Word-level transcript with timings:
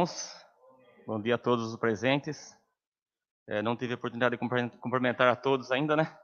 irmãos. 0.00 0.34
Bom 1.06 1.20
dia 1.20 1.34
a 1.34 1.38
todos 1.38 1.66
os 1.66 1.78
presentes. 1.78 2.56
É, 3.46 3.60
não 3.60 3.76
tive 3.76 3.92
a 3.92 3.96
oportunidade 3.96 4.34
de 4.34 4.78
cumprimentar 4.78 5.28
a 5.28 5.36
todos 5.36 5.70
ainda, 5.70 5.94
né? 5.94 6.16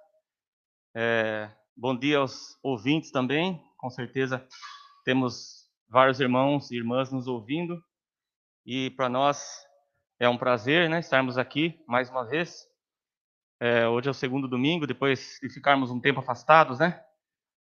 É, 0.94 1.50
bom 1.76 1.94
dia 1.94 2.18
aos 2.18 2.58
ouvintes 2.62 3.10
também. 3.10 3.62
Com 3.76 3.90
certeza 3.90 4.46
temos 5.04 5.68
vários 5.90 6.20
irmãos 6.20 6.70
e 6.70 6.76
irmãs 6.76 7.12
nos 7.12 7.26
ouvindo. 7.26 7.78
E 8.64 8.88
para 8.92 9.10
nós 9.10 9.66
é 10.18 10.26
um 10.26 10.38
prazer, 10.38 10.88
né, 10.88 11.00
estarmos 11.00 11.36
aqui 11.36 11.78
mais 11.86 12.08
uma 12.08 12.24
vez. 12.24 12.66
É, 13.60 13.86
hoje 13.86 14.08
é 14.08 14.10
o 14.10 14.14
segundo 14.14 14.48
domingo, 14.48 14.86
depois 14.86 15.38
de 15.42 15.50
ficarmos 15.50 15.90
um 15.90 16.00
tempo 16.00 16.20
afastados, 16.20 16.78
né? 16.78 17.04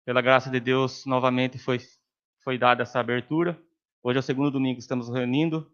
Pela 0.04 0.22
graça 0.22 0.50
de 0.50 0.60
Deus, 0.60 1.06
novamente 1.06 1.58
foi 1.58 1.80
foi 2.44 2.58
dada 2.58 2.84
essa 2.84 3.00
abertura. 3.00 3.58
Hoje 4.04 4.18
é 4.18 4.20
o 4.20 4.24
segundo 4.24 4.52
domingo 4.52 4.76
que 4.76 4.82
estamos 4.82 5.08
reunindo. 5.08 5.73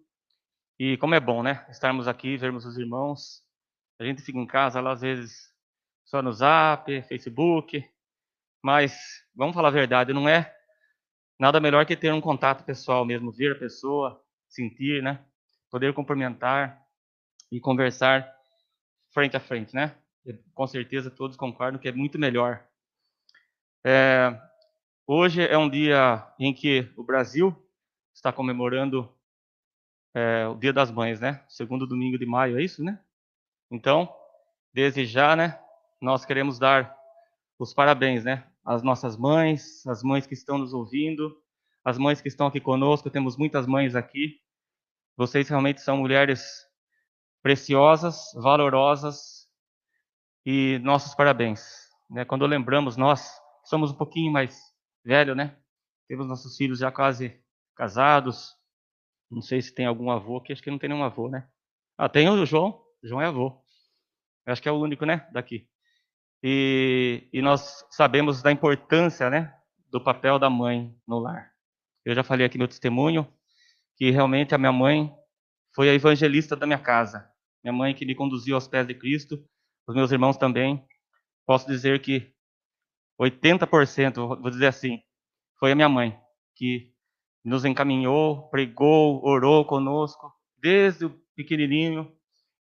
E 0.80 0.98
como 0.98 1.14
é 1.14 1.20
bom, 1.20 1.44
né? 1.44 1.66
Estarmos 1.70 2.08
aqui, 2.08 2.38
vermos 2.38 2.66
os 2.66 2.78
irmãos. 2.78 3.44
A 4.00 4.06
gente 4.06 4.22
fica 4.22 4.40
em 4.40 4.48
casa 4.48 4.80
lá, 4.80 4.94
às 4.94 5.02
vezes, 5.02 5.54
só 6.06 6.22
no 6.22 6.32
Zap, 6.32 7.02
Facebook. 7.04 7.84
Mas, 8.64 8.98
vamos 9.36 9.54
falar 9.54 9.68
a 9.68 9.72
verdade, 9.72 10.14
não 10.14 10.28
é 10.28 10.56
nada 11.38 11.60
melhor 11.60 11.86
que 11.86 11.96
ter 11.96 12.14
um 12.14 12.22
contato 12.22 12.64
pessoal 12.64 13.06
mesmo, 13.06 13.32
ver 13.32 13.56
a 13.56 13.60
pessoa, 13.60 14.24
sentir, 14.48 15.04
né? 15.04 15.24
Poder 15.70 15.94
cumprimentar 15.94 16.82
e 17.52 17.60
conversar 17.60 18.34
frente 19.14 19.36
a 19.36 19.40
frente, 19.40 19.76
né? 19.76 19.96
Com 20.54 20.66
certeza 20.66 21.12
todos 21.12 21.38
concordam 21.38 21.80
que 21.80 21.90
é 21.90 21.92
muito 21.92 22.18
melhor. 22.18 22.66
É, 23.86 24.40
Hoje 25.12 25.42
é 25.42 25.58
um 25.58 25.68
dia 25.68 26.24
em 26.38 26.54
que 26.54 26.88
o 26.96 27.04
Brasil 27.04 27.52
está 28.14 28.32
comemorando 28.32 29.12
é, 30.14 30.48
o 30.48 30.56
Dia 30.56 30.74
das 30.74 30.92
Mães, 30.92 31.20
né? 31.20 31.44
Segundo 31.48 31.88
domingo 31.88 32.18
de 32.18 32.26
maio, 32.26 32.58
é 32.60 32.64
isso, 32.64 32.84
né? 32.84 33.00
Então, 33.72 34.14
desde 34.74 35.06
já, 35.06 35.36
né? 35.36 35.60
Nós 36.02 36.26
queremos 36.26 36.58
dar 36.58 36.96
os 37.58 37.74
parabéns, 37.74 38.24
né? 38.24 38.48
Às 38.66 38.84
nossas 38.84 39.18
mães, 39.18 39.86
as 39.88 40.04
mães 40.04 40.26
que 40.26 40.34
estão 40.34 40.58
nos 40.58 40.74
ouvindo, 40.74 41.36
as 41.84 41.98
mães 41.98 42.22
que 42.22 42.28
estão 42.28 42.48
aqui 42.48 42.60
conosco. 42.60 43.10
Temos 43.10 43.38
muitas 43.38 43.68
mães 43.68 43.96
aqui. 43.96 44.40
Vocês 45.18 45.50
realmente 45.50 45.82
são 45.82 45.98
mulheres 45.98 46.66
preciosas, 47.42 48.32
valorosas 48.36 49.48
e 50.46 50.80
nossos 50.84 51.14
parabéns. 51.16 51.90
Né? 52.10 52.26
Quando 52.26 52.46
lembramos, 52.46 52.98
nós 52.98 53.30
somos 53.66 53.92
um 53.92 53.96
pouquinho 53.96 54.32
mais 54.32 54.60
velho, 55.04 55.36
né? 55.36 55.58
Temos 56.08 56.28
nossos 56.28 56.58
filhos 56.58 56.80
já 56.80 56.92
quase 56.92 57.40
casados. 57.76 58.59
Não 59.30 59.42
sei 59.42 59.62
se 59.62 59.74
tem 59.74 59.86
algum 59.86 60.10
avô 60.10 60.38
aqui, 60.38 60.52
acho 60.52 60.62
que 60.62 60.72
não 60.72 60.80
tem 60.80 60.90
nenhum 60.90 61.04
avô, 61.04 61.30
né? 61.30 61.48
Ah, 61.98 62.10
tem 62.10 62.30
o 62.30 62.46
João. 62.46 62.82
João 63.04 63.22
é 63.22 63.26
avô. 63.26 63.62
acho 64.46 64.62
que 64.62 64.70
é 64.70 64.72
o 64.72 64.80
único, 64.80 65.06
né? 65.06 65.28
Daqui. 65.32 65.68
E, 66.42 67.30
e 67.34 67.42
nós 67.42 67.86
sabemos 67.92 68.42
da 68.42 68.52
importância, 68.52 69.30
né? 69.30 69.54
Do 69.90 70.04
papel 70.04 70.40
da 70.40 70.50
mãe 70.50 70.96
no 71.08 71.20
lar. 71.20 71.52
Eu 72.06 72.16
já 72.16 72.24
falei 72.24 72.46
aqui 72.46 72.58
no 72.58 72.68
testemunho 72.68 73.28
que 73.98 74.10
realmente 74.10 74.56
a 74.56 74.58
minha 74.58 74.72
mãe 74.72 75.14
foi 75.76 75.90
a 75.90 75.94
evangelista 75.94 76.56
da 76.56 76.66
minha 76.66 76.80
casa. 76.80 77.30
Minha 77.64 77.74
mãe 77.74 77.94
que 77.94 78.06
me 78.06 78.16
conduziu 78.16 78.56
aos 78.56 78.68
pés 78.68 78.88
de 78.88 78.96
Cristo. 78.96 79.44
Os 79.88 79.96
meus 79.96 80.12
irmãos 80.12 80.38
também. 80.38 80.84
Posso 81.46 81.68
dizer 81.68 82.02
que 82.02 82.34
80%, 83.20 84.16
vou 84.16 84.50
dizer 84.50 84.68
assim, 84.68 85.02
foi 85.60 85.74
a 85.74 85.76
minha 85.76 85.90
mãe 85.90 86.18
que 86.56 86.94
nos 87.44 87.66
encaminhou, 87.66 88.50
pregou, 88.50 89.24
orou 89.24 89.66
conosco 89.66 90.32
desde 90.58 91.06
o 91.06 91.10
pequenininho. 91.36 92.12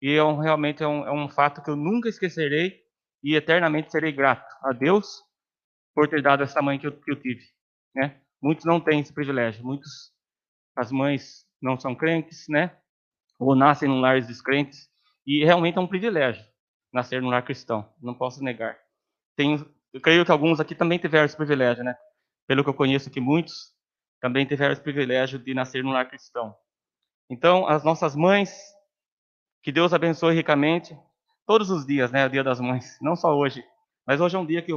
E 0.01 0.13
é 0.13 0.23
um, 0.23 0.39
realmente 0.39 0.83
é 0.83 0.87
um, 0.87 1.07
é 1.07 1.13
um 1.13 1.29
fato 1.29 1.63
que 1.63 1.71
eu 1.71 1.77
nunca 1.77 2.09
esquecerei 2.09 2.81
e 3.23 3.35
eternamente 3.35 3.91
serei 3.91 4.13
grato 4.13 4.47
a 4.63 4.73
Deus 4.73 5.23
por 5.95 6.09
ter 6.09 6.23
dado 6.23 6.43
essa 6.43 6.61
mãe 6.61 6.79
que 6.79 6.87
eu, 6.87 6.93
que 6.93 7.11
eu 7.11 7.21
tive. 7.21 7.43
Né? 7.95 8.21
Muitos 8.43 8.65
não 8.65 8.79
têm 8.79 9.01
esse 9.01 9.13
privilégio. 9.13 9.65
Muitos, 9.65 10.13
as 10.77 10.93
mães 10.93 11.47
não 11.61 11.79
são 11.81 11.95
crentes, 11.95 12.45
né? 12.49 12.77
Ou 13.39 13.55
nascem 13.55 13.91
em 13.91 14.01
lares 14.01 14.27
descrentes. 14.27 14.89
E 15.27 15.45
realmente 15.45 15.79
é 15.79 15.81
um 15.81 15.87
privilégio 15.87 16.45
nascer 16.93 17.21
num 17.21 17.29
lar 17.29 17.43
cristão. 17.43 17.91
Não 18.01 18.15
posso 18.15 18.43
negar. 18.43 18.79
Tenho 19.35 19.67
eu 19.97 20.01
creio 20.01 20.27
que 20.27 20.31
alguns 20.31 20.61
aqui 20.61 20.75
também 20.75 20.99
tiveram 20.99 21.25
esse 21.25 21.37
privilégio, 21.37 21.83
né? 21.83 21.97
Pelo 22.47 22.63
que 22.63 22.69
eu 22.69 22.75
conheço 22.75 23.11
que 23.11 23.19
muitos 23.19 23.73
também 24.21 24.47
tiveram 24.47 24.73
esse 24.73 24.83
privilégio 24.83 25.39
de 25.39 25.55
nascer 25.55 25.83
num 25.83 25.93
lar 25.93 26.09
cristão. 26.09 26.55
Então, 27.29 27.67
as 27.67 27.85
nossas 27.85 28.15
mães, 28.15 28.51
que 29.63 29.73
Deus 29.73 29.93
abençoe 29.93 30.35
ricamente, 30.35 30.97
todos 31.47 31.71
os 31.71 31.87
dias, 31.87 32.11
né? 32.11 32.27
O 32.27 32.31
Dia 32.31 32.45
das 32.45 32.61
Mães, 32.61 32.99
não 33.01 33.17
só 33.17 33.37
hoje, 33.37 33.65
mas 34.07 34.21
hoje 34.21 34.37
é 34.37 34.39
um 34.39 34.47
dia 34.47 34.63
que 34.63 34.73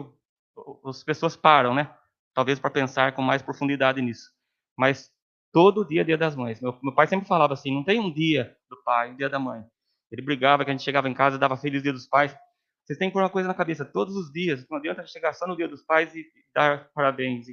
as 0.85 1.03
pessoas 1.03 1.35
param, 1.35 1.73
né? 1.73 1.93
Talvez 2.33 2.59
para 2.59 2.69
pensar 2.69 3.13
com 3.13 3.21
mais 3.21 3.41
profundidade 3.41 4.01
nisso. 4.01 4.31
Mas 4.77 5.11
todo 5.51 5.85
dia 5.85 6.01
é 6.01 6.03
Dia 6.03 6.17
das 6.17 6.35
Mães. 6.35 6.61
Meu, 6.61 6.77
meu 6.81 6.93
pai 6.93 7.07
sempre 7.07 7.27
falava 7.27 7.53
assim: 7.53 7.73
não 7.73 7.83
tem 7.83 7.99
um 7.99 8.11
dia 8.11 8.55
do 8.69 8.77
pai, 8.83 9.11
um 9.11 9.15
dia 9.15 9.29
da 9.29 9.39
mãe. 9.39 9.63
Ele 10.11 10.21
brigava 10.21 10.63
que 10.63 10.71
a 10.71 10.73
gente 10.73 10.83
chegava 10.83 11.07
em 11.07 11.13
casa 11.13 11.35
e 11.35 11.39
dava 11.39 11.57
Feliz 11.57 11.83
Dia 11.83 11.93
dos 11.93 12.07
Pais. 12.07 12.35
Vocês 12.83 12.97
têm 12.97 13.09
que 13.09 13.13
pôr 13.13 13.21
uma 13.21 13.29
coisa 13.29 13.47
na 13.47 13.53
cabeça 13.53 13.85
todos 13.85 14.15
os 14.15 14.31
dias. 14.31 14.65
Não 14.67 14.77
adianta 14.77 15.05
chegar 15.05 15.33
só 15.33 15.45
no 15.45 15.55
dia 15.55 15.67
dos 15.67 15.83
pais 15.83 16.15
e 16.15 16.25
dar 16.55 16.89
parabéns. 16.93 17.45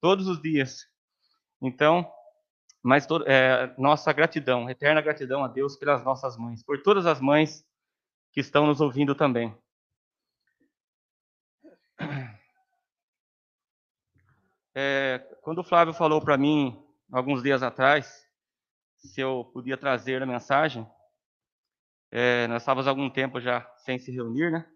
Todos 0.00 0.28
os 0.28 0.40
dias. 0.42 0.91
Então, 1.62 2.12
mas 2.82 3.06
é, 3.26 3.72
nossa 3.78 4.12
gratidão, 4.12 4.68
eterna 4.68 5.00
gratidão 5.00 5.44
a 5.44 5.48
Deus 5.48 5.76
pelas 5.76 6.04
nossas 6.04 6.36
mães, 6.36 6.64
por 6.64 6.82
todas 6.82 7.06
as 7.06 7.20
mães 7.20 7.64
que 8.32 8.40
estão 8.40 8.66
nos 8.66 8.80
ouvindo 8.80 9.14
também. 9.14 9.56
É, 14.74 15.18
quando 15.42 15.58
o 15.58 15.62
Flávio 15.62 15.92
falou 15.92 16.18
para 16.18 16.38
mim, 16.38 16.82
alguns 17.12 17.42
dias 17.42 17.62
atrás, 17.62 18.26
se 18.96 19.20
eu 19.20 19.50
podia 19.52 19.76
trazer 19.76 20.22
a 20.22 20.26
mensagem, 20.26 20.90
é, 22.10 22.46
nós 22.46 22.62
estávamos 22.62 22.88
algum 22.88 23.10
tempo 23.10 23.38
já 23.38 23.70
sem 23.76 23.98
se 23.98 24.10
reunir, 24.10 24.50
né? 24.50 24.66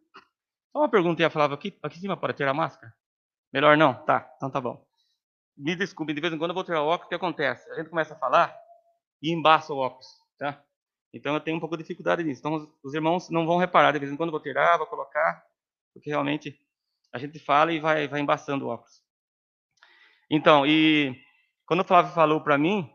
Só 0.70 0.80
uma 0.80 0.90
pergunta 0.90 1.22
ia 1.22 1.30
falar 1.30 1.50
aqui, 1.50 1.78
aqui 1.82 1.96
em 1.96 2.00
cima 2.02 2.14
para 2.14 2.34
tirar 2.34 2.50
a 2.50 2.54
máscara? 2.54 2.94
Melhor 3.50 3.74
não? 3.78 3.94
Tá, 4.04 4.30
então 4.36 4.50
tá 4.50 4.60
bom. 4.60 4.85
Me 5.56 5.74
desculpe, 5.74 6.12
de 6.12 6.20
vez 6.20 6.32
em 6.32 6.38
quando 6.38 6.50
eu 6.50 6.54
vou 6.54 6.64
tirar 6.64 6.82
o 6.82 6.86
óculos, 6.86 7.06
o 7.06 7.08
que 7.08 7.14
acontece? 7.14 7.70
A 7.70 7.76
gente 7.76 7.88
começa 7.88 8.14
a 8.14 8.18
falar 8.18 8.54
e 9.22 9.32
embaça 9.32 9.72
o 9.72 9.78
óculos, 9.78 10.06
tá? 10.38 10.62
Então 11.12 11.32
eu 11.34 11.40
tenho 11.40 11.56
um 11.56 11.60
pouco 11.60 11.76
de 11.76 11.82
dificuldade 11.82 12.22
nisso. 12.22 12.40
Então 12.40 12.70
os 12.84 12.94
irmãos 12.94 13.30
não 13.30 13.46
vão 13.46 13.56
reparar, 13.56 13.92
de 13.92 13.98
vez 13.98 14.12
em 14.12 14.16
quando 14.16 14.28
eu 14.28 14.32
vou 14.32 14.40
tirar, 14.40 14.76
vou 14.76 14.86
colocar, 14.86 15.42
porque 15.94 16.10
realmente 16.10 16.58
a 17.12 17.18
gente 17.18 17.38
fala 17.38 17.72
e 17.72 17.80
vai, 17.80 18.06
vai 18.06 18.20
embaçando 18.20 18.66
o 18.66 18.68
óculos. 18.68 19.02
Então, 20.30 20.66
e 20.66 21.16
quando 21.64 21.80
o 21.80 21.84
Flávio 21.84 22.12
falou 22.12 22.42
para 22.42 22.58
mim, 22.58 22.90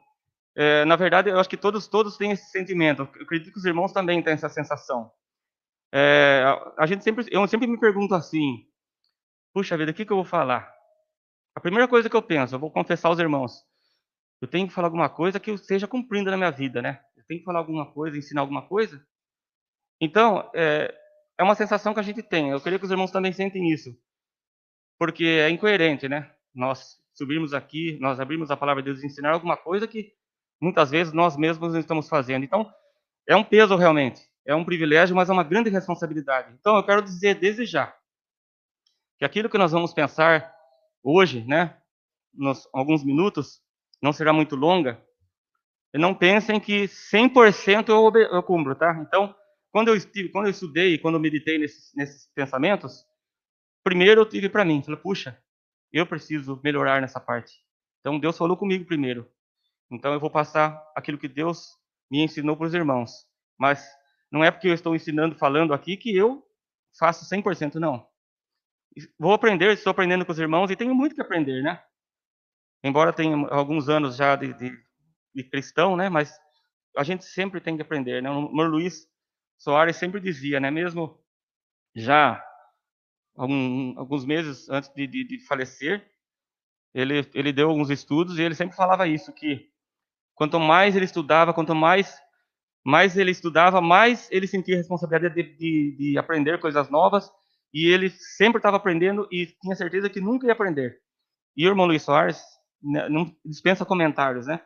é, 0.56 0.86
na 0.86 0.96
verdade 0.96 1.30
eu 1.30 1.40
acho 1.40 1.50
que 1.50 1.58
todos, 1.58 1.88
todos 1.88 2.18
têm 2.18 2.32
esse 2.32 2.52
sentimento. 2.52 3.10
Eu 3.16 3.24
acredito 3.24 3.52
que 3.52 3.58
os 3.58 3.66
irmãos 3.66 3.92
também 3.92 4.22
têm 4.22 4.34
essa 4.34 4.50
sensação. 4.50 5.12
É, 5.92 6.44
a 6.78 6.86
gente 6.86 7.04
sempre, 7.04 7.26
eu 7.32 7.48
sempre 7.48 7.68
me 7.68 7.80
pergunto 7.80 8.14
assim: 8.14 8.68
puxa 9.54 9.76
vida, 9.78 9.92
o 9.92 9.94
que, 9.94 10.06
que 10.06 10.12
eu 10.12 10.18
vou 10.18 10.26
falar? 10.26 10.81
A 11.56 11.60
primeira 11.60 11.88
coisa 11.88 12.10
que 12.10 12.16
eu 12.16 12.22
penso, 12.22 12.56
eu 12.56 12.60
vou 12.60 12.72
confessar 12.72 13.10
aos 13.10 13.20
irmãos, 13.20 13.64
eu 14.42 14.48
tenho 14.48 14.68
que 14.68 14.74
falar 14.74 14.88
alguma 14.88 15.10
coisa 15.10 15.40
que 15.40 15.52
eu 15.52 15.56
esteja 15.56 15.88
cumprindo 15.88 16.32
na 16.32 16.38
minha 16.38 16.52
vida, 16.52 16.82
né? 16.82 17.02
Eu 17.16 17.24
tenho 17.26 17.40
que 17.40 17.46
falar 17.46 17.60
alguma 17.60 17.92
coisa, 17.92 18.18
ensinar 18.18 18.42
alguma 18.42 18.68
coisa. 18.68 19.06
Então, 20.00 20.50
é, 20.56 20.94
é 21.38 21.44
uma 21.44 21.56
sensação 21.56 21.94
que 21.94 22.00
a 22.00 22.04
gente 22.04 22.24
tem. 22.24 22.50
Eu 22.50 22.62
queria 22.62 22.80
que 22.80 22.86
os 22.86 22.92
irmãos 22.92 23.12
também 23.12 23.34
sentem 23.34 23.70
isso, 23.72 23.96
porque 24.98 25.26
é 25.26 25.50
incoerente, 25.50 26.08
né? 26.10 26.34
Nós 26.54 26.98
subirmos 27.14 27.54
aqui, 27.54 27.98
nós 28.00 28.20
abrimos 28.20 28.50
a 28.50 28.58
palavra 28.58 28.82
de 28.82 28.90
Deus 28.90 29.04
e 29.04 29.06
ensinar 29.06 29.32
alguma 29.32 29.58
coisa 29.58 29.88
que 29.88 30.14
muitas 30.60 30.90
vezes 30.90 31.14
nós 31.14 31.38
mesmos 31.38 31.74
não 31.74 31.80
estamos 31.80 32.10
fazendo. 32.10 32.44
Então, 32.44 32.72
é 33.28 33.36
um 33.36 33.44
peso 33.44 33.76
realmente 33.76 34.32
é 34.46 34.56
um 34.56 34.66
privilégio, 34.66 35.16
mas 35.16 35.30
é 35.30 35.34
uma 35.34 35.44
grande 35.44 35.70
responsabilidade. 35.70 36.54
Então, 36.60 36.76
eu 36.76 36.84
quero 36.84 37.02
dizer 37.02 37.36
desde 37.36 37.66
já 37.66 37.96
que 39.18 39.26
aquilo 39.26 39.50
que 39.50 39.58
nós 39.58 39.72
vamos 39.72 39.94
pensar 39.94 40.51
hoje, 41.04 41.44
né, 41.48 41.78
nos 42.34 42.68
alguns 42.74 43.04
minutos, 43.04 43.62
não 44.02 44.14
será 44.14 44.34
muito 44.34 44.56
longa. 44.56 45.02
E 45.94 45.98
não 45.98 46.14
pensem 46.14 46.60
que 46.60 46.88
100% 46.88 47.90
eu, 47.90 48.12
eu 48.22 48.44
cumpro, 48.44 48.76
tá? 48.76 48.98
Então, 49.06 49.36
quando 49.72 49.90
eu, 49.90 49.96
estive, 49.96 50.30
quando 50.30 50.46
eu 50.46 50.52
estudei, 50.52 50.98
quando 50.98 51.16
eu 51.16 51.20
meditei 51.20 51.58
nesses, 51.58 51.92
nesses 51.96 52.28
pensamentos, 52.34 53.06
primeiro 53.84 54.22
eu 54.22 54.26
tive 54.26 54.50
para 54.50 54.66
mim, 54.66 54.82
falei, 54.82 55.00
puxa, 55.00 55.38
eu 55.92 56.06
preciso 56.06 56.60
melhorar 56.64 57.02
nessa 57.02 57.20
parte. 57.20 57.54
Então, 58.00 58.20
Deus 58.20 58.38
falou 58.38 58.56
comigo 58.56 58.86
primeiro. 58.86 59.30
Então, 59.92 60.14
eu 60.14 60.20
vou 60.20 60.30
passar 60.30 60.82
aquilo 60.96 61.18
que 61.18 61.28
Deus 61.28 61.78
me 62.10 62.24
ensinou 62.24 62.56
para 62.56 62.68
os 62.68 62.74
irmãos. 62.74 63.26
Mas 63.58 63.86
não 64.32 64.44
é 64.44 64.50
porque 64.50 64.68
eu 64.68 64.74
estou 64.74 64.96
ensinando, 64.96 65.36
falando 65.36 65.74
aqui, 65.74 65.98
que 65.98 66.16
eu 66.16 66.44
faço 66.98 67.26
100%, 67.26 67.76
não. 67.76 68.08
Vou 69.18 69.34
aprender, 69.34 69.72
estou 69.72 69.92
aprendendo 69.92 70.26
com 70.26 70.32
os 70.32 70.40
irmãos 70.40 70.70
e 70.70 70.76
tenho 70.76 70.94
muito 70.94 71.16
que 71.16 71.22
aprender, 71.22 71.62
né? 71.62 71.82
Embora 72.84 73.14
tenha 73.14 73.36
alguns 73.50 73.88
anos 73.90 74.16
já 74.16 74.36
de, 74.36 74.54
de, 74.54 74.72
de 75.34 75.44
cristão, 75.44 75.96
né? 75.96 76.10
Mas 76.10 76.38
a 76.98 77.04
gente 77.04 77.24
sempre 77.24 77.62
tem 77.62 77.76
que 77.76 77.82
aprender, 77.82 78.22
né? 78.22 78.30
O 78.30 78.42
Mor 78.42 78.70
Luiz 78.70 79.08
Soares 79.58 79.96
sempre 79.96 80.20
dizia, 80.20 80.60
né? 80.60 80.70
Mesmo 80.70 81.20
já 81.96 82.44
algum, 83.36 83.98
alguns 83.98 84.26
meses 84.26 84.70
antes 84.70 84.94
de, 84.94 85.08
de, 85.08 85.24
de 85.24 85.46
falecer, 85.46 86.06
ele, 86.94 87.26
ele 87.34 87.54
deu 87.54 87.70
alguns 87.70 87.90
estudos 87.90 88.38
e 88.38 88.42
ele 88.42 88.56
sempre 88.56 88.76
falava 88.76 89.08
isso, 89.08 89.32
que 89.32 89.70
quanto 90.36 90.60
mais 90.60 90.96
ele 90.96 91.06
estudava, 91.06 91.54
quanto 91.54 91.74
mais 91.74 92.20
mais 92.84 93.16
ele 93.16 93.30
estudava, 93.30 93.80
mais 93.80 94.28
ele 94.32 94.48
sentia 94.48 94.76
responsabilidade 94.76 95.36
de, 95.36 95.56
de, 95.56 95.96
de 95.98 96.18
aprender 96.18 96.60
coisas 96.60 96.90
novas, 96.90 97.32
e 97.74 97.88
ele 97.88 98.10
sempre 98.10 98.60
estava 98.60 98.78
aprendendo 98.78 99.28
e 99.32 99.48
tinha 99.62 99.76
certeza 99.76 100.10
que 100.10 100.20
nunca 100.20 100.46
ia 100.46 100.54
aprender. 100.54 101.00
E 101.56 101.66
o 101.66 101.70
irmão 101.70 101.86
Luiz 101.86 102.04
Soares 102.04 102.42
né, 102.82 103.08
não 103.10 103.36
dispensa 103.46 103.86
comentários, 103.86 104.48
né? 104.48 104.62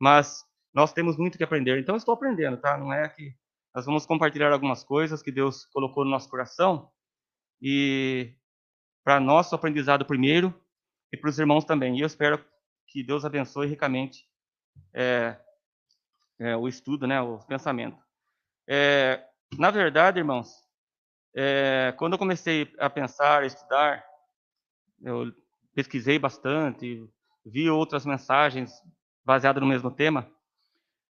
Mas 0.00 0.44
nós 0.72 0.92
temos 0.92 1.16
muito 1.16 1.38
que 1.38 1.44
aprender. 1.44 1.78
Então, 1.78 1.96
estou 1.96 2.14
aprendendo, 2.14 2.56
tá? 2.56 2.76
Não 2.76 2.92
é 2.92 3.08
que 3.08 3.34
nós 3.74 3.86
vamos 3.86 4.06
compartilhar 4.06 4.52
algumas 4.52 4.84
coisas 4.84 5.22
que 5.22 5.32
Deus 5.32 5.64
colocou 5.66 6.04
no 6.04 6.10
nosso 6.10 6.28
coração 6.28 6.90
e 7.60 8.34
para 9.04 9.20
nosso 9.20 9.54
aprendizado 9.54 10.04
primeiro 10.04 10.54
e 11.12 11.16
para 11.16 11.30
os 11.30 11.38
irmãos 11.38 11.64
também. 11.64 11.96
E 11.96 12.00
eu 12.00 12.06
espero 12.06 12.44
que 12.88 13.02
Deus 13.02 13.24
abençoe 13.24 13.66
ricamente 13.66 14.26
é, 14.92 15.36
é, 16.38 16.56
o 16.56 16.68
estudo, 16.68 17.06
né, 17.06 17.20
o 17.20 17.38
pensamento. 17.38 18.02
É, 18.68 19.24
na 19.58 19.70
verdade, 19.70 20.18
irmãos, 20.18 20.63
é, 21.34 21.92
quando 21.96 22.12
eu 22.12 22.18
comecei 22.18 22.72
a 22.78 22.88
pensar, 22.88 23.42
a 23.42 23.46
estudar, 23.46 24.04
eu 25.02 25.32
pesquisei 25.74 26.18
bastante, 26.18 27.04
vi 27.44 27.68
outras 27.68 28.06
mensagens 28.06 28.72
baseadas 29.24 29.60
no 29.60 29.68
mesmo 29.68 29.90
tema. 29.90 30.30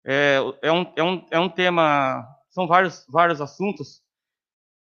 É, 0.05 0.37
é, 0.61 0.71
um, 0.71 0.93
é, 0.95 1.03
um, 1.03 1.25
é 1.31 1.39
um 1.39 1.49
tema, 1.49 2.27
são 2.49 2.67
vários, 2.67 3.05
vários 3.09 3.39
assuntos 3.39 4.01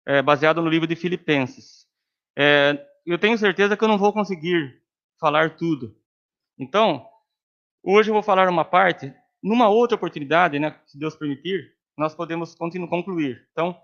é, 0.06 0.22
baseados 0.22 0.64
no 0.64 0.70
livro 0.70 0.88
de 0.88 0.96
Filipenses. 0.96 1.88
É, 2.38 2.86
eu 3.06 3.18
tenho 3.18 3.38
certeza 3.38 3.76
que 3.76 3.84
eu 3.84 3.88
não 3.88 3.98
vou 3.98 4.14
conseguir 4.14 4.82
falar 5.20 5.56
tudo. 5.56 5.96
Então, 6.58 7.08
hoje 7.82 8.10
eu 8.10 8.14
vou 8.14 8.24
falar 8.24 8.48
uma 8.48 8.66
parte 8.66 9.14
numa 9.42 9.68
outra 9.68 9.96
oportunidade, 9.96 10.58
né, 10.58 10.80
se 10.86 10.98
Deus 10.98 11.16
permitir, 11.16 11.74
nós 11.98 12.16
podemos 12.16 12.56
continuar 12.56 12.90
concluir. 12.90 13.46
Então, 13.52 13.78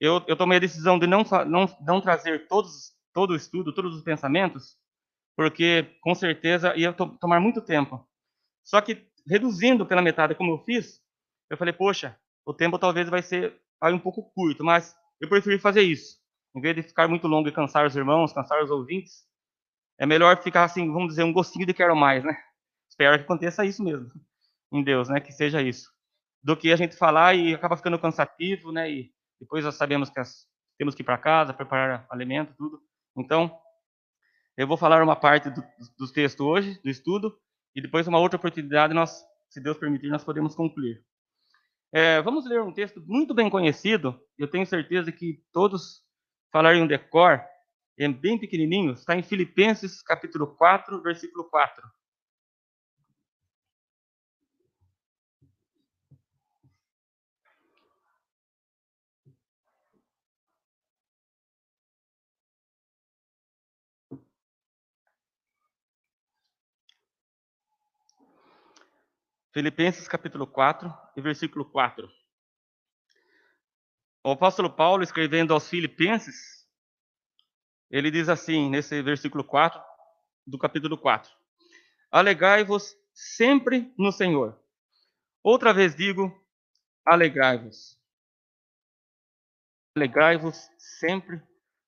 eu, 0.00 0.24
eu 0.26 0.36
tomei 0.36 0.56
a 0.56 0.60
decisão 0.60 0.98
de 0.98 1.06
não, 1.06 1.22
não, 1.46 1.66
não 1.82 2.00
trazer 2.00 2.48
todos, 2.48 2.92
todo 3.12 3.32
o 3.32 3.36
estudo, 3.36 3.74
todos 3.74 3.94
os 3.94 4.02
pensamentos, 4.02 4.76
porque 5.36 5.96
com 6.00 6.14
certeza 6.14 6.74
ia 6.76 6.92
to 6.92 7.18
tomar 7.20 7.40
muito 7.40 7.60
tempo. 7.60 8.08
Só 8.64 8.80
que 8.80 9.06
reduzindo 9.28 9.86
pela 9.86 10.02
metade 10.02 10.34
como 10.34 10.52
eu 10.52 10.58
fiz, 10.58 11.00
eu 11.50 11.56
falei, 11.56 11.74
poxa, 11.74 12.18
o 12.46 12.54
tempo 12.54 12.78
talvez 12.78 13.08
vai 13.08 13.22
ser 13.22 13.60
aí 13.80 13.92
um 13.92 13.98
pouco 13.98 14.32
curto, 14.34 14.64
mas 14.64 14.96
eu 15.20 15.28
preferi 15.28 15.58
fazer 15.58 15.82
isso. 15.82 16.18
Em 16.56 16.60
vez 16.60 16.74
de 16.74 16.82
ficar 16.82 17.06
muito 17.06 17.28
longo 17.28 17.48
e 17.48 17.52
cansar 17.52 17.86
os 17.86 17.94
irmãos, 17.94 18.32
cansar 18.32 18.62
os 18.62 18.70
ouvintes, 18.70 19.26
é 19.98 20.06
melhor 20.06 20.42
ficar 20.42 20.64
assim, 20.64 20.90
vamos 20.90 21.10
dizer, 21.10 21.24
um 21.24 21.32
gostinho 21.32 21.66
de 21.66 21.74
quero 21.74 21.94
mais, 21.94 22.24
né? 22.24 22.36
Espero 22.88 23.18
que 23.18 23.24
aconteça 23.24 23.64
isso 23.64 23.84
mesmo 23.84 24.10
em 24.72 24.82
Deus, 24.82 25.08
né? 25.08 25.20
Que 25.20 25.32
seja 25.32 25.60
isso. 25.60 25.92
Do 26.42 26.56
que 26.56 26.72
a 26.72 26.76
gente 26.76 26.96
falar 26.96 27.34
e 27.34 27.54
acaba 27.54 27.76
ficando 27.76 27.98
cansativo, 27.98 28.72
né? 28.72 28.90
E 28.90 29.12
depois 29.40 29.64
nós 29.64 29.74
sabemos 29.74 30.10
que 30.10 30.20
as, 30.20 30.46
temos 30.78 30.94
que 30.94 31.02
ir 31.02 31.04
para 31.04 31.18
casa, 31.18 31.54
preparar 31.54 32.06
alimento, 32.10 32.54
tudo. 32.56 32.80
Então, 33.16 33.50
eu 34.56 34.66
vou 34.66 34.76
falar 34.76 35.02
uma 35.02 35.16
parte 35.16 35.50
do, 35.50 35.62
do 35.98 36.12
texto 36.12 36.44
hoje, 36.44 36.80
do 36.82 36.90
estudo, 36.90 37.36
e 37.74 37.80
depois 37.80 38.06
uma 38.06 38.18
outra 38.18 38.36
oportunidade, 38.36 38.92
nós, 38.92 39.24
se 39.48 39.60
Deus 39.60 39.78
permitir, 39.78 40.08
nós 40.08 40.24
podemos 40.24 40.54
concluir. 40.54 41.02
É, 41.92 42.20
vamos 42.22 42.46
ler 42.46 42.62
um 42.62 42.72
texto 42.72 43.02
muito 43.06 43.34
bem 43.34 43.50
conhecido, 43.50 44.20
eu 44.38 44.48
tenho 44.48 44.66
certeza 44.66 45.10
que 45.10 45.42
todos 45.52 46.02
falarem 46.52 46.82
um 46.82 46.86
decor, 46.86 47.42
é 47.98 48.08
bem 48.08 48.38
pequenininho, 48.38 48.92
está 48.92 49.16
em 49.16 49.22
Filipenses 49.22 50.02
capítulo 50.02 50.54
4, 50.56 51.02
versículo 51.02 51.44
4. 51.50 51.82
Filipenses 69.52 70.06
capítulo 70.06 70.46
4 70.46 70.92
e 71.16 71.20
versículo 71.20 71.64
4. 71.64 72.08
O 74.24 74.30
apóstolo 74.30 74.70
Paulo, 74.70 75.02
escrevendo 75.02 75.52
aos 75.52 75.68
Filipenses, 75.68 76.68
ele 77.90 78.12
diz 78.12 78.28
assim, 78.28 78.70
nesse 78.70 79.02
versículo 79.02 79.42
4 79.42 79.82
do 80.46 80.56
capítulo 80.56 80.96
4: 80.96 81.32
Alegai-vos 82.12 82.96
sempre 83.12 83.92
no 83.98 84.12
Senhor. 84.12 84.56
Outra 85.42 85.74
vez 85.74 85.96
digo, 85.96 86.32
alegrai-vos. 87.04 87.98
Alegrai-vos 89.96 90.70
sempre 90.78 91.42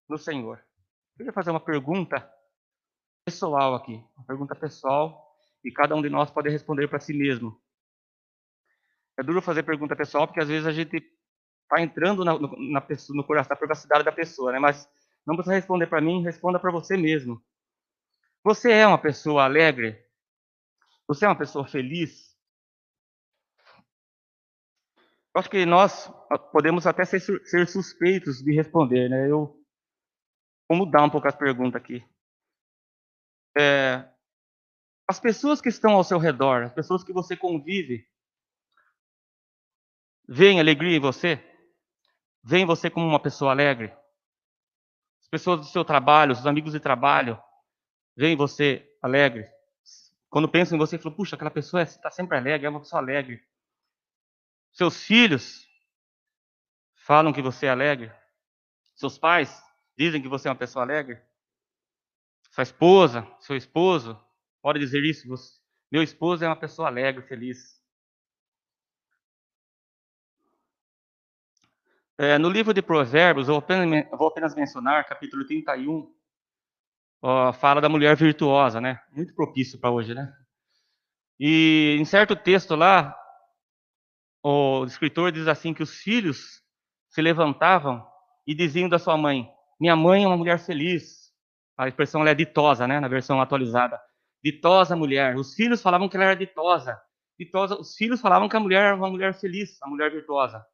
no 0.08 0.18
Senhor. 0.18 0.58
Eu 0.58 1.18
queria 1.18 1.32
fazer 1.32 1.52
uma 1.52 1.60
pergunta 1.60 2.28
pessoal 3.24 3.76
aqui, 3.76 4.04
uma 4.16 4.26
pergunta 4.26 4.56
pessoal 4.56 5.31
e 5.64 5.70
cada 5.70 5.94
um 5.94 6.02
de 6.02 6.08
nós 6.08 6.30
pode 6.30 6.48
responder 6.48 6.88
para 6.88 7.00
si 7.00 7.12
mesmo. 7.12 7.60
É 9.18 9.22
duro 9.22 9.42
fazer 9.42 9.62
pergunta 9.62 9.96
pessoal, 9.96 10.26
porque 10.26 10.40
às 10.40 10.48
vezes 10.48 10.66
a 10.66 10.72
gente 10.72 10.96
está 10.96 11.80
entrando 11.80 12.24
na, 12.24 12.38
na, 12.72 12.80
pessoa, 12.80 13.16
no 13.16 13.24
coração, 13.24 13.50
na 13.50 13.56
privacidade 13.56 14.04
da 14.04 14.12
pessoa, 14.12 14.52
né? 14.52 14.58
Mas 14.58 14.88
não 15.26 15.34
precisa 15.34 15.54
responder 15.54 15.86
para 15.86 16.00
mim, 16.00 16.22
responda 16.22 16.58
para 16.58 16.72
você 16.72 16.96
mesmo. 16.96 17.42
Você 18.44 18.72
é 18.72 18.86
uma 18.86 18.98
pessoa 18.98 19.44
alegre? 19.44 20.04
Você 21.06 21.24
é 21.24 21.28
uma 21.28 21.38
pessoa 21.38 21.66
feliz? 21.66 22.32
Eu 25.34 25.40
acho 25.40 25.48
que 25.48 25.64
nós 25.64 26.10
podemos 26.52 26.86
até 26.86 27.04
ser, 27.04 27.20
ser 27.20 27.66
suspeitos 27.66 28.42
de 28.42 28.52
responder, 28.54 29.08
né? 29.08 29.30
Eu 29.30 29.58
vou 30.68 30.76
mudar 30.76 31.04
um 31.04 31.10
pouco 31.10 31.28
as 31.28 31.36
perguntas 31.36 31.80
aqui. 31.80 32.04
É, 33.56 34.11
as 35.12 35.20
pessoas 35.20 35.60
que 35.60 35.68
estão 35.68 35.92
ao 35.92 36.02
seu 36.02 36.18
redor, 36.18 36.62
as 36.62 36.72
pessoas 36.72 37.04
que 37.04 37.12
você 37.12 37.36
convive, 37.36 38.08
veem 40.26 40.58
alegria 40.58 40.96
em 40.96 41.00
você? 41.00 41.38
Veem 42.42 42.64
você 42.64 42.88
como 42.88 43.06
uma 43.06 43.20
pessoa 43.20 43.50
alegre? 43.50 43.94
As 45.20 45.28
pessoas 45.28 45.60
do 45.60 45.66
seu 45.66 45.84
trabalho, 45.84 46.32
os 46.32 46.46
amigos 46.46 46.72
de 46.72 46.80
trabalho, 46.80 47.38
veem 48.16 48.34
você 48.36 48.90
alegre? 49.02 49.46
Quando 50.30 50.48
pensam 50.48 50.76
em 50.76 50.78
você, 50.78 50.96
falam, 50.96 51.14
puxa, 51.14 51.36
aquela 51.36 51.50
pessoa 51.50 51.82
está 51.82 52.10
sempre 52.10 52.38
alegre, 52.38 52.66
é 52.66 52.70
uma 52.70 52.80
pessoa 52.80 53.02
alegre. 53.02 53.46
Seus 54.72 55.04
filhos 55.04 55.68
falam 56.94 57.34
que 57.34 57.42
você 57.42 57.66
é 57.66 57.68
alegre. 57.68 58.10
Seus 58.94 59.18
pais 59.18 59.62
dizem 59.94 60.22
que 60.22 60.28
você 60.28 60.48
é 60.48 60.50
uma 60.50 60.56
pessoa 60.56 60.86
alegre. 60.86 61.20
Sua 62.50 62.62
esposa, 62.62 63.30
seu 63.40 63.54
esposo, 63.54 64.18
Pode 64.62 64.78
dizer 64.78 65.02
isso? 65.02 65.28
Meu 65.90 66.04
esposo 66.04 66.44
é 66.44 66.46
uma 66.46 66.56
pessoa 66.56 66.86
alegre, 66.86 67.26
feliz. 67.26 67.82
É, 72.16 72.38
no 72.38 72.48
livro 72.48 72.72
de 72.72 72.80
Provérbios, 72.80 73.48
eu 73.48 73.56
apenas, 73.56 74.08
vou 74.12 74.28
apenas 74.28 74.54
mencionar, 74.54 75.04
capítulo 75.08 75.44
31, 75.44 76.14
ó, 77.20 77.52
fala 77.52 77.80
da 77.80 77.88
mulher 77.88 78.14
virtuosa, 78.16 78.80
né? 78.80 79.00
Muito 79.10 79.34
propício 79.34 79.80
para 79.80 79.90
hoje, 79.90 80.14
né? 80.14 80.32
E 81.40 81.96
em 81.98 82.04
certo 82.04 82.36
texto 82.36 82.76
lá, 82.76 83.16
o 84.44 84.84
escritor 84.84 85.32
diz 85.32 85.48
assim 85.48 85.74
que 85.74 85.82
os 85.82 85.96
filhos 85.96 86.62
se 87.08 87.20
levantavam 87.20 88.06
e 88.46 88.54
diziam 88.54 88.88
da 88.88 89.00
sua 89.00 89.16
mãe: 89.16 89.50
Minha 89.80 89.96
mãe 89.96 90.22
é 90.22 90.26
uma 90.28 90.36
mulher 90.36 90.60
feliz. 90.60 91.32
A 91.76 91.88
expressão 91.88 92.24
é 92.24 92.34
ditosa, 92.34 92.86
né? 92.86 93.00
Na 93.00 93.08
versão 93.08 93.40
atualizada 93.40 94.00
ditosa 94.42 94.96
mulher. 94.96 95.36
Os 95.36 95.54
filhos 95.54 95.80
falavam 95.80 96.08
que 96.08 96.16
ela 96.16 96.26
era 96.26 96.36
ditosa. 96.36 97.00
ditosa. 97.38 97.78
Os 97.78 97.94
filhos 97.94 98.20
falavam 98.20 98.48
que 98.48 98.56
a 98.56 98.60
mulher 98.60 98.86
era 98.86 98.96
uma 98.96 99.08
mulher 99.08 99.34
feliz, 99.34 99.80
a 99.82 99.88
mulher 99.88 100.10
virtuosa. 100.10 100.64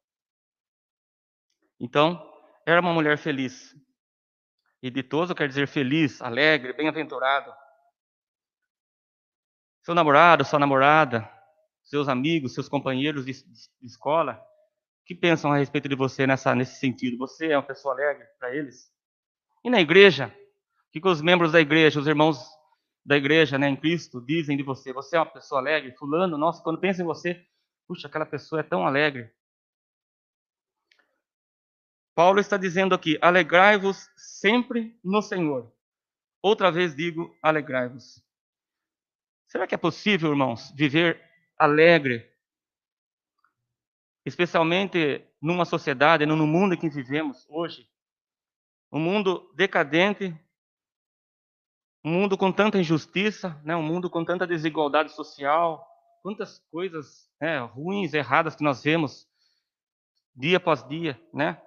Então, 1.79 2.21
era 2.65 2.81
uma 2.81 2.93
mulher 2.93 3.17
feliz. 3.17 3.75
E 4.81 4.89
ditoso 4.89 5.35
quer 5.35 5.47
dizer 5.47 5.67
feliz, 5.67 6.21
alegre, 6.21 6.73
bem-aventurado. 6.73 7.53
Seu 9.83 9.93
namorado, 9.93 10.43
sua 10.43 10.59
namorada, 10.59 11.29
seus 11.83 12.07
amigos, 12.07 12.53
seus 12.53 12.69
companheiros 12.69 13.25
de, 13.25 13.33
de 13.33 13.85
escola, 13.85 14.41
que 15.05 15.15
pensam 15.15 15.51
a 15.51 15.57
respeito 15.57 15.89
de 15.89 15.95
você 15.95 16.27
nessa, 16.27 16.53
nesse 16.53 16.79
sentido? 16.79 17.17
Você 17.17 17.47
é 17.47 17.57
uma 17.57 17.63
pessoa 17.63 17.93
alegre 17.93 18.25
para 18.37 18.55
eles? 18.55 18.91
E 19.63 19.69
na 19.69 19.81
igreja? 19.81 20.33
O 20.87 20.91
que 20.91 21.07
os 21.07 21.21
membros 21.21 21.51
da 21.51 21.59
igreja, 21.59 21.99
os 21.99 22.07
irmãos 22.07 22.39
da 23.09 23.17
igreja, 23.17 23.57
né, 23.57 23.67
em 23.67 23.75
Cristo, 23.75 24.21
dizem 24.21 24.55
de 24.55 24.63
você, 24.63 24.93
você 24.93 25.17
é 25.17 25.19
uma 25.19 25.25
pessoa 25.25 25.59
alegre, 25.59 25.95
fulano, 25.97 26.37
nossa, 26.37 26.61
quando 26.63 26.79
pensa 26.79 27.01
em 27.01 27.05
você, 27.05 27.45
Puxa, 27.89 28.07
aquela 28.07 28.25
pessoa 28.27 28.59
é 28.59 28.63
tão 28.63 28.85
alegre. 28.85 29.33
Paulo 32.13 32.39
está 32.39 32.55
dizendo 32.55 32.93
aqui: 32.93 33.17
alegrai-vos 33.19 34.07
sempre 34.15 34.95
no 35.03 35.23
Senhor. 35.23 35.73
Outra 36.39 36.71
vez 36.71 36.95
digo: 36.95 37.35
alegrai-vos. 37.41 38.23
Será 39.47 39.65
que 39.65 39.73
é 39.73 39.77
possível, 39.77 40.29
irmãos, 40.29 40.71
viver 40.75 41.19
alegre? 41.57 42.31
Especialmente 44.23 45.27
numa 45.41 45.65
sociedade, 45.65 46.27
no 46.27 46.45
mundo 46.45 46.75
em 46.75 46.77
que 46.77 46.89
vivemos 46.89 47.47
hoje. 47.49 47.89
Um 48.91 48.99
mundo 48.99 49.51
decadente, 49.55 50.39
um 52.03 52.11
mundo 52.11 52.37
com 52.37 52.51
tanta 52.51 52.79
injustiça, 52.79 53.59
né? 53.63 53.75
um 53.75 53.83
mundo 53.83 54.09
com 54.09 54.23
tanta 54.23 54.47
desigualdade 54.47 55.11
social, 55.13 55.85
quantas 56.21 56.59
coisas 56.71 57.29
né, 57.39 57.59
ruins, 57.59 58.13
erradas 58.13 58.55
que 58.55 58.63
nós 58.63 58.83
vemos 58.83 59.27
dia 60.35 60.57
após 60.57 60.87
dia, 60.87 61.19
né? 61.33 61.61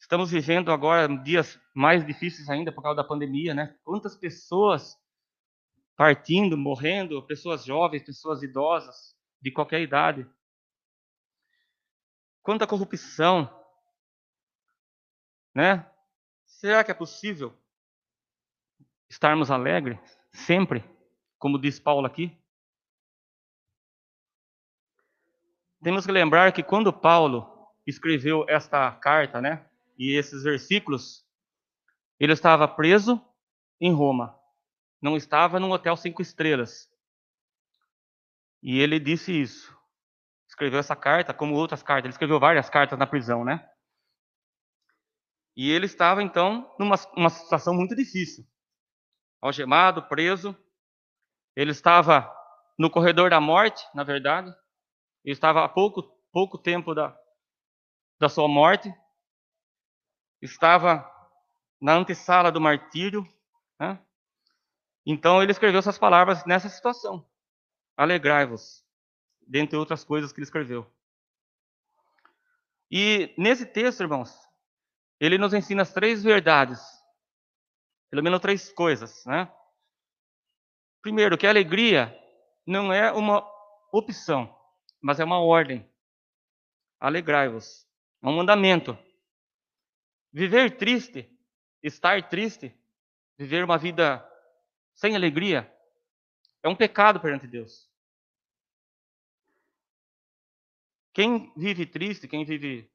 Estamos 0.00 0.30
vivendo 0.30 0.70
agora 0.70 1.08
dias 1.08 1.60
mais 1.74 2.06
difíceis 2.06 2.48
ainda 2.48 2.70
por 2.70 2.82
causa 2.82 2.98
da 2.98 3.04
pandemia, 3.04 3.52
né? 3.52 3.76
Quantas 3.84 4.14
pessoas 4.14 4.96
partindo, 5.96 6.56
morrendo, 6.56 7.20
pessoas 7.26 7.64
jovens, 7.64 8.04
pessoas 8.04 8.40
idosas, 8.44 9.16
de 9.42 9.50
qualquer 9.50 9.80
idade. 9.80 10.28
Quanta 12.40 12.68
corrupção, 12.68 13.52
né? 15.52 15.90
Será 16.46 16.84
que 16.84 16.92
é 16.92 16.94
possível 16.94 17.52
estarmos 19.08 19.50
alegres 19.50 19.98
sempre, 20.32 20.84
como 21.38 21.58
diz 21.58 21.78
Paulo 21.78 22.06
aqui? 22.06 22.36
Temos 25.82 26.04
que 26.04 26.12
lembrar 26.12 26.52
que 26.52 26.62
quando 26.62 26.92
Paulo 26.92 27.46
escreveu 27.86 28.44
esta 28.48 28.90
carta, 28.92 29.40
né, 29.40 29.64
e 29.98 30.16
esses 30.16 30.42
versículos, 30.42 31.26
ele 32.18 32.32
estava 32.32 32.68
preso 32.68 33.20
em 33.80 33.92
Roma, 33.92 34.38
não 35.00 35.16
estava 35.16 35.58
num 35.60 35.70
hotel 35.70 35.96
cinco 35.96 36.20
estrelas. 36.20 36.90
E 38.62 38.80
ele 38.80 38.98
disse 38.98 39.32
isso. 39.32 39.76
Escreveu 40.48 40.80
essa 40.80 40.96
carta, 40.96 41.32
como 41.32 41.54
outras 41.54 41.82
cartas. 41.82 42.06
Ele 42.06 42.12
escreveu 42.12 42.40
várias 42.40 42.68
cartas 42.68 42.98
na 42.98 43.06
prisão, 43.06 43.44
né? 43.44 43.68
E 45.56 45.70
ele 45.70 45.86
estava, 45.86 46.22
então, 46.22 46.74
numa 46.78 46.96
uma 47.16 47.30
situação 47.30 47.74
muito 47.74 47.94
difícil. 47.94 48.44
Algemado, 49.40 50.02
preso. 50.02 50.56
Ele 51.54 51.70
estava 51.70 52.32
no 52.78 52.90
corredor 52.90 53.30
da 53.30 53.40
morte, 53.40 53.86
na 53.94 54.04
verdade. 54.04 54.48
Ele 55.24 55.32
estava 55.32 55.64
há 55.64 55.68
pouco, 55.68 56.02
pouco 56.32 56.56
tempo 56.56 56.94
da, 56.94 57.16
da 58.18 58.28
sua 58.28 58.48
morte. 58.48 58.92
Estava 60.40 61.10
na 61.80 61.94
antessala 61.94 62.50
do 62.52 62.60
martírio. 62.60 63.26
Né? 63.78 63.98
Então 65.04 65.42
ele 65.42 65.52
escreveu 65.52 65.78
essas 65.78 65.98
palavras 65.98 66.44
nessa 66.44 66.68
situação. 66.68 67.28
Alegrai-vos, 67.96 68.84
dentre 69.46 69.76
outras 69.76 70.04
coisas 70.04 70.32
que 70.32 70.38
ele 70.38 70.44
escreveu. 70.44 70.90
E 72.90 73.34
nesse 73.36 73.66
texto, 73.66 74.00
irmãos, 74.00 74.34
ele 75.20 75.36
nos 75.36 75.52
ensina 75.52 75.82
as 75.82 75.92
três 75.92 76.22
verdades. 76.22 76.80
Pelo 78.10 78.22
menos 78.22 78.40
três 78.40 78.72
coisas, 78.72 79.24
né? 79.26 79.52
Primeiro, 81.02 81.38
que 81.38 81.46
a 81.46 81.50
alegria 81.50 82.16
não 82.66 82.92
é 82.92 83.12
uma 83.12 83.46
opção 83.92 84.58
mas 85.00 85.20
é 85.20 85.24
uma 85.24 85.40
ordem. 85.40 85.88
Alegrai-vos. 87.00 87.86
É 88.22 88.26
um 88.26 88.36
mandamento. 88.36 88.98
Viver 90.32 90.76
triste, 90.76 91.30
estar 91.82 92.28
triste, 92.28 92.76
viver 93.38 93.64
uma 93.64 93.78
vida 93.78 94.24
sem 94.94 95.14
alegria, 95.14 95.72
é 96.62 96.68
um 96.68 96.76
pecado 96.76 97.20
perante 97.20 97.46
Deus. 97.46 97.88
Quem 101.14 101.52
vive 101.56 101.86
triste, 101.86 102.28
quem 102.28 102.44
vive. 102.44 102.90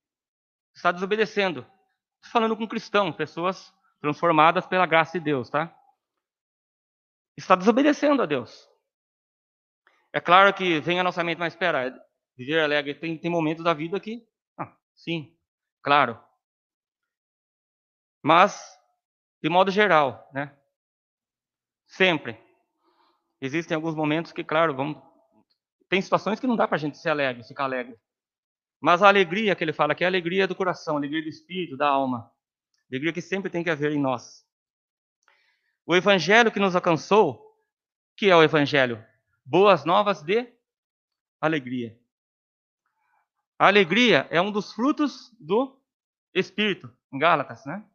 está 0.75 0.91
desobedecendo. 0.91 1.65
Estou 2.15 2.32
falando 2.32 2.55
com 2.55 2.67
cristão, 2.67 3.12
pessoas 3.12 3.74
transformadas 4.03 4.67
pela 4.67 4.86
graça 4.86 5.17
de 5.17 5.24
Deus, 5.24 5.50
tá? 5.50 5.74
Está 7.38 7.55
desobedecendo 7.55 8.22
a 8.22 8.25
Deus. 8.25 8.69
É 10.12 10.19
claro 10.19 10.53
que 10.53 10.81
vem 10.81 11.00
a 11.00 11.03
nossa 11.05 11.24
mente, 11.24 11.39
mas 11.39 11.53
espera, 11.53 11.98
viver 12.36 12.60
alegre 12.60 12.93
tem, 12.95 13.17
tem 13.17 13.31
momentos 13.31 13.63
da 13.63 13.74
vida 13.74 13.98
que, 14.01 14.27
ah, 14.60 14.75
sim, 14.93 15.33
claro. 15.81 16.22
Mas, 18.22 18.77
de 19.41 19.48
modo 19.48 19.72
geral, 19.72 20.29
né? 20.33 20.53
Sempre. 21.88 22.38
Existem 23.39 23.74
alguns 23.74 23.95
momentos 23.95 24.33
que, 24.33 24.43
claro, 24.43 24.75
vamos, 24.75 25.01
tem 25.88 26.01
situações 26.01 26.41
que 26.41 26.48
não 26.48 26.57
dá 26.57 26.67
para 26.67 26.75
a 26.75 26.79
gente 26.79 26.98
ser 26.98 27.10
alegre, 27.10 27.41
ficar 27.45 27.63
alegre. 27.63 27.98
Mas 28.81 29.01
a 29.01 29.07
alegria 29.07 29.55
que 29.55 29.63
ele 29.63 29.72
fala 29.72 29.93
aqui 29.93 30.03
é 30.03 30.07
a 30.07 30.10
alegria 30.10 30.45
do 30.45 30.55
coração, 30.55 30.95
a 30.95 31.00
alegria 31.00 31.22
do 31.22 31.29
espírito, 31.29 31.77
da 31.77 31.88
alma. 31.88 32.33
Alegria 32.92 33.13
que 33.13 33.22
sempre 33.22 33.50
tem 33.50 33.63
que 33.63 33.70
haver 33.70 33.92
em 33.92 34.00
nós. 34.00 34.46
O 35.86 35.96
evangelho 35.96 36.52
que 36.52 36.60
nos 36.60 36.75
alcançou, 36.75 37.42
que 38.16 38.30
é 38.30 38.36
o 38.36 38.44
evangelho? 38.44 39.04
boas 39.46 39.86
novas 39.86 40.22
de 40.22 40.54
alegria. 41.40 42.00
A 43.60 43.68
alegria 43.68 44.28
é 44.32 44.42
um 44.42 44.52
dos 44.52 44.74
frutos 44.74 45.32
do 45.40 45.82
Espírito, 46.34 46.96
em 47.12 47.20
Gálatas, 47.20 47.66
né? 47.66 47.88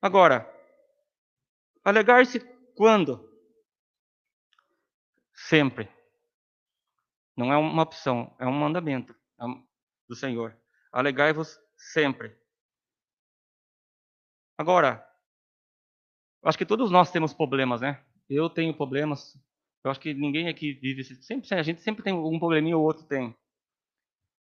Agora, 0.00 0.46
alegar-se 1.84 2.40
quando? 2.74 3.32
Sempre. 5.34 5.88
Não 7.36 7.52
é 7.52 7.56
uma 7.56 7.82
opção, 7.82 8.34
é 8.38 8.46
um 8.46 8.52
mandamento 8.52 9.14
é 9.40 9.44
do 10.08 10.16
Senhor. 10.16 10.58
Alegai-vos 10.92 11.58
sempre. 11.76 12.36
Agora, 14.58 15.06
acho 16.42 16.56
que 16.56 16.66
todos 16.66 16.90
nós 16.90 17.10
temos 17.10 17.34
problemas, 17.34 17.80
né? 17.80 18.02
Eu 18.28 18.48
tenho 18.48 18.74
problemas. 18.74 19.38
Eu 19.84 19.90
acho 19.90 20.00
que 20.00 20.14
ninguém 20.14 20.48
aqui 20.48 20.72
vive. 20.72 21.04
Sempre, 21.04 21.54
a 21.54 21.62
gente 21.62 21.80
sempre 21.82 22.02
tem 22.02 22.12
um 22.12 22.38
probleminha 22.38 22.76
ou 22.76 22.84
outro 22.84 23.04
tem. 23.04 23.36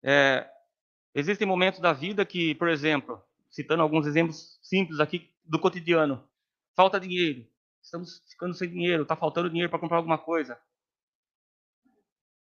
É, 0.02 0.48
existem 1.14 1.46
momentos 1.46 1.80
da 1.80 1.92
vida 1.92 2.24
que, 2.24 2.54
por 2.54 2.68
exemplo, 2.68 3.20
citando 3.50 3.82
alguns 3.82 4.06
exemplos 4.06 4.58
simples 4.62 5.00
aqui 5.00 5.34
do 5.44 5.58
cotidiano, 5.58 6.26
falta 6.76 7.00
dinheiro. 7.00 7.46
Estamos 7.82 8.22
ficando 8.30 8.54
sem 8.54 8.68
dinheiro, 8.68 9.02
está 9.02 9.16
faltando 9.16 9.50
dinheiro 9.50 9.70
para 9.70 9.78
comprar 9.78 9.96
alguma 9.96 10.18
coisa. 10.18 10.60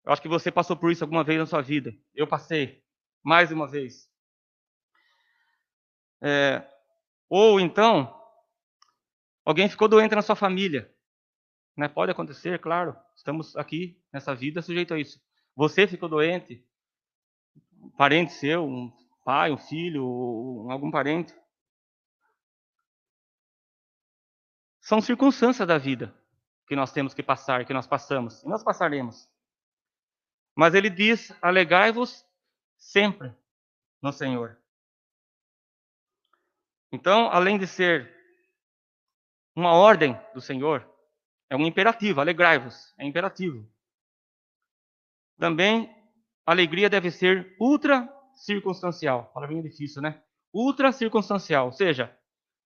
Eu 0.05 0.13
acho 0.13 0.21
que 0.21 0.29
você 0.29 0.53
passou 0.53 0.77
por 0.77 0.93
isso 0.93 1.03
alguma 1.03 1.25
vez 1.25 1.39
na 1.39 1.47
sua 1.47 1.63
vida. 1.63 1.95
Eu 2.15 2.27
passei, 2.27 2.84
mais 3.25 3.51
uma 3.51 3.67
vez. 3.67 4.09
É, 6.23 6.63
ou 7.29 7.59
então, 7.59 8.15
Alguém 9.45 9.69
ficou 9.69 9.89
doente 9.89 10.15
na 10.15 10.23
sua 10.23 10.35
família. 10.35 10.91
Né? 11.77 11.87
Pode 11.87 12.11
acontecer, 12.11 12.59
claro. 12.59 12.97
Estamos 13.15 13.55
aqui 13.57 14.01
nessa 14.13 14.35
vida 14.35 14.63
sujeito 14.63 14.95
a 14.95 14.99
isso. 14.99 15.21
Você 15.55 15.87
ficou 15.87 16.09
doente, 16.09 16.67
um 17.79 17.91
parente 17.91 18.33
seu, 18.33 18.65
um 18.65 18.91
pai, 19.25 19.53
um 19.53 19.59
filho, 19.59 20.03
algum 20.71 20.91
parente. 20.91 21.35
São 24.81 25.01
circunstâncias 25.01 25.67
da 25.69 25.79
vida 25.79 26.15
que 26.67 26.75
nós 26.75 26.93
temos 26.93 27.13
que 27.13 27.23
passar, 27.23 27.67
que 27.67 27.75
nós 27.75 27.87
passamos, 27.87 28.43
e 28.43 28.49
nós 28.49 28.63
passaremos. 28.63 29.29
Mas 30.57 30.75
ele 30.75 30.89
diz: 30.89 31.33
alegai-vos 31.43 32.24
sempre 32.85 33.35
no 34.03 34.13
Senhor. 34.13 34.59
Então, 36.93 37.29
além 37.31 37.59
de 37.59 37.67
ser 37.67 38.15
uma 39.55 39.73
ordem 39.73 40.19
do 40.35 40.41
Senhor. 40.41 40.89
É 41.49 41.57
um 41.57 41.67
imperativo, 41.67 42.21
alegrai-vos, 42.21 42.93
é 42.99 43.07
imperativo. 43.07 43.69
Também, 45.39 45.89
a 46.45 46.53
alegria 46.53 46.91
deve 46.91 47.11
ser 47.11 47.57
ultra 47.61 48.09
circunstancial. 48.35 49.31
Palavrinha 49.33 49.63
difícil, 49.63 50.03
né? 50.03 50.23
Ultra 50.53 50.93
circunstancial, 50.93 51.67
ou 51.67 51.73
seja, 51.73 52.17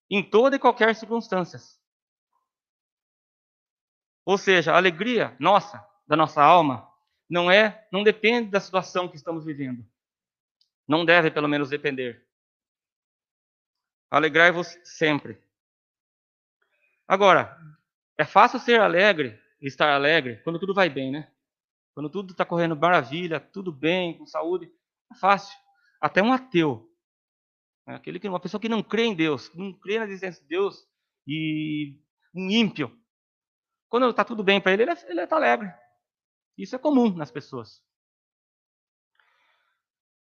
em 0.09 0.27
toda 0.27 0.55
e 0.55 0.59
qualquer 0.59 0.95
circunstância. 0.95 1.59
Ou 4.25 4.37
seja, 4.37 4.73
a 4.73 4.77
alegria 4.77 5.35
nossa, 5.39 5.85
da 6.07 6.15
nossa 6.15 6.41
alma, 6.41 6.87
não 7.29 7.49
é, 7.49 7.87
não 7.91 8.03
depende 8.03 8.49
da 8.49 8.59
situação 8.59 9.07
que 9.07 9.15
estamos 9.15 9.45
vivendo. 9.45 9.85
Não 10.89 11.05
deve, 11.05 11.29
pelo 11.29 11.47
menos, 11.47 11.69
depender. 11.69 12.25
Alegrai-vos 14.09 14.75
sempre. 14.83 15.39
Agora, 17.07 17.55
é 18.17 18.25
fácil 18.25 18.59
ser 18.59 18.81
alegre 18.81 19.39
estar 19.61 19.93
alegre 19.93 20.37
quando 20.43 20.57
tudo 20.57 20.73
vai 20.73 20.89
bem, 20.89 21.11
né? 21.11 21.31
Quando 21.93 22.09
tudo 22.09 22.31
está 22.31 22.43
correndo 22.43 22.75
maravilha, 22.75 23.39
tudo 23.39 23.71
bem, 23.71 24.17
com 24.17 24.25
saúde, 24.25 24.71
é 25.11 25.15
fácil. 25.15 25.55
Até 26.01 26.23
um 26.23 26.33
ateu, 26.33 26.89
né? 27.85 27.95
aquele 27.95 28.19
que 28.19 28.27
uma 28.27 28.39
pessoa 28.39 28.59
que 28.59 28.69
não 28.69 28.81
crê 28.81 29.03
em 29.03 29.15
Deus, 29.15 29.53
não 29.53 29.71
crê 29.73 29.99
na 29.99 30.05
existência 30.05 30.41
de 30.41 30.47
Deus 30.47 30.87
e 31.27 31.99
um 32.33 32.49
ímpio, 32.49 32.97
quando 33.89 34.09
está 34.09 34.23
tudo 34.23 34.43
bem 34.43 34.59
para 34.59 34.71
ele, 34.71 34.83
ele 34.83 35.21
está 35.21 35.35
alegre. 35.35 35.71
Isso 36.57 36.75
é 36.75 36.79
comum 36.79 37.13
nas 37.13 37.29
pessoas. 37.29 37.83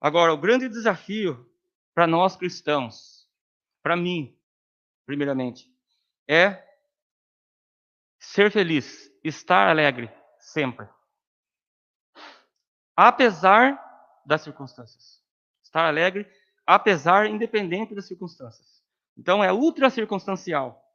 Agora, 0.05 0.35
o 0.35 0.37
grande 0.37 0.69
desafio 0.69 1.51
para 1.95 2.07
nós 2.07 2.37
cristãos, 2.37 3.27
para 3.83 3.97
mim, 3.97 4.39
primeiramente, 5.07 5.75
é 6.29 6.63
ser 8.19 8.53
feliz, 8.53 9.11
estar 9.25 9.67
alegre 9.67 10.13
sempre. 10.39 10.87
Apesar 12.95 13.83
das 14.27 14.43
circunstâncias. 14.43 15.25
Estar 15.63 15.87
alegre, 15.87 16.31
apesar, 16.67 17.27
independente 17.31 17.95
das 17.95 18.05
circunstâncias. 18.05 18.85
Então 19.17 19.43
é 19.43 19.51
ultra 19.55 19.89
circunstancial. 19.89 20.87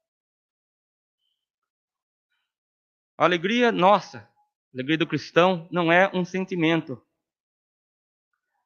A 3.18 3.26
alegria 3.26 3.72
nossa, 3.72 4.20
a 4.20 4.76
alegria 4.76 5.00
do 5.00 5.08
cristão, 5.08 5.68
não 5.72 5.92
é 5.92 6.16
um 6.16 6.24
sentimento. 6.24 7.04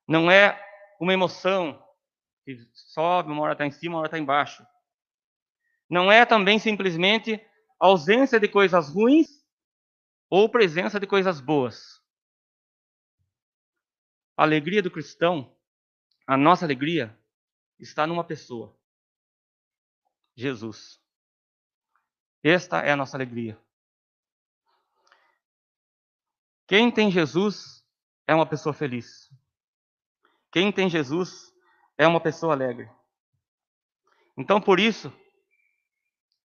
Não 0.07 0.29
é 0.29 0.59
uma 0.99 1.13
emoção 1.13 1.81
que 2.43 2.57
sobe, 2.73 3.31
uma 3.31 3.41
hora 3.41 3.53
está 3.53 3.65
em 3.65 3.71
cima, 3.71 3.95
uma 3.95 3.99
hora 3.99 4.07
está 4.07 4.19
embaixo. 4.19 4.65
Não 5.89 6.11
é 6.11 6.25
também 6.25 6.59
simplesmente 6.59 7.39
ausência 7.79 8.39
de 8.39 8.47
coisas 8.47 8.89
ruins 8.89 9.27
ou 10.29 10.49
presença 10.49 10.99
de 10.99 11.07
coisas 11.07 11.39
boas. 11.39 12.01
A 14.35 14.43
alegria 14.43 14.81
do 14.81 14.89
cristão, 14.89 15.55
a 16.25 16.35
nossa 16.35 16.65
alegria, 16.65 17.17
está 17.79 18.07
numa 18.07 18.23
pessoa: 18.23 18.75
Jesus. 20.35 20.99
Esta 22.43 22.81
é 22.81 22.91
a 22.91 22.97
nossa 22.97 23.15
alegria. 23.15 23.57
Quem 26.67 26.91
tem 26.91 27.11
Jesus 27.11 27.85
é 28.27 28.33
uma 28.33 28.45
pessoa 28.45 28.73
feliz. 28.73 29.29
Quem 30.53 30.71
tem 30.71 30.87
Jesus 30.87 31.51
é 31.97 32.07
uma 32.07 32.21
pessoa 32.21 32.53
alegre. 32.53 32.87
Então, 34.37 34.61
por 34.61 34.79
isso, 34.79 35.11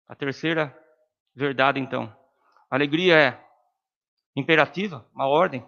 a 0.07 0.15
terceira 0.15 0.71
verdade, 1.33 1.79
então, 1.79 2.15
alegria 2.69 3.19
é 3.19 3.47
imperativa, 4.35 5.09
uma 5.15 5.25
ordem, 5.25 5.67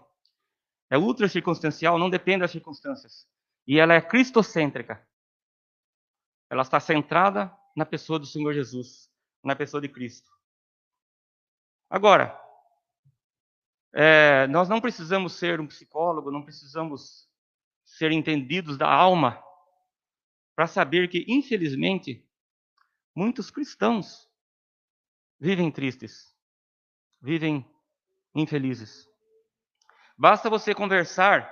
é 0.91 0.97
ultra 0.97 1.27
circunstancial, 1.27 1.97
não 1.97 2.07
depende 2.07 2.41
das 2.41 2.51
circunstâncias. 2.51 3.27
E 3.65 3.79
ela 3.79 3.95
é 3.95 4.01
cristocêntrica. 4.01 5.03
Ela 6.51 6.61
está 6.61 6.79
centrada 6.79 7.51
na 7.75 7.85
pessoa 7.85 8.19
do 8.19 8.27
Senhor 8.27 8.53
Jesus, 8.53 9.11
na 9.43 9.55
pessoa 9.55 9.81
de 9.81 9.89
Cristo. 9.89 10.29
Agora, 11.89 12.39
é, 13.91 14.45
nós 14.47 14.69
não 14.69 14.79
precisamos 14.79 15.33
ser 15.33 15.59
um 15.59 15.65
psicólogo, 15.65 16.29
não 16.29 16.43
precisamos 16.43 17.28
ser 17.97 18.11
entendidos 18.11 18.77
da 18.77 18.87
alma 18.87 19.43
para 20.55 20.67
saber 20.67 21.09
que, 21.09 21.25
infelizmente, 21.27 22.25
muitos 23.15 23.49
cristãos 23.49 24.29
vivem 25.39 25.71
tristes, 25.71 26.35
vivem 27.21 27.65
infelizes. 28.35 29.07
Basta 30.17 30.49
você 30.49 30.75
conversar, 30.75 31.49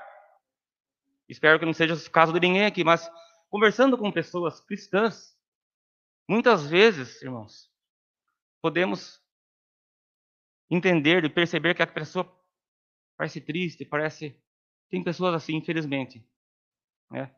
espero 1.27 1.57
que 1.57 1.65
não 1.65 1.73
seja 1.73 1.95
o 1.95 2.11
caso 2.11 2.33
de 2.33 2.39
ninguém 2.39 2.65
aqui, 2.65 2.83
mas 2.83 3.09
conversando 3.49 3.97
com 3.97 4.11
pessoas 4.11 4.59
cristãs, 4.61 5.37
muitas 6.27 6.67
vezes, 6.67 7.21
irmãos, 7.21 7.71
podemos 8.61 9.21
entender 10.69 11.23
e 11.23 11.29
perceber 11.29 11.73
que 11.73 11.81
a 11.81 11.87
pessoa 11.87 12.29
parece 13.17 13.41
triste, 13.41 13.85
parece. 13.85 14.39
Tem 14.89 15.03
pessoas 15.03 15.33
assim, 15.33 15.55
infelizmente. 15.55 16.25
Né? 17.09 17.33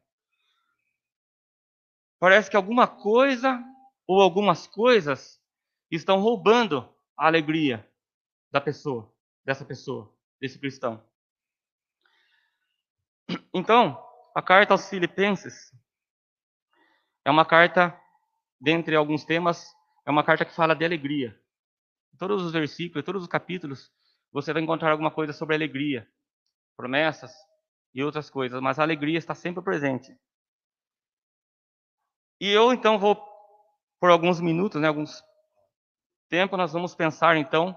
Parece 2.19 2.49
que 2.49 2.57
alguma 2.57 2.87
coisa 2.87 3.63
ou 4.07 4.21
algumas 4.21 4.67
coisas 4.67 5.39
estão 5.89 6.19
roubando 6.19 6.93
a 7.17 7.27
alegria 7.27 7.87
da 8.51 8.59
pessoa, 8.59 9.13
dessa 9.45 9.63
pessoa, 9.63 10.13
desse 10.39 10.59
cristão. 10.59 11.03
Então, 13.53 14.03
a 14.35 14.41
carta 14.41 14.73
aos 14.73 14.89
Filipenses 14.89 15.71
é 17.23 17.31
uma 17.31 17.45
carta, 17.45 17.97
dentre 18.59 18.95
alguns 18.95 19.23
temas, 19.23 19.73
é 20.05 20.11
uma 20.11 20.23
carta 20.23 20.45
que 20.45 20.55
fala 20.55 20.75
de 20.75 20.83
alegria. 20.83 21.39
Todos 22.17 22.43
os 22.43 22.51
versículos, 22.51 23.05
todos 23.05 23.21
os 23.21 23.27
capítulos, 23.27 23.91
você 24.31 24.51
vai 24.51 24.61
encontrar 24.61 24.91
alguma 24.91 25.11
coisa 25.11 25.31
sobre 25.31 25.55
alegria, 25.55 26.07
promessas 26.75 27.31
e 27.93 28.03
outras 28.03 28.29
coisas, 28.29 28.61
mas 28.61 28.79
a 28.79 28.83
alegria 28.83 29.17
está 29.17 29.33
sempre 29.33 29.63
presente. 29.63 30.15
E 32.39 32.49
eu 32.49 32.71
então 32.71 32.97
vou, 32.97 33.15
por 33.99 34.09
alguns 34.09 34.39
minutos, 34.39 34.81
né, 34.81 34.87
alguns 34.87 35.23
tempo, 36.29 36.55
nós 36.55 36.71
vamos 36.71 36.93
pensar 36.93 37.35
então 37.35 37.75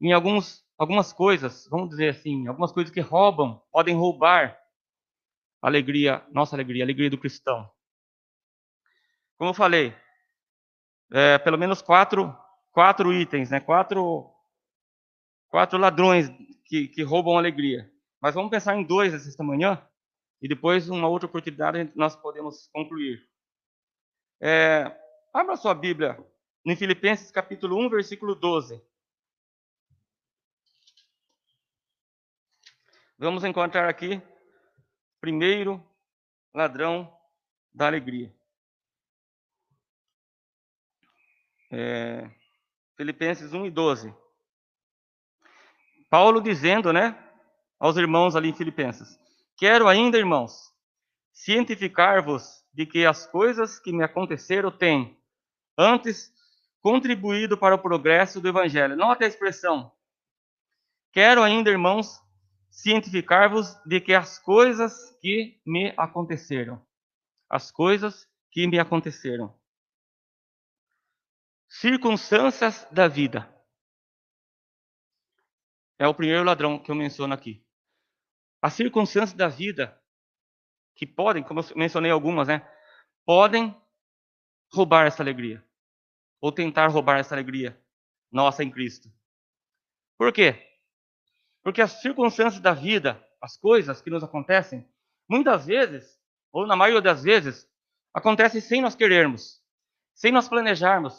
em 0.00 0.12
alguns, 0.12 0.64
algumas 0.78 1.12
coisas, 1.12 1.66
vamos 1.68 1.90
dizer 1.90 2.10
assim, 2.10 2.46
algumas 2.46 2.72
coisas 2.72 2.92
que 2.92 3.00
roubam, 3.00 3.60
podem 3.72 3.96
roubar 3.96 4.56
a 5.60 5.66
alegria, 5.66 6.24
nossa 6.30 6.54
alegria, 6.54 6.84
a 6.84 6.86
alegria 6.86 7.10
do 7.10 7.18
cristão. 7.18 7.68
Como 9.36 9.50
eu 9.50 9.54
falei, 9.54 9.94
é, 11.12 11.38
pelo 11.38 11.58
menos 11.58 11.82
quatro, 11.82 12.34
quatro 12.70 13.12
itens, 13.12 13.50
né? 13.50 13.60
quatro, 13.60 14.32
quatro 15.48 15.78
ladrões 15.78 16.28
que, 16.64 16.88
que 16.88 17.02
roubam 17.02 17.36
a 17.36 17.40
alegria. 17.40 17.90
Mas 18.20 18.34
vamos 18.34 18.50
pensar 18.50 18.76
em 18.76 18.84
dois 18.84 19.14
esta 19.14 19.44
manhã, 19.44 19.82
e 20.40 20.48
depois, 20.48 20.88
uma 20.88 21.08
outra 21.08 21.26
oportunidade, 21.26 21.92
nós 21.94 22.14
podemos 22.14 22.68
concluir. 22.72 23.28
É, 24.40 24.96
abra 25.32 25.56
sua 25.56 25.74
Bíblia 25.74 26.16
em 26.64 26.76
Filipenses 26.76 27.30
capítulo 27.30 27.76
1, 27.76 27.90
versículo 27.90 28.34
12. 28.34 28.80
Vamos 33.18 33.42
encontrar 33.42 33.88
aqui 33.88 34.22
primeiro 35.20 35.84
ladrão 36.54 37.12
da 37.74 37.86
alegria. 37.86 38.32
É, 41.70 42.30
Filipenses 42.96 43.52
1 43.52 43.66
e 43.66 43.70
12. 43.70 44.14
Paulo 46.08 46.40
dizendo, 46.40 46.92
né, 46.92 47.27
aos 47.78 47.96
irmãos 47.96 48.34
ali 48.34 48.48
em 48.48 48.54
Filipenses: 48.54 49.18
Quero 49.56 49.88
ainda, 49.88 50.18
irmãos, 50.18 50.72
cientificar-vos 51.32 52.64
de 52.72 52.86
que 52.86 53.04
as 53.04 53.26
coisas 53.26 53.78
que 53.78 53.92
me 53.92 54.04
aconteceram 54.04 54.70
têm, 54.70 55.16
antes, 55.76 56.32
contribuído 56.80 57.56
para 57.58 57.74
o 57.74 57.78
progresso 57.78 58.40
do 58.40 58.48
evangelho. 58.48 58.96
Nota 58.96 59.24
a 59.24 59.28
expressão. 59.28 59.92
Quero 61.12 61.42
ainda, 61.42 61.70
irmãos, 61.70 62.20
cientificar-vos 62.70 63.74
de 63.84 64.00
que 64.00 64.14
as 64.14 64.38
coisas 64.38 65.10
que 65.20 65.60
me 65.66 65.92
aconteceram, 65.96 66.84
as 67.48 67.70
coisas 67.70 68.28
que 68.50 68.66
me 68.66 68.78
aconteceram, 68.78 69.58
circunstâncias 71.68 72.86
da 72.90 73.08
vida. 73.08 73.52
É 75.98 76.06
o 76.06 76.14
primeiro 76.14 76.44
ladrão 76.44 76.78
que 76.78 76.90
eu 76.90 76.94
menciono 76.94 77.34
aqui. 77.34 77.64
As 78.60 78.74
circunstâncias 78.74 79.34
da 79.34 79.48
vida 79.48 80.00
que 80.94 81.06
podem, 81.06 81.42
como 81.42 81.60
eu 81.60 81.64
mencionei 81.76 82.10
algumas, 82.10 82.48
né, 82.48 82.68
podem 83.24 83.74
roubar 84.72 85.06
essa 85.06 85.22
alegria 85.22 85.64
ou 86.40 86.52
tentar 86.52 86.88
roubar 86.88 87.18
essa 87.18 87.34
alegria 87.34 87.80
nossa 88.30 88.62
em 88.62 88.70
Cristo. 88.70 89.08
Por 90.16 90.32
quê? 90.32 90.66
Porque 91.62 91.80
as 91.80 92.00
circunstâncias 92.00 92.60
da 92.60 92.72
vida, 92.72 93.24
as 93.40 93.56
coisas 93.56 94.00
que 94.00 94.10
nos 94.10 94.22
acontecem, 94.24 94.88
muitas 95.28 95.66
vezes, 95.66 96.18
ou 96.52 96.66
na 96.66 96.76
maioria 96.76 97.02
das 97.02 97.22
vezes, 97.22 97.68
acontecem 98.12 98.60
sem 98.60 98.80
nós 98.80 98.94
querermos, 98.94 99.62
sem 100.14 100.32
nós 100.32 100.48
planejarmos. 100.48 101.16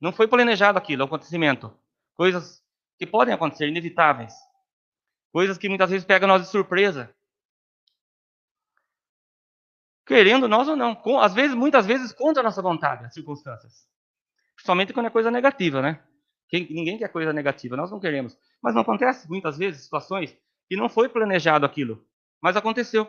Não 0.00 0.12
foi 0.12 0.28
planejado 0.28 0.78
aquilo, 0.78 1.02
o 1.02 1.06
acontecimento. 1.06 1.74
Coisas 2.14 2.62
que 2.98 3.06
podem 3.06 3.34
acontecer, 3.34 3.68
inevitáveis. 3.68 4.34
Coisas 5.36 5.58
que 5.58 5.68
muitas 5.68 5.90
vezes 5.90 6.06
pegam 6.06 6.26
nós 6.26 6.40
de 6.40 6.48
surpresa. 6.48 7.14
Querendo 10.06 10.48
nós 10.48 10.66
ou 10.66 10.74
não. 10.74 10.98
Às 11.20 11.34
vezes, 11.34 11.54
muitas 11.54 11.84
vezes, 11.84 12.10
contra 12.10 12.40
a 12.40 12.42
nossa 12.42 12.62
vontade, 12.62 13.04
as 13.04 13.12
circunstâncias. 13.12 13.86
Principalmente 14.54 14.94
quando 14.94 15.08
é 15.08 15.10
coisa 15.10 15.30
negativa, 15.30 15.82
né? 15.82 16.02
Quem, 16.48 16.66
ninguém 16.70 16.96
quer 16.96 17.12
coisa 17.12 17.34
negativa, 17.34 17.76
nós 17.76 17.90
não 17.90 18.00
queremos. 18.00 18.34
Mas 18.62 18.74
não 18.74 18.80
acontece 18.80 19.28
muitas 19.28 19.58
vezes 19.58 19.82
situações 19.82 20.34
que 20.70 20.74
não 20.74 20.88
foi 20.88 21.06
planejado 21.06 21.66
aquilo, 21.66 22.02
mas 22.40 22.56
aconteceu. 22.56 23.06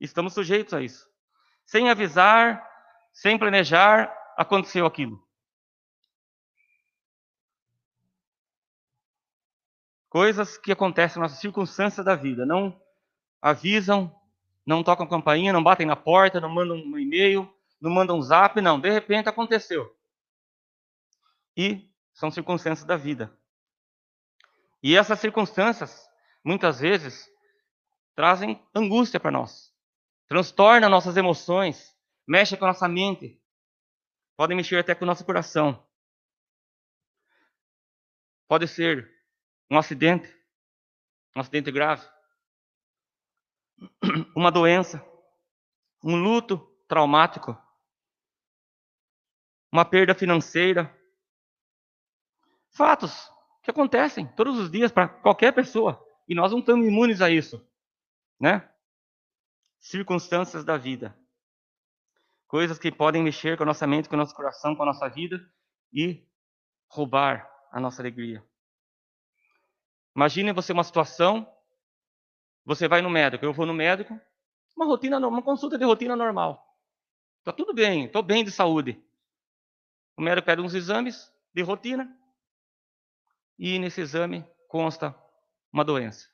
Estamos 0.00 0.34
sujeitos 0.34 0.72
a 0.72 0.80
isso. 0.80 1.04
Sem 1.66 1.90
avisar, 1.90 2.64
sem 3.12 3.36
planejar, 3.36 4.16
aconteceu 4.36 4.86
aquilo. 4.86 5.20
Coisas 10.18 10.58
que 10.58 10.72
acontecem 10.72 11.22
nas 11.22 11.38
circunstâncias 11.38 12.04
da 12.04 12.16
vida, 12.16 12.44
não 12.44 12.76
avisam, 13.40 14.12
não 14.66 14.82
tocam 14.82 15.06
campainha, 15.06 15.52
não 15.52 15.62
batem 15.62 15.86
na 15.86 15.94
porta, 15.94 16.40
não 16.40 16.48
mandam 16.48 16.76
um 16.76 16.98
e-mail, 16.98 17.48
não 17.80 17.88
mandam 17.88 18.18
um 18.18 18.20
zap, 18.20 18.60
não. 18.60 18.80
De 18.80 18.90
repente 18.90 19.28
aconteceu. 19.28 19.96
E 21.56 21.88
são 22.12 22.32
circunstâncias 22.32 22.84
da 22.84 22.96
vida. 22.96 23.32
E 24.82 24.96
essas 24.96 25.20
circunstâncias, 25.20 26.10
muitas 26.42 26.80
vezes, 26.80 27.30
trazem 28.16 28.60
angústia 28.74 29.20
para 29.20 29.30
nós, 29.30 29.72
transtornam 30.26 30.90
nossas 30.90 31.16
emoções, 31.16 31.96
mexem 32.26 32.58
com 32.58 32.64
a 32.64 32.68
nossa 32.68 32.88
mente, 32.88 33.40
podem 34.36 34.56
mexer 34.56 34.80
até 34.80 34.96
com 34.96 35.04
o 35.04 35.06
nosso 35.06 35.24
coração. 35.24 35.80
Pode 38.48 38.66
ser 38.66 39.17
um 39.70 39.78
acidente, 39.78 40.28
um 41.36 41.40
acidente 41.40 41.70
grave, 41.70 42.06
uma 44.34 44.50
doença, 44.50 45.04
um 46.02 46.16
luto 46.16 46.58
traumático, 46.88 47.56
uma 49.72 49.84
perda 49.84 50.14
financeira. 50.14 50.94
Fatos 52.70 53.30
que 53.62 53.70
acontecem 53.70 54.26
todos 54.34 54.58
os 54.58 54.70
dias 54.70 54.90
para 54.90 55.08
qualquer 55.08 55.52
pessoa 55.52 56.02
e 56.26 56.34
nós 56.34 56.52
não 56.52 56.60
estamos 56.60 56.86
imunes 56.86 57.20
a 57.20 57.30
isso, 57.30 57.64
né? 58.40 58.70
Circunstâncias 59.78 60.64
da 60.64 60.76
vida. 60.76 61.16
Coisas 62.46 62.78
que 62.78 62.90
podem 62.90 63.22
mexer 63.22 63.56
com 63.56 63.62
a 63.64 63.66
nossa 63.66 63.86
mente, 63.86 64.08
com 64.08 64.14
o 64.14 64.18
nosso 64.18 64.34
coração, 64.34 64.74
com 64.74 64.82
a 64.82 64.86
nossa 64.86 65.08
vida 65.08 65.38
e 65.92 66.26
roubar 66.88 67.50
a 67.70 67.78
nossa 67.78 68.00
alegria. 68.00 68.42
Imagine 70.18 70.52
você 70.52 70.72
uma 70.72 70.82
situação, 70.82 71.48
você 72.64 72.88
vai 72.88 73.00
no 73.00 73.08
médico, 73.08 73.44
eu 73.44 73.52
vou 73.52 73.64
no 73.64 73.72
médico, 73.72 74.20
uma 74.76 74.84
rotina, 74.84 75.16
uma 75.24 75.40
consulta 75.40 75.78
de 75.78 75.84
rotina 75.84 76.16
normal. 76.16 76.76
Está 77.38 77.52
tudo 77.52 77.72
bem, 77.72 78.06
estou 78.06 78.20
bem 78.20 78.44
de 78.44 78.50
saúde. 78.50 79.00
O 80.16 80.20
médico 80.20 80.44
pede 80.44 80.60
uns 80.60 80.74
exames 80.74 81.32
de 81.54 81.62
rotina 81.62 82.12
e 83.56 83.78
nesse 83.78 84.00
exame 84.00 84.44
consta 84.66 85.14
uma 85.72 85.84
doença. 85.84 86.28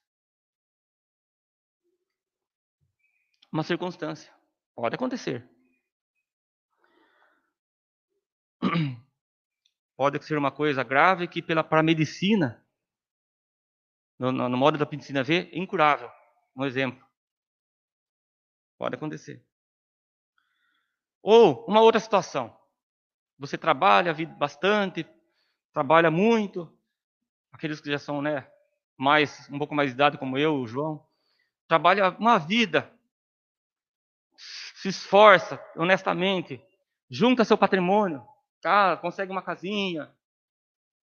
Uma 3.52 3.64
circunstância. 3.64 4.32
Pode 4.74 4.94
acontecer. 4.94 5.46
Pode 9.94 10.24
ser 10.24 10.38
uma 10.38 10.50
coisa 10.50 10.82
grave 10.82 11.28
que 11.28 11.42
pela 11.42 11.62
para 11.62 11.80
a 11.80 11.82
medicina 11.82 12.63
no, 14.24 14.32
no, 14.32 14.48
no 14.48 14.56
modo 14.56 14.78
da 14.78 14.88
medicina 14.90 15.22
ver, 15.22 15.50
incurável. 15.52 16.10
Um 16.56 16.64
exemplo. 16.64 17.04
Pode 18.78 18.94
acontecer. 18.94 19.44
Ou 21.22 21.64
uma 21.66 21.80
outra 21.80 22.00
situação. 22.00 22.56
Você 23.38 23.58
trabalha 23.58 24.14
bastante, 24.38 25.06
trabalha 25.72 26.10
muito. 26.10 26.72
Aqueles 27.52 27.80
que 27.80 27.90
já 27.90 27.98
são, 27.98 28.22
né, 28.22 28.50
mais 28.96 29.48
um 29.50 29.58
pouco 29.58 29.74
mais 29.74 29.90
de 29.90 29.94
idade 29.94 30.18
como 30.18 30.38
eu, 30.38 30.56
o 30.56 30.66
João, 30.66 31.06
trabalha 31.68 32.10
uma 32.18 32.38
vida. 32.38 32.90
Se 34.36 34.88
esforça 34.88 35.60
honestamente, 35.76 36.62
junta 37.10 37.44
seu 37.44 37.56
patrimônio, 37.56 38.26
tá? 38.60 38.96
consegue 38.96 39.30
uma 39.30 39.42
casinha, 39.42 40.14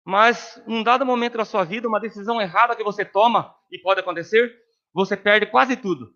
mas, 0.04 0.62
num 0.66 0.82
dado 0.82 1.04
momento 1.04 1.36
da 1.36 1.44
sua 1.44 1.64
vida, 1.64 1.86
uma 1.86 2.00
decisão 2.00 2.40
errada 2.40 2.74
que 2.74 2.82
você 2.82 3.04
toma, 3.04 3.54
e 3.70 3.78
pode 3.78 4.00
acontecer, 4.00 4.58
você 4.92 5.16
perde 5.16 5.46
quase 5.46 5.76
tudo. 5.76 6.14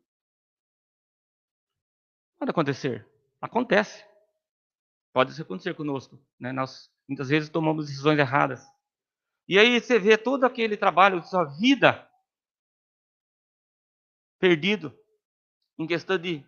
Pode 2.39 2.51
acontecer. 2.51 3.09
Acontece. 3.41 4.05
Pode 5.13 5.41
acontecer 5.41 5.75
conosco. 5.75 6.19
Né? 6.41 6.51
Nós, 6.51 6.91
muitas 7.09 7.29
vezes, 7.29 7.49
tomamos 7.49 7.87
decisões 7.87 8.19
erradas. 8.19 8.65
E 9.47 9.59
aí 9.59 9.81
você 9.81 9.99
vê 9.99 10.17
todo 10.17 10.45
aquele 10.45 10.77
trabalho 10.77 11.21
de 11.21 11.29
sua 11.29 11.45
vida 11.45 12.11
perdido 14.39 14.99
em 15.79 15.87
questão 15.87 16.19
de 16.19 16.45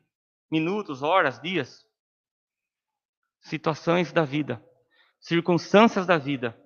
minutos, 0.51 1.03
horas, 1.03 1.41
dias. 1.41 1.87
Situações 3.41 4.13
da 4.13 4.25
vida, 4.25 4.65
circunstâncias 5.21 6.07
da 6.07 6.19
vida 6.19 6.61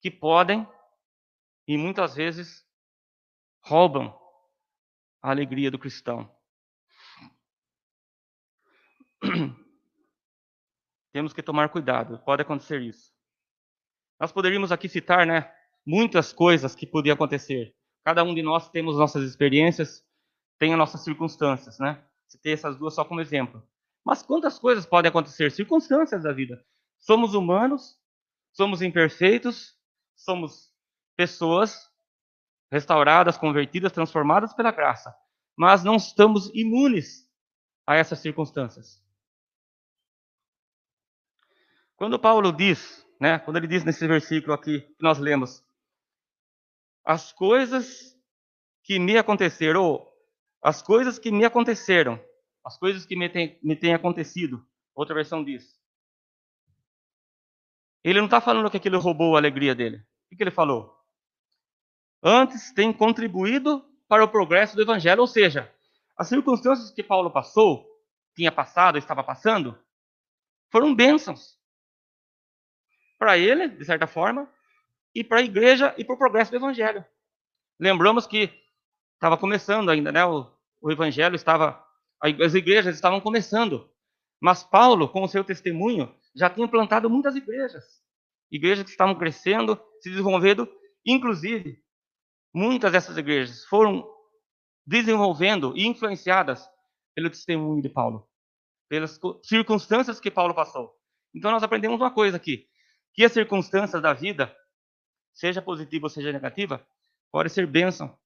que 0.00 0.10
podem 0.10 0.66
e 1.66 1.76
muitas 1.76 2.14
vezes 2.14 2.66
roubam 3.62 4.18
a 5.22 5.30
alegria 5.30 5.70
do 5.70 5.78
cristão. 5.78 6.34
Temos 11.12 11.32
que 11.32 11.42
tomar 11.42 11.68
cuidado, 11.68 12.18
pode 12.24 12.42
acontecer 12.42 12.80
isso. 12.80 13.12
Nós 14.18 14.32
poderíamos 14.32 14.72
aqui 14.72 14.88
citar, 14.88 15.26
né, 15.26 15.52
muitas 15.84 16.32
coisas 16.32 16.74
que 16.74 16.86
podiam 16.86 17.14
acontecer. 17.14 17.74
Cada 18.04 18.22
um 18.22 18.34
de 18.34 18.42
nós 18.42 18.70
temos 18.70 18.96
nossas 18.96 19.24
experiências, 19.24 20.04
tem 20.58 20.72
as 20.72 20.78
nossas 20.78 21.02
circunstâncias, 21.02 21.78
né? 21.78 22.04
Citei 22.28 22.52
essas 22.52 22.76
duas 22.76 22.94
só 22.94 23.04
como 23.04 23.20
exemplo. 23.20 23.66
Mas 24.04 24.22
quantas 24.22 24.58
coisas 24.58 24.86
podem 24.86 25.08
acontecer? 25.08 25.50
Circunstâncias 25.50 26.22
da 26.22 26.32
vida. 26.32 26.64
Somos 26.98 27.34
humanos, 27.34 27.98
somos 28.52 28.82
imperfeitos, 28.82 29.79
somos 30.24 30.72
pessoas 31.16 31.90
restauradas, 32.70 33.36
convertidas, 33.36 33.92
transformadas 33.92 34.54
pela 34.54 34.70
graça, 34.70 35.14
mas 35.56 35.82
não 35.82 35.96
estamos 35.96 36.50
imunes 36.54 37.28
a 37.86 37.96
essas 37.96 38.20
circunstâncias. 38.20 39.02
Quando 41.96 42.18
Paulo 42.18 42.52
diz, 42.52 43.06
né, 43.20 43.38
quando 43.38 43.58
ele 43.58 43.66
diz 43.66 43.84
nesse 43.84 44.06
versículo 44.06 44.54
aqui 44.54 44.80
que 44.80 45.02
nós 45.02 45.18
lemos, 45.18 45.62
as 47.04 47.32
coisas 47.32 48.16
que 48.82 48.98
me 48.98 49.18
aconteceram, 49.18 49.84
ou 49.84 50.10
as 50.62 50.80
coisas 50.80 51.18
que 51.18 51.30
me 51.30 51.44
aconteceram, 51.44 52.22
as 52.64 52.78
coisas 52.78 53.04
que 53.04 53.16
me 53.16 53.28
têm 53.28 53.58
me 53.62 53.76
tem 53.76 53.92
acontecido, 53.92 54.66
outra 54.94 55.14
versão 55.14 55.44
diz. 55.44 55.78
Ele 58.02 58.18
não 58.18 58.26
está 58.26 58.40
falando 58.40 58.70
que 58.70 58.76
aquilo 58.76 58.98
roubou 58.98 59.34
a 59.34 59.38
alegria 59.38 59.74
dele. 59.74 60.02
O 60.30 60.36
que 60.36 60.42
ele 60.42 60.50
falou? 60.50 60.96
Antes 62.22 62.72
tem 62.72 62.92
contribuído 62.92 63.84
para 64.08 64.24
o 64.24 64.28
progresso 64.28 64.76
do 64.76 64.82
evangelho, 64.82 65.20
ou 65.20 65.26
seja, 65.26 65.72
as 66.16 66.28
circunstâncias 66.28 66.90
que 66.90 67.02
Paulo 67.02 67.30
passou, 67.30 67.86
tinha 68.34 68.52
passado, 68.52 68.98
estava 68.98 69.24
passando, 69.24 69.78
foram 70.70 70.94
bênçãos 70.94 71.58
para 73.18 73.38
ele, 73.38 73.68
de 73.68 73.84
certa 73.84 74.06
forma, 74.06 74.48
e 75.14 75.24
para 75.24 75.38
a 75.38 75.42
igreja 75.42 75.94
e 75.98 76.04
para 76.04 76.14
o 76.14 76.18
progresso 76.18 76.50
do 76.50 76.56
evangelho. 76.56 77.04
Lembramos 77.78 78.26
que 78.26 78.50
estava 79.14 79.36
começando 79.36 79.90
ainda, 79.90 80.12
né? 80.12 80.24
O, 80.24 80.46
o 80.80 80.92
evangelho 80.92 81.34
estava, 81.34 81.84
as 82.20 82.54
igrejas 82.54 82.94
estavam 82.94 83.20
começando, 83.20 83.90
mas 84.40 84.62
Paulo, 84.62 85.08
com 85.08 85.22
o 85.22 85.28
seu 85.28 85.42
testemunho, 85.42 86.14
já 86.34 86.48
tinha 86.48 86.68
plantado 86.68 87.10
muitas 87.10 87.34
igrejas 87.34 88.00
igrejas 88.50 88.84
que 88.84 88.90
estavam 88.90 89.14
crescendo, 89.14 89.80
se 90.00 90.10
desenvolvendo, 90.10 90.68
inclusive, 91.04 91.82
muitas 92.52 92.92
dessas 92.92 93.16
igrejas 93.16 93.64
foram 93.66 94.08
desenvolvendo 94.86 95.76
e 95.76 95.86
influenciadas 95.86 96.68
pelo 97.14 97.30
testemunho 97.30 97.82
de 97.82 97.88
Paulo, 97.88 98.28
pelas 98.88 99.18
circunstâncias 99.44 100.18
que 100.18 100.30
Paulo 100.30 100.54
passou. 100.54 100.94
Então 101.34 101.50
nós 101.50 101.62
aprendemos 101.62 102.00
uma 102.00 102.12
coisa 102.12 102.36
aqui, 102.36 102.68
que 103.14 103.24
as 103.24 103.32
circunstâncias 103.32 104.02
da 104.02 104.12
vida, 104.12 104.54
seja 105.32 105.62
positiva 105.62 106.06
ou 106.06 106.10
seja 106.10 106.32
negativa, 106.32 106.84
pode 107.30 107.50
ser 107.50 107.66
bênção 107.66 108.18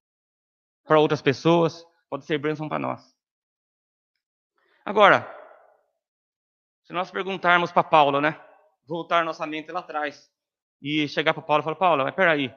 para 0.83 0.99
outras 0.99 1.21
pessoas, 1.21 1.85
pode 2.09 2.25
ser 2.25 2.37
bênção 2.37 2.67
para 2.67 2.79
nós. 2.79 3.15
Agora, 4.83 5.27
se 6.83 6.93
nós 6.93 7.09
perguntarmos 7.09 7.71
para 7.71 7.83
Paulo, 7.83 8.21
né? 8.21 8.39
Voltar 8.87 9.25
nossa 9.25 9.45
mente 9.47 9.71
lá 9.71 9.81
atrás 9.81 10.29
e 10.81 11.07
chegar 11.07 11.33
para 11.33 11.43
Paulo 11.43 11.61
e 11.61 11.65
falar: 11.65 11.75
Paulo, 11.77 12.03
mas 12.03 12.15
peraí, 12.15 12.53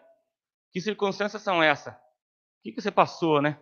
que 0.72 0.80
circunstâncias 0.80 1.42
são 1.42 1.62
essas? 1.62 1.94
O 1.94 1.98
que, 2.64 2.72
que 2.72 2.82
você 2.82 2.90
passou, 2.90 3.42
né? 3.42 3.60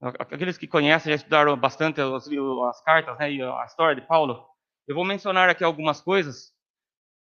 Aqueles 0.00 0.58
que 0.58 0.68
conhecem, 0.68 1.10
já 1.10 1.16
estudaram 1.16 1.56
bastante 1.56 2.00
as, 2.00 2.28
as 2.28 2.82
cartas 2.84 3.18
né, 3.18 3.32
e 3.32 3.42
a 3.42 3.64
história 3.64 4.00
de 4.00 4.06
Paulo, 4.06 4.46
eu 4.88 4.94
vou 4.94 5.04
mencionar 5.04 5.48
aqui 5.48 5.64
algumas 5.64 6.00
coisas 6.02 6.52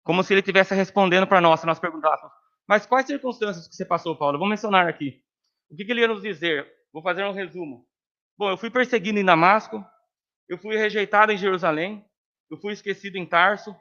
Como 0.05 0.22
se 0.22 0.35
ele 0.35 0.40
estivesse 0.40 0.74
respondendo 0.74 1.26
para 1.26 1.40
nós, 1.40 1.61
se 1.61 1.66
nós 1.66 1.79
perguntássemos, 1.81 2.33
mas 2.68 2.87
quais 2.87 3.07
circunstâncias 3.07 3.68
que 3.68 3.74
você 3.74 3.85
passou, 3.85 4.16
Paulo? 4.16 4.38
Vou 4.38 4.48
mencionar 4.48 4.88
aqui. 4.88 5.22
O 5.70 5.76
que, 5.76 5.85
que 5.85 5.92
ele 5.92 6.03
ia 6.03 6.09
nos 6.09 6.22
dizer? 6.22 6.66
Vou 6.92 7.03
fazer 7.03 7.24
um 7.24 7.33
resumo. 7.33 7.87
Bom, 8.38 8.50
eu 8.50 8.57
fui 8.57 8.70
perseguido 8.70 9.18
em 9.18 9.24
Damasco, 9.24 9.85
eu 10.48 10.59
fui 10.59 10.76
rejeitado 10.76 11.33
em 11.33 11.38
Jerusalém, 11.38 12.05
eu 12.50 12.59
fui 12.59 12.72
esquecido 12.72 13.16
em 13.16 13.26
Tarso, 13.26 13.76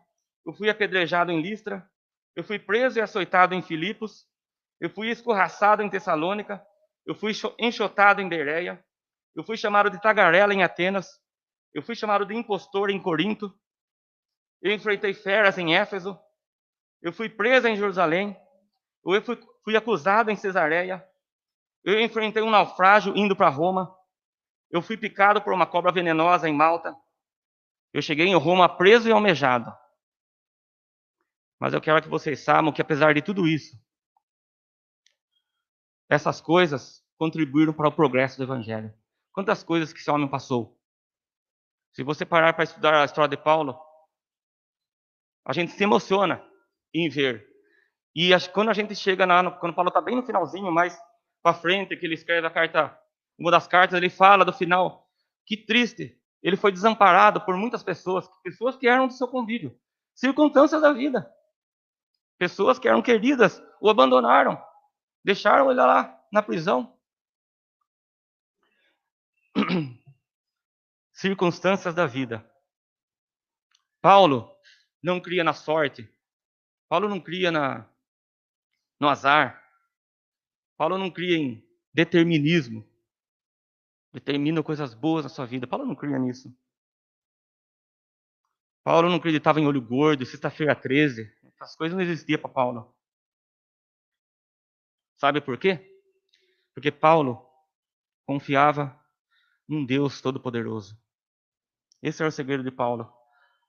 eu 0.49 0.53
fui 0.53 0.67
apedrejado 0.67 1.31
em 1.31 1.39
Listra, 1.39 1.87
eu 2.35 2.43
fui 2.43 2.57
preso 2.57 2.97
e 2.97 3.01
açoitado 3.03 3.53
em 3.53 3.61
Filipos, 3.61 4.27
eu 4.81 4.89
fui 4.89 5.09
escorraçado 5.11 5.83
em 5.83 5.89
Tessalônica, 5.89 6.59
eu 7.05 7.13
fui 7.13 7.33
enxotado 7.59 8.19
em 8.19 8.27
Bereia, 8.27 8.83
eu 9.35 9.43
fui 9.43 9.55
chamado 9.55 9.91
de 9.91 10.01
tagarela 10.01 10.51
em 10.51 10.63
Atenas, 10.63 11.21
eu 11.71 11.83
fui 11.83 11.95
chamado 11.95 12.25
de 12.25 12.33
impostor 12.33 12.89
em 12.89 12.99
Corinto, 12.99 13.53
eu 14.59 14.73
enfrentei 14.73 15.13
feras 15.13 15.55
em 15.59 15.75
Éfeso, 15.75 16.19
eu 16.99 17.13
fui 17.13 17.29
preso 17.29 17.67
em 17.67 17.75
Jerusalém, 17.75 18.35
eu 19.05 19.21
fui, 19.21 19.39
fui 19.63 19.77
acusado 19.77 20.31
em 20.31 20.35
Cesareia. 20.35 21.07
Eu 21.83 22.01
enfrentei 22.01 22.41
um 22.41 22.49
naufrágio 22.49 23.15
indo 23.15 23.35
para 23.35 23.49
Roma. 23.49 23.95
Eu 24.71 24.81
fui 24.81 24.97
picado 24.97 25.43
por 25.43 25.53
uma 25.53 25.67
cobra 25.67 25.91
venenosa 25.91 26.49
em 26.49 26.53
Malta. 26.53 26.95
Eu 27.93 28.01
cheguei 28.01 28.25
em 28.25 28.35
Roma 28.35 28.67
preso 28.67 29.07
e 29.07 29.11
almejado. 29.11 29.71
Mas 31.59 31.73
eu 31.73 31.81
quero 31.81 32.01
que 32.01 32.07
vocês 32.07 32.39
saibam 32.39 32.71
que, 32.71 32.81
apesar 32.81 33.13
de 33.13 33.21
tudo 33.21 33.47
isso, 33.47 33.77
essas 36.09 36.39
coisas 36.39 37.03
contribuíram 37.17 37.73
para 37.73 37.89
o 37.89 37.91
progresso 37.91 38.37
do 38.37 38.43
Evangelho. 38.43 38.93
Quantas 39.33 39.63
coisas 39.63 39.91
que 39.91 39.99
esse 39.99 40.09
homem 40.09 40.27
passou. 40.27 40.79
Se 41.91 42.01
você 42.01 42.25
parar 42.25 42.53
para 42.53 42.63
estudar 42.63 43.01
a 43.01 43.05
história 43.05 43.35
de 43.35 43.43
Paulo, 43.43 43.77
a 45.45 45.53
gente 45.53 45.71
se 45.73 45.83
emociona 45.83 46.43
em 46.93 47.09
ver. 47.09 47.45
E 48.15 48.31
quando 48.53 48.69
a 48.69 48.73
gente 48.73 48.95
chega 48.95 49.25
na, 49.25 49.51
quando 49.51 49.75
Paulo 49.75 49.89
está 49.89 50.01
bem 50.01 50.15
no 50.15 50.25
finalzinho, 50.25 50.71
mais 50.71 50.97
para 51.43 51.53
frente, 51.53 51.95
que 51.95 52.05
ele 52.05 52.15
escreve 52.15 52.47
a 52.47 52.51
carta, 52.51 52.97
uma 53.37 53.51
das 53.51 53.67
cartas, 53.67 53.97
ele 53.97 54.09
fala 54.09 54.45
do 54.45 54.53
final, 54.53 55.09
que 55.45 55.57
triste, 55.57 56.17
ele 56.41 56.57
foi 56.57 56.71
desamparado 56.71 57.41
por 57.41 57.55
muitas 57.55 57.83
pessoas, 57.83 58.29
pessoas 58.43 58.75
que 58.75 58.87
eram 58.87 59.07
do 59.07 59.13
seu 59.13 59.27
convívio, 59.27 59.77
circunstâncias 60.13 60.81
da 60.81 60.91
vida, 60.91 61.29
pessoas 62.39 62.79
que 62.79 62.87
eram 62.87 63.01
queridas, 63.01 63.61
o 63.79 63.89
abandonaram, 63.89 64.59
deixaram 65.23 65.69
ele 65.69 65.81
lá 65.81 66.17
na 66.31 66.41
prisão. 66.41 66.97
circunstâncias 71.11 71.93
da 71.93 72.05
vida. 72.05 72.49
Paulo 74.01 74.49
não 75.03 75.19
cria 75.19 75.43
na 75.43 75.53
sorte. 75.53 76.09
Paulo 76.87 77.09
não 77.09 77.19
cria 77.19 77.51
na, 77.51 77.87
no 78.99 79.09
azar. 79.09 79.61
Paulo 80.77 80.97
não 80.97 81.11
cria 81.11 81.37
em 81.37 81.69
determinismo. 81.93 82.87
Determina 84.13 84.63
coisas 84.63 84.93
boas 84.93 85.25
na 85.25 85.29
sua 85.29 85.45
vida. 85.45 85.67
Paulo 85.67 85.85
não 85.85 85.93
cria 85.93 86.17
nisso. 86.17 86.57
Paulo 88.81 89.09
não 89.09 89.17
acreditava 89.17 89.59
em 89.59 89.67
olho 89.67 89.81
gordo, 89.81 90.25
sexta-feira 90.25 90.73
13. 90.73 91.29
Essas 91.61 91.75
coisas 91.75 91.95
não 91.95 92.03
existiam 92.03 92.39
para 92.39 92.49
Paulo. 92.49 92.95
Sabe 95.17 95.41
por 95.41 95.57
quê? 95.57 96.01
Porque 96.73 96.91
Paulo 96.91 97.45
confiava 98.25 98.97
num 99.67 99.85
Deus 99.85 100.21
todo-poderoso. 100.21 100.97
Esse 102.01 102.21
era 102.21 102.29
o 102.29 102.31
segredo 102.31 102.63
de 102.63 102.71
Paulo. 102.71 103.11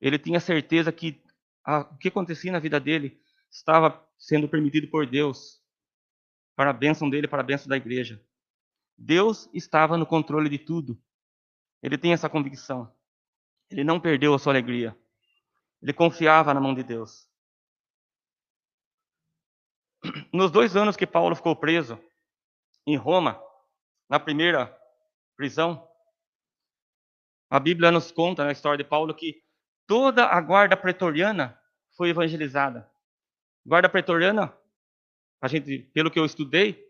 Ele 0.01 0.19
tinha 0.19 0.39
certeza 0.39 0.93
que 0.93 1.23
a, 1.65 1.81
o 1.81 1.99
que 1.99 2.09
acontecia 2.09 2.53
na 2.53 2.61
vida 2.61 2.79
dele 2.79 3.21
estava 3.51 4.07
sendo 4.17 4.49
permitido 4.49 4.89
por 4.89 5.07
Deus 5.07 5.61
para 6.55 6.71
a 6.71 6.75
bênção 6.75 7.11
dele, 7.11 7.27
para 7.27 7.41
a 7.41 7.45
bênção 7.45 7.69
da 7.69 7.77
igreja. 7.77 8.25
Deus 8.97 9.51
estava 9.53 9.97
no 9.97 10.07
controle 10.07 10.49
de 10.49 10.59
tudo. 10.59 11.03
Ele 11.83 11.99
tem 11.99 12.13
essa 12.13 12.29
convicção. 12.29 12.95
Ele 13.71 13.83
não 13.83 13.99
perdeu 13.99 14.35
a 14.35 14.39
sua 14.39 14.53
alegria. 14.53 14.97
Ele 15.83 15.93
confiava 15.93 16.53
na 16.55 16.61
mão 16.61 16.75
de 16.75 16.83
Deus. 16.83 17.30
Nos 20.33 20.51
dois 20.51 20.77
anos 20.77 20.97
que 20.97 21.07
Paulo 21.07 21.37
ficou 21.37 21.55
preso 21.55 21.99
em 22.87 22.97
Roma, 22.97 23.41
na 24.09 24.19
primeira 24.19 24.77
prisão, 25.37 25.87
a 27.51 27.59
Bíblia 27.59 27.91
nos 27.91 28.11
conta 28.11 28.45
na 28.45 28.53
história 28.53 28.79
de 28.79 28.89
Paulo 28.89 29.15
que 29.15 29.43
toda 29.87 30.27
a 30.27 30.41
guarda 30.41 30.77
pretoriana 30.77 31.61
foi 31.97 32.11
evangelizada. 32.11 32.91
Guarda 33.67 33.89
pretoriana, 33.89 34.57
a 35.43 35.49
gente, 35.49 35.79
pelo 35.93 36.11
que 36.11 36.19
eu 36.19 36.25
estudei, 36.25 36.83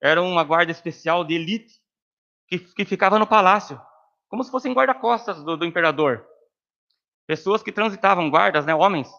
era 0.00 0.20
uma 0.22 0.44
guarda 0.44 0.70
especial 0.70 1.24
de 1.24 1.34
elite 1.34 1.80
que, 2.46 2.58
que 2.58 2.84
ficava 2.84 3.18
no 3.18 3.26
palácio, 3.26 3.80
como 4.28 4.44
se 4.44 4.50
fossem 4.50 4.74
guarda-costas 4.74 5.42
do, 5.42 5.56
do, 5.56 5.64
imperador. 5.64 6.26
Pessoas 7.26 7.62
que 7.62 7.72
transitavam, 7.72 8.30
guardas, 8.30 8.66
né, 8.66 8.74
homens, 8.74 9.10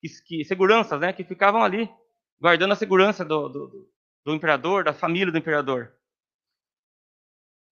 que, 0.00 0.08
que, 0.24 0.44
seguranças, 0.44 1.00
né, 1.00 1.12
que 1.12 1.24
ficavam 1.24 1.64
ali 1.64 1.90
guardando 2.40 2.72
a 2.72 2.76
segurança 2.76 3.24
do, 3.24 3.48
do, 3.48 3.90
do 4.24 4.34
imperador, 4.34 4.84
da 4.84 4.92
família 4.92 5.32
do 5.32 5.38
imperador. 5.38 5.94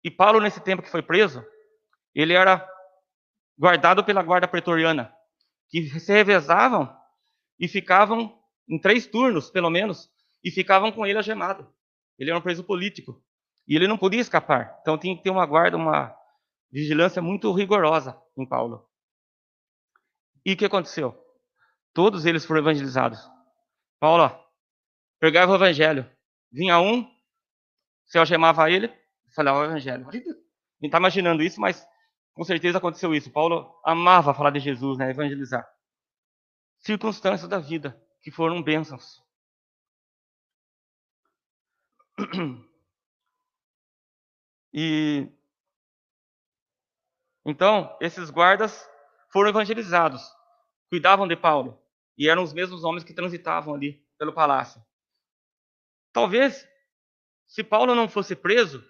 E 0.02 0.10
Paulo, 0.10 0.40
nesse 0.40 0.60
tempo 0.60 0.82
que 0.82 0.90
foi 0.90 1.02
preso, 1.02 1.44
ele 2.14 2.32
era 2.32 2.66
guardado 3.58 4.04
pela 4.04 4.22
guarda 4.22 4.48
pretoriana, 4.48 5.12
que 5.68 5.88
se 6.00 6.12
revezavam 6.12 6.96
e 7.58 7.66
ficavam 7.66 8.38
em 8.68 8.80
três 8.80 9.06
turnos, 9.06 9.50
pelo 9.50 9.70
menos, 9.70 10.10
e 10.42 10.50
ficavam 10.50 10.92
com 10.92 11.04
ele 11.06 11.18
algemado. 11.18 11.72
Ele 12.18 12.30
era 12.30 12.38
um 12.38 12.42
preso 12.42 12.64
político. 12.64 13.22
E 13.66 13.76
ele 13.76 13.86
não 13.86 13.98
podia 13.98 14.20
escapar. 14.20 14.78
Então 14.80 14.96
tinha 14.96 15.16
que 15.16 15.22
ter 15.22 15.30
uma 15.30 15.44
guarda, 15.44 15.76
uma 15.76 16.14
vigilância 16.70 17.20
muito 17.20 17.52
rigorosa 17.52 18.20
em 18.36 18.46
Paulo. 18.46 18.88
E 20.44 20.52
o 20.52 20.56
que 20.56 20.64
aconteceu? 20.64 21.16
Todos 21.92 22.24
eles 22.24 22.44
foram 22.44 22.60
evangelizados. 22.60 23.20
Paulo 24.00 24.47
pregava 25.18 25.52
o 25.52 25.54
evangelho. 25.54 26.10
Vinha 26.50 26.80
um, 26.80 27.08
se 28.06 28.18
algemava 28.18 28.70
ele, 28.70 28.92
falava 29.34 29.60
o 29.60 29.64
evangelho. 29.64 30.04
Não 30.04 30.86
está 30.86 30.98
imaginando 30.98 31.42
isso, 31.42 31.60
mas 31.60 31.86
com 32.34 32.44
certeza 32.44 32.78
aconteceu 32.78 33.14
isso. 33.14 33.30
Paulo 33.30 33.80
amava 33.84 34.34
falar 34.34 34.50
de 34.50 34.60
Jesus, 34.60 34.96
né, 34.98 35.10
evangelizar. 35.10 35.68
Circunstâncias 36.78 37.48
da 37.48 37.58
vida 37.58 38.00
que 38.22 38.30
foram 38.30 38.62
bênçãos. 38.62 39.22
E 44.72 45.32
então, 47.44 47.96
esses 47.98 48.28
guardas 48.28 48.86
foram 49.32 49.48
evangelizados, 49.48 50.22
cuidavam 50.90 51.26
de 51.26 51.34
Paulo, 51.34 51.82
e 52.16 52.28
eram 52.28 52.42
os 52.42 52.52
mesmos 52.52 52.84
homens 52.84 53.04
que 53.04 53.14
transitavam 53.14 53.74
ali 53.74 54.06
pelo 54.18 54.34
palácio. 54.34 54.82
Talvez, 56.12 56.66
se 57.46 57.62
Paulo 57.62 57.94
não 57.94 58.08
fosse 58.08 58.34
preso 58.34 58.84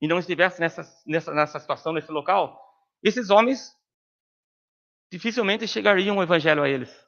e 0.00 0.08
não 0.08 0.18
estivesse 0.18 0.60
nessa, 0.60 0.82
nessa, 1.06 1.32
nessa 1.32 1.58
situação, 1.58 1.92
nesse 1.92 2.10
local, 2.10 2.60
esses 3.02 3.30
homens 3.30 3.74
dificilmente 5.10 5.68
chegariam 5.68 6.16
o 6.16 6.22
evangelho 6.22 6.62
a 6.62 6.68
eles 6.68 7.04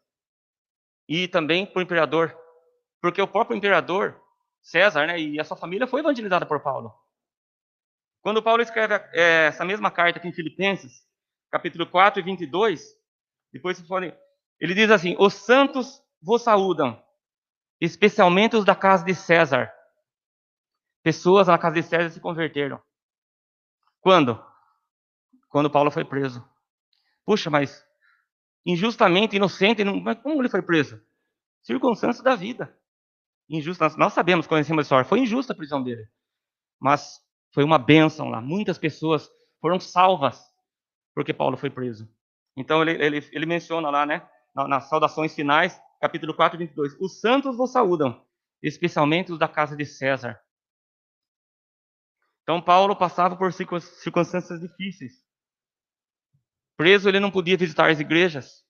e 1.09 1.29
também 1.29 1.67
para 1.67 1.81
o 1.81 1.83
imperador, 1.83 2.37
porque 3.01 3.21
o 3.21 3.29
próprio 3.29 3.57
imperador 3.57 4.21
César, 4.63 5.07
né, 5.07 5.21
e 5.21 5.39
a 5.39 5.45
sua 5.45 5.57
família 5.57 5.87
foi 5.87 6.01
evangelizada 6.01 6.45
por 6.45 6.61
Paulo. 6.61 6.93
Quando 8.21 8.43
Paulo 8.43 8.61
escreve 8.61 8.95
é, 9.13 9.47
essa 9.47 9.65
mesma 9.65 9.93
carta 9.93 10.19
aqui 10.19 10.27
em 10.27 10.33
Filipenses, 10.33 11.07
capítulo 11.53 11.87
4 11.89 12.21
e 12.21 12.25
22, 12.25 12.83
depois 13.53 13.81
ele 14.59 14.75
diz 14.75 14.91
assim: 14.91 15.15
Os 15.21 15.35
santos 15.35 16.03
vos 16.21 16.43
saúdam, 16.43 17.01
especialmente 17.81 18.57
os 18.57 18.65
da 18.65 18.75
casa 18.75 19.05
de 19.05 19.15
César. 19.15 19.73
Pessoas 21.03 21.49
na 21.49 21.59
casa 21.59 21.77
de 21.77 21.83
César 21.83 22.11
se 22.11 22.21
converteram. 22.21 22.81
Quando? 24.01 24.43
Quando 25.49 25.71
Paulo 25.71 25.91
foi 25.91 26.05
preso. 26.05 26.47
Puxa, 27.25 27.51
mas 27.51 27.85
injustamente 28.65 29.37
inocente. 29.37 29.85
Mas 29.85 30.21
como 30.21 30.41
ele 30.41 30.49
foi 30.49 30.63
preso? 30.63 31.01
Circunstâncias 31.63 32.23
da 32.23 32.35
vida. 32.35 32.77
Injusta. 33.49 33.89
Nós 33.97 34.13
sabemos, 34.13 34.47
conhecemos 34.47 34.81
a 34.81 34.83
história. 34.83 35.05
Foi 35.05 35.21
injusta 35.21 35.53
a 35.53 35.57
prisão 35.57 35.83
dele. 35.83 36.09
Mas 36.81 37.21
foi 37.53 37.65
uma 37.65 37.79
bênção 37.79 38.29
lá. 38.29 38.41
Muitas 38.41 38.79
pessoas 38.79 39.31
foram 39.61 39.79
salvas 39.81 40.45
porque 41.17 41.33
Paulo 41.33 41.57
foi 41.57 41.71
preso. 41.71 42.07
Então 42.55 42.83
ele, 42.83 42.93
ele, 43.03 43.29
ele 43.33 43.47
menciona 43.47 43.89
lá, 43.89 44.05
né, 44.05 44.29
nas 44.55 44.89
saudações 44.91 45.35
finais, 45.35 45.81
capítulo 46.01 46.35
4, 46.35 46.59
22. 46.59 46.97
Os 47.01 47.21
santos 47.21 47.57
vos 47.57 47.73
saúdam, 47.73 48.25
especialmente 48.63 49.33
os 49.33 49.39
da 49.39 49.49
casa 49.49 49.77
de 49.77 49.85
César. 49.85 50.41
Então 52.43 52.63
Paulo 52.63 52.95
passava 52.95 53.37
por 53.37 53.53
circunstâncias 53.53 54.61
difíceis. 54.61 55.27
Preso, 56.77 57.09
ele 57.09 57.19
não 57.19 57.31
podia 57.31 57.57
visitar 57.57 57.91
as 57.91 57.99
igrejas. 57.99 58.65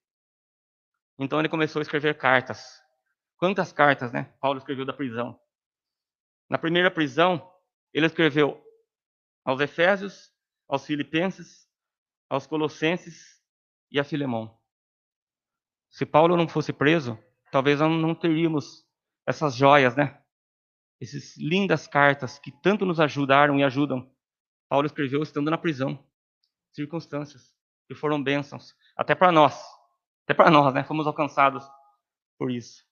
Então 1.19 1.39
ele 1.39 1.49
começou 1.49 1.81
a 1.81 1.83
escrever 1.83 2.17
cartas. 2.17 2.81
Quantas 3.37 3.73
cartas, 3.73 4.13
né? 4.13 4.35
Paulo 4.41 4.59
escreveu 4.59 4.87
da 4.87 4.93
prisão. 4.93 5.39
Na 6.49 6.57
primeira 6.57 6.91
prisão, 6.91 7.53
ele 7.93 8.07
escreveu 8.07 8.65
aos 9.45 9.61
Efésios, 9.61 10.33
aos 10.69 10.87
Filipenses, 10.87 11.69
aos 12.29 12.47
Colossenses 12.47 13.43
e 13.91 14.01
a 14.01 14.05
Filemão. 14.05 14.56
Se 15.97 16.05
Paulo 16.05 16.37
não 16.37 16.47
fosse 16.47 16.75
preso, 16.75 17.19
talvez 17.51 17.81
não 17.81 18.15
teríamos 18.15 18.87
essas 19.25 19.55
joias, 19.55 19.97
né? 19.97 20.23
Essas 21.01 21.39
lindas 21.39 21.87
cartas 21.87 22.39
que 22.39 22.53
tanto 22.53 22.85
nos 22.85 23.01
ajudaram 23.01 23.59
e 23.59 23.65
ajudam. 23.65 24.15
Paulo 24.69 24.85
escreveu 24.85 25.23
estando 25.23 25.51
na 25.51 25.57
prisão. 25.57 26.07
Circunstâncias 26.71 27.51
que 27.89 27.95
foram 27.95 28.23
bênçãos, 28.23 28.77
até 28.95 29.15
para 29.15 29.33
nós. 29.33 29.59
Até 30.25 30.35
para 30.35 30.51
nós, 30.51 30.75
né? 30.75 30.85
Fomos 30.85 31.07
alcançados 31.07 31.67
por 32.39 32.51
isso. 32.51 32.85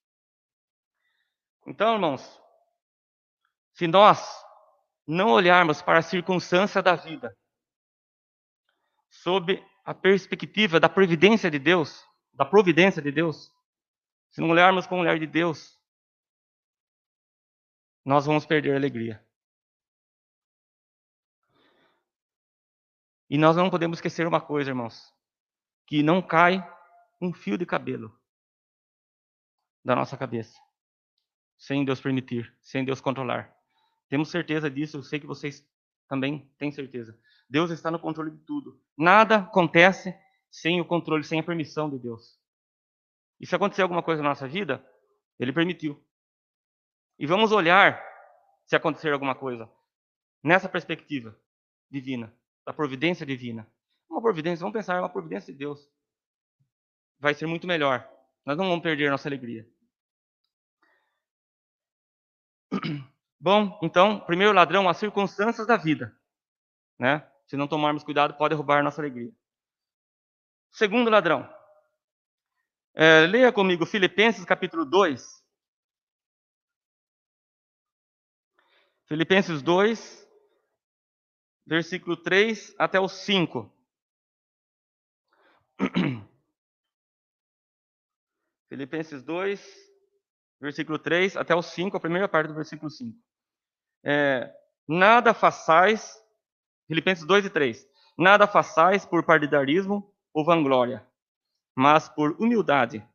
Então, 1.66 1.92
irmãos, 1.92 2.40
se 3.74 3.86
nós 3.86 4.26
não 5.06 5.28
olharmos 5.28 5.82
para 5.82 5.98
a 5.98 6.02
circunstância 6.02 6.82
da 6.82 6.94
vida 6.94 7.36
sob 9.10 9.62
a 9.84 9.92
perspectiva 9.92 10.80
da 10.80 10.88
providência 10.88 11.50
de 11.50 11.58
Deus, 11.58 12.02
da 12.34 12.44
providência 12.44 13.00
de 13.00 13.10
Deus, 13.10 13.52
se 14.30 14.40
não 14.40 14.50
olharmos 14.50 14.86
com 14.86 14.96
o 14.96 15.00
olhar 15.00 15.18
de 15.18 15.26
Deus, 15.26 15.78
nós 18.04 18.26
vamos 18.26 18.44
perder 18.44 18.72
a 18.72 18.76
alegria. 18.76 19.24
E 23.30 23.38
nós 23.38 23.56
não 23.56 23.70
podemos 23.70 23.98
esquecer 23.98 24.26
uma 24.26 24.40
coisa, 24.40 24.70
irmãos, 24.70 25.12
que 25.86 26.02
não 26.02 26.20
cai 26.20 26.62
um 27.20 27.32
fio 27.32 27.56
de 27.56 27.64
cabelo 27.64 28.16
da 29.84 29.94
nossa 29.94 30.16
cabeça, 30.16 30.58
sem 31.56 31.84
Deus 31.84 32.00
permitir, 32.00 32.54
sem 32.60 32.84
Deus 32.84 33.00
controlar. 33.00 33.54
Temos 34.08 34.30
certeza 34.30 34.70
disso, 34.70 34.98
eu 34.98 35.02
sei 35.02 35.20
que 35.20 35.26
vocês 35.26 35.66
também 36.08 36.50
têm 36.58 36.70
certeza. 36.70 37.18
Deus 37.48 37.70
está 37.70 37.90
no 37.90 37.98
controle 37.98 38.30
de 38.30 38.38
tudo. 38.38 38.80
Nada 38.96 39.36
acontece 39.36 40.14
sem 40.54 40.80
o 40.80 40.84
controle, 40.84 41.24
sem 41.24 41.40
a 41.40 41.42
permissão 41.42 41.90
de 41.90 41.98
Deus. 41.98 42.38
E 43.40 43.46
se 43.46 43.56
acontecer 43.56 43.82
alguma 43.82 44.04
coisa 44.04 44.22
na 44.22 44.28
nossa 44.28 44.46
vida, 44.46 44.86
Ele 45.36 45.52
permitiu. 45.52 46.00
E 47.18 47.26
vamos 47.26 47.50
olhar 47.50 48.00
se 48.64 48.76
acontecer 48.76 49.12
alguma 49.12 49.34
coisa 49.34 49.68
nessa 50.44 50.68
perspectiva 50.68 51.36
divina, 51.90 52.32
da 52.64 52.72
providência 52.72 53.26
divina. 53.26 53.68
Uma 54.08 54.22
providência, 54.22 54.60
vamos 54.60 54.74
pensar, 54.74 54.94
é 54.94 55.00
uma 55.00 55.08
providência 55.08 55.52
de 55.52 55.58
Deus. 55.58 55.90
Vai 57.18 57.34
ser 57.34 57.46
muito 57.46 57.66
melhor. 57.66 58.08
Nós 58.46 58.56
não 58.56 58.68
vamos 58.68 58.82
perder 58.84 59.10
nossa 59.10 59.28
alegria. 59.28 59.68
Bom, 63.40 63.76
então, 63.82 64.20
primeiro 64.20 64.52
ladrão, 64.52 64.88
as 64.88 64.98
circunstâncias 64.98 65.66
da 65.66 65.76
vida. 65.76 66.16
Né? 66.96 67.28
Se 67.44 67.56
não 67.56 67.66
tomarmos 67.66 68.04
cuidado, 68.04 68.34
pode 68.34 68.54
roubar 68.54 68.84
nossa 68.84 69.02
alegria. 69.02 69.32
Segundo 70.74 71.08
ladrão. 71.08 71.48
É, 72.94 73.28
leia 73.28 73.52
comigo 73.52 73.86
Filipenses 73.86 74.44
capítulo 74.44 74.84
2. 74.84 75.40
Filipenses 79.06 79.62
2, 79.62 80.28
versículo 81.64 82.16
3 82.16 82.74
até 82.76 82.98
o 82.98 83.08
5. 83.08 83.72
Filipenses 88.68 89.22
2, 89.22 89.64
versículo 90.60 90.98
3 90.98 91.36
até 91.36 91.54
o 91.54 91.62
5, 91.62 91.96
a 91.96 92.00
primeira 92.00 92.28
parte 92.28 92.48
do 92.48 92.54
versículo 92.54 92.90
5. 92.90 93.16
É, 94.02 94.52
nada 94.88 95.32
façais, 95.32 96.20
Filipenses 96.88 97.24
2 97.24 97.44
e 97.44 97.50
3. 97.50 97.88
Nada 98.18 98.48
façais 98.48 99.06
por 99.06 99.24
partidarismo 99.24 100.12
ou 100.34 100.44
vanglória, 100.44 101.06
mas 101.74 102.08
por 102.08 102.32
humildade, 102.40 103.06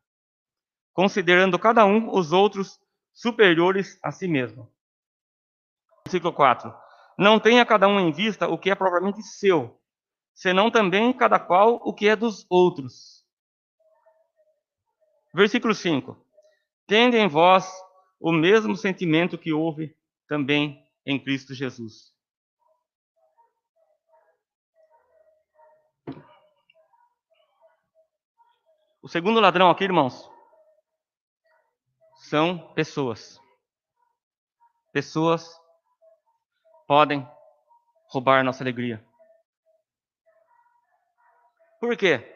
considerando 0.94 1.60
cada 1.60 1.86
um 1.86 2.16
os 2.16 2.32
outros 2.32 2.80
superiores 3.14 4.00
a 4.02 4.12
si 4.12 4.28
mesmo. 4.28 4.72
Versículo 6.06 6.34
4. 6.34 6.74
Não 7.18 7.40
tenha 7.40 7.66
cada 7.66 7.88
um 7.88 8.00
em 8.00 8.12
vista 8.12 8.48
o 8.48 8.58
que 8.58 8.72
é 8.72 8.76
propriamente 8.76 9.22
seu, 9.22 9.78
senão 10.34 10.72
também 10.72 11.12
cada 11.12 11.38
qual 11.38 11.76
o 11.84 11.94
que 11.94 12.08
é 12.08 12.16
dos 12.16 12.46
outros. 12.50 13.26
Versículo 15.34 15.76
5. 15.76 16.18
Tende 16.88 17.18
em 17.18 17.28
vós 17.28 17.70
o 18.20 18.32
mesmo 18.32 18.76
sentimento 18.76 19.38
que 19.38 19.54
houve 19.54 19.96
também 20.28 20.84
em 21.06 21.22
Cristo 21.22 21.54
Jesus. 21.54 22.14
O 29.02 29.08
segundo 29.08 29.40
ladrão 29.40 29.70
aqui, 29.70 29.86
irmãos, 29.86 30.30
são 32.16 32.74
pessoas. 32.74 33.40
Pessoas 34.92 35.50
podem 36.86 37.26
roubar 38.10 38.44
nossa 38.44 38.62
alegria. 38.62 39.06
Por 41.80 41.96
quê? 41.96 42.36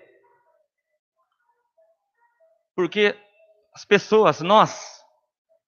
Porque 2.74 3.20
as 3.74 3.84
pessoas, 3.84 4.40
nós, 4.40 5.04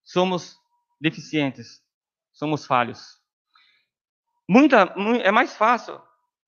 somos 0.03 0.58
deficientes, 1.01 1.84
somos 2.31 2.65
falhos. 2.65 3.21
Muita, 4.47 4.93
é 5.23 5.31
mais 5.31 5.58
fácil 5.58 6.01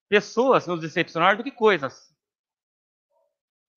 pessoas 0.08 0.68
nos 0.68 0.80
decepcionar 0.80 1.36
do 1.36 1.44
que 1.44 1.52
coisas. 1.52 2.16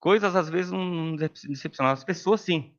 Coisas 0.01 0.35
às 0.35 0.49
vezes 0.49 0.73
não 0.73 1.15
decepcionam, 1.15 1.93
as 1.93 2.03
pessoas 2.03 2.41
sim. 2.41 2.75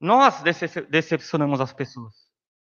Nós 0.00 0.42
decepcionamos 0.88 1.60
as 1.60 1.72
pessoas. 1.72 2.14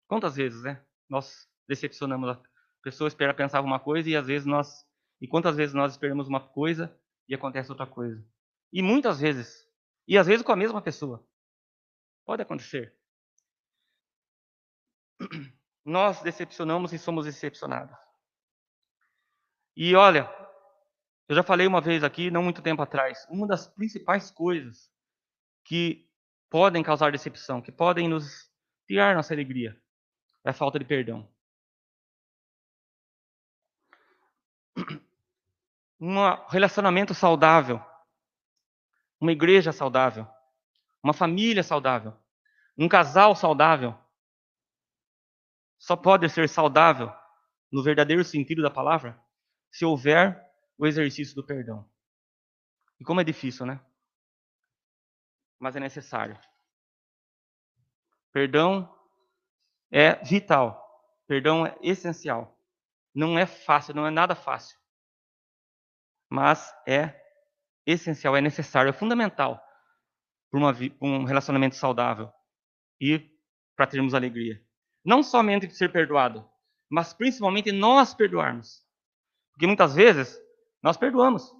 Quantas 0.08 0.36
vezes, 0.36 0.64
né? 0.64 0.84
Nós 1.10 1.48
decepcionamos 1.68 2.30
a 2.30 2.42
pessoa, 2.82 3.10
espera 3.10 3.34
pensar 3.34 3.62
uma 3.62 3.80
coisa 3.80 4.10
e 4.10 4.16
às 4.16 4.28
vezes 4.28 4.46
nós. 4.46 4.86
E 5.20 5.28
quantas 5.28 5.56
vezes 5.58 5.74
nós 5.74 5.92
esperamos 5.92 6.28
uma 6.28 6.40
coisa 6.40 6.98
e 7.28 7.36
acontece 7.36 7.70
outra 7.70 7.88
coisa? 7.88 8.26
E 8.72 8.82
muitas 8.82 9.20
vezes. 9.20 9.68
E 10.08 10.18
às 10.18 10.28
vezes 10.28 10.46
com 10.46 10.52
a 10.52 10.56
mesma 10.56 10.82
pessoa. 10.82 11.28
Pode 12.26 12.42
acontecer. 12.42 12.96
Nós 15.84 16.22
decepcionamos 16.22 16.94
e 16.94 16.98
somos 16.98 17.26
decepcionados. 17.26 17.98
E 19.76 19.96
olha, 19.96 20.30
eu 21.28 21.36
já 21.36 21.44
falei 21.44 21.66
uma 21.66 21.82
vez 21.82 22.04
aqui, 22.04 22.30
não 22.30 22.44
muito 22.44 22.62
tempo 22.62 22.82
atrás, 22.82 23.26
uma 23.30 23.48
das 23.48 23.68
principais 23.68 24.30
coisas 24.30 24.92
que 25.64 26.08
podem 26.50 26.84
causar 26.84 27.12
decepção, 27.12 27.62
que 27.62 27.72
podem 27.72 28.08
nos 28.08 28.52
tirar 28.88 29.16
nossa 29.16 29.34
alegria, 29.34 29.82
é 30.46 30.52
a 30.52 30.54
falta 30.54 30.78
de 30.78 30.86
perdão. 30.86 31.28
Um 35.98 36.18
relacionamento 36.50 37.14
saudável, 37.14 37.82
uma 39.20 39.32
igreja 39.32 39.72
saudável, 39.72 40.28
uma 41.02 41.14
família 41.14 41.64
saudável, 41.64 42.14
um 42.78 42.90
casal 42.90 43.34
saudável, 43.34 43.98
só 45.80 45.96
pode 45.96 46.28
ser 46.28 46.50
saudável, 46.50 47.12
no 47.72 47.82
verdadeiro 47.82 48.26
sentido 48.26 48.62
da 48.62 48.70
palavra, 48.70 49.18
se 49.72 49.86
houver 49.86 50.45
o 50.78 50.86
exercício 50.86 51.36
do 51.36 51.46
perdão. 51.46 51.90
E 53.00 53.04
como 53.04 53.22
é 53.22 53.24
difícil, 53.24 53.66
né? 53.66 53.84
Mas 55.60 55.76
é 55.76 55.80
necessário. 55.80 56.40
Perdão 58.32 58.94
é 59.92 60.16
vital. 60.24 60.82
Perdão 61.28 61.66
é 61.66 61.78
essencial. 61.82 62.60
Não 63.14 63.38
é 63.40 63.46
fácil, 63.46 63.96
não 63.96 64.06
é 64.06 64.12
nada 64.12 64.36
fácil. 64.36 64.78
Mas 66.30 66.74
é 66.88 67.22
essencial, 67.86 68.36
é 68.36 68.42
necessário, 68.42 68.90
é 68.90 68.94
fundamental 68.94 69.64
para 70.52 70.60
um 71.02 71.24
relacionamento 71.24 71.76
saudável 71.76 72.32
e 73.00 73.32
para 73.76 73.88
termos 73.88 74.14
alegria. 74.14 74.62
Não 75.04 75.22
somente 75.22 75.68
de 75.68 75.76
ser 75.76 75.92
perdoado, 75.92 76.50
mas 76.90 77.14
principalmente 77.14 77.72
nós 77.72 78.14
perdoarmos. 78.14 78.84
Porque 79.52 79.68
muitas 79.68 79.96
vezes 79.96 80.38
nós 80.86 80.98
perdoamos, 80.98 81.52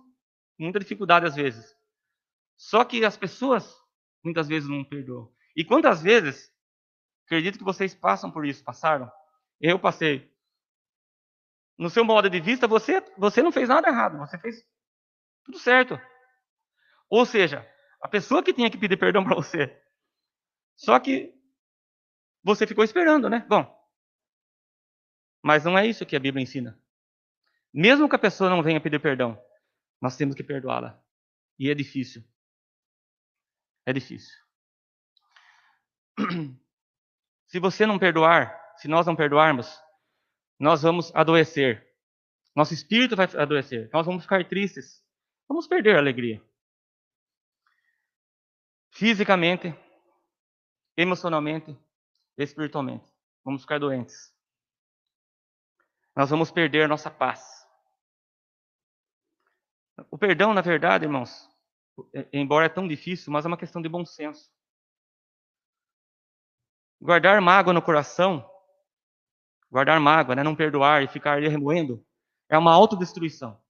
muita 0.56 0.78
dificuldade 0.78 1.26
às 1.26 1.36
vezes. 1.36 1.76
Só 2.56 2.86
que 2.86 3.04
as 3.04 3.18
pessoas 3.18 3.76
muitas 4.24 4.48
vezes 4.48 4.70
não 4.70 4.86
perdoam. 4.86 5.34
E 5.58 5.66
quantas 5.66 6.04
vezes, 6.04 6.54
acredito 7.26 7.58
que 7.58 7.64
vocês 7.64 7.96
passam 7.96 8.30
por 8.30 8.46
isso, 8.46 8.64
passaram? 8.64 9.12
Eu 9.60 9.80
passei. 9.80 10.32
No 11.76 11.90
seu 11.90 12.06
modo 12.06 12.30
de 12.30 12.40
vista, 12.40 12.68
você, 12.68 13.02
você 13.18 13.42
não 13.42 13.52
fez 13.52 13.68
nada 13.68 13.90
errado, 13.90 14.20
você 14.20 14.38
fez 14.38 14.64
tudo 15.44 15.58
certo. 15.58 16.00
Ou 17.10 17.26
seja, 17.26 17.68
a 18.00 18.08
pessoa 18.08 18.44
que 18.44 18.54
tinha 18.54 18.70
que 18.70 18.78
pedir 18.78 18.96
perdão 18.96 19.24
para 19.24 19.36
você. 19.36 19.76
Só 20.76 21.00
que 21.00 21.34
você 22.44 22.68
ficou 22.68 22.84
esperando, 22.84 23.28
né? 23.28 23.44
Bom, 23.50 23.76
mas 25.42 25.66
não 25.66 25.76
é 25.76 25.88
isso 25.88 26.06
que 26.06 26.16
a 26.16 26.20
Bíblia 26.20 26.44
ensina. 26.44 26.80
Mesmo 27.76 28.08
que 28.08 28.16
a 28.16 28.20
pessoa 28.20 28.50
não 28.50 28.64
venha 28.64 28.80
pedir 28.80 29.02
perdão, 29.02 29.38
nós 30.02 30.16
temos 30.16 30.34
que 30.34 30.42
perdoá-la. 30.42 30.98
E 31.60 31.70
é 31.70 31.76
difícil. 31.76 32.24
É 33.86 33.92
difícil. 33.92 34.34
Se 37.48 37.60
você 37.60 37.86
não 37.86 38.00
perdoar, 38.00 38.74
se 38.78 38.88
nós 38.88 39.06
não 39.06 39.16
perdoarmos, 39.16 39.80
nós 40.60 40.82
vamos 40.82 41.14
adoecer. 41.14 41.86
Nosso 42.56 42.74
espírito 42.74 43.16
vai 43.16 43.28
adoecer. 43.36 43.90
Nós 43.94 44.06
vamos 44.06 44.24
ficar 44.24 44.48
tristes. 44.48 45.04
Vamos 45.48 45.68
perder 45.68 45.96
a 45.96 46.00
alegria. 46.00 46.42
Fisicamente, 48.92 49.74
emocionalmente, 50.98 51.78
espiritualmente. 52.38 53.06
Vamos 53.44 53.62
ficar 53.62 53.80
doentes. 53.80 54.34
Nós 56.16 56.30
vamos 56.30 56.52
perder 56.52 56.90
nossa 56.90 57.12
paz. 57.12 57.65
O 60.12 60.18
perdão, 60.18 60.54
na 60.54 60.62
verdade, 60.62 61.06
irmãos, 61.06 61.50
é, 62.14 62.28
embora 62.34 62.66
é 62.66 62.70
tão 62.70 62.88
difícil, 62.88 63.32
mas 63.32 63.46
é 63.46 63.48
uma 63.48 63.58
questão 63.58 63.82
de 63.82 63.88
bom 63.88 64.06
senso. 64.06 64.50
Guardar 67.02 67.40
mágoa 67.42 67.74
no 67.74 67.82
coração, 67.82 68.50
guardar 69.72 70.00
mágoa, 70.00 70.36
né, 70.36 70.44
não 70.44 70.56
perdoar 70.56 71.04
e 71.04 71.08
ficar 71.08 71.34
ali 71.34 71.48
remoendo, 71.48 72.06
é 72.50 72.58
uma 72.58 72.74
autodestruição. 72.74 73.62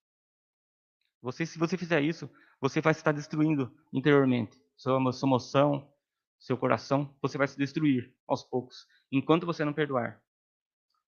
Você, 1.21 1.45
se 1.45 1.57
você 1.57 1.78
fizer 1.78 2.01
isso, 2.01 2.30
você 2.59 2.82
vai 2.82 2.91
estar 2.91 3.11
destruindo 3.11 3.76
interiormente. 3.91 4.59
Sua, 4.76 5.11
sua 5.11 5.28
emoção, 5.28 5.91
seu 6.39 6.57
coração, 6.57 7.15
você 7.21 7.38
vai 7.38 7.47
se 7.47 7.57
destruir 7.57 8.13
aos 8.28 8.43
poucos, 8.43 8.88
enquanto 9.11 9.45
você 9.45 9.63
não 9.65 9.73
perdoar. 9.73 10.21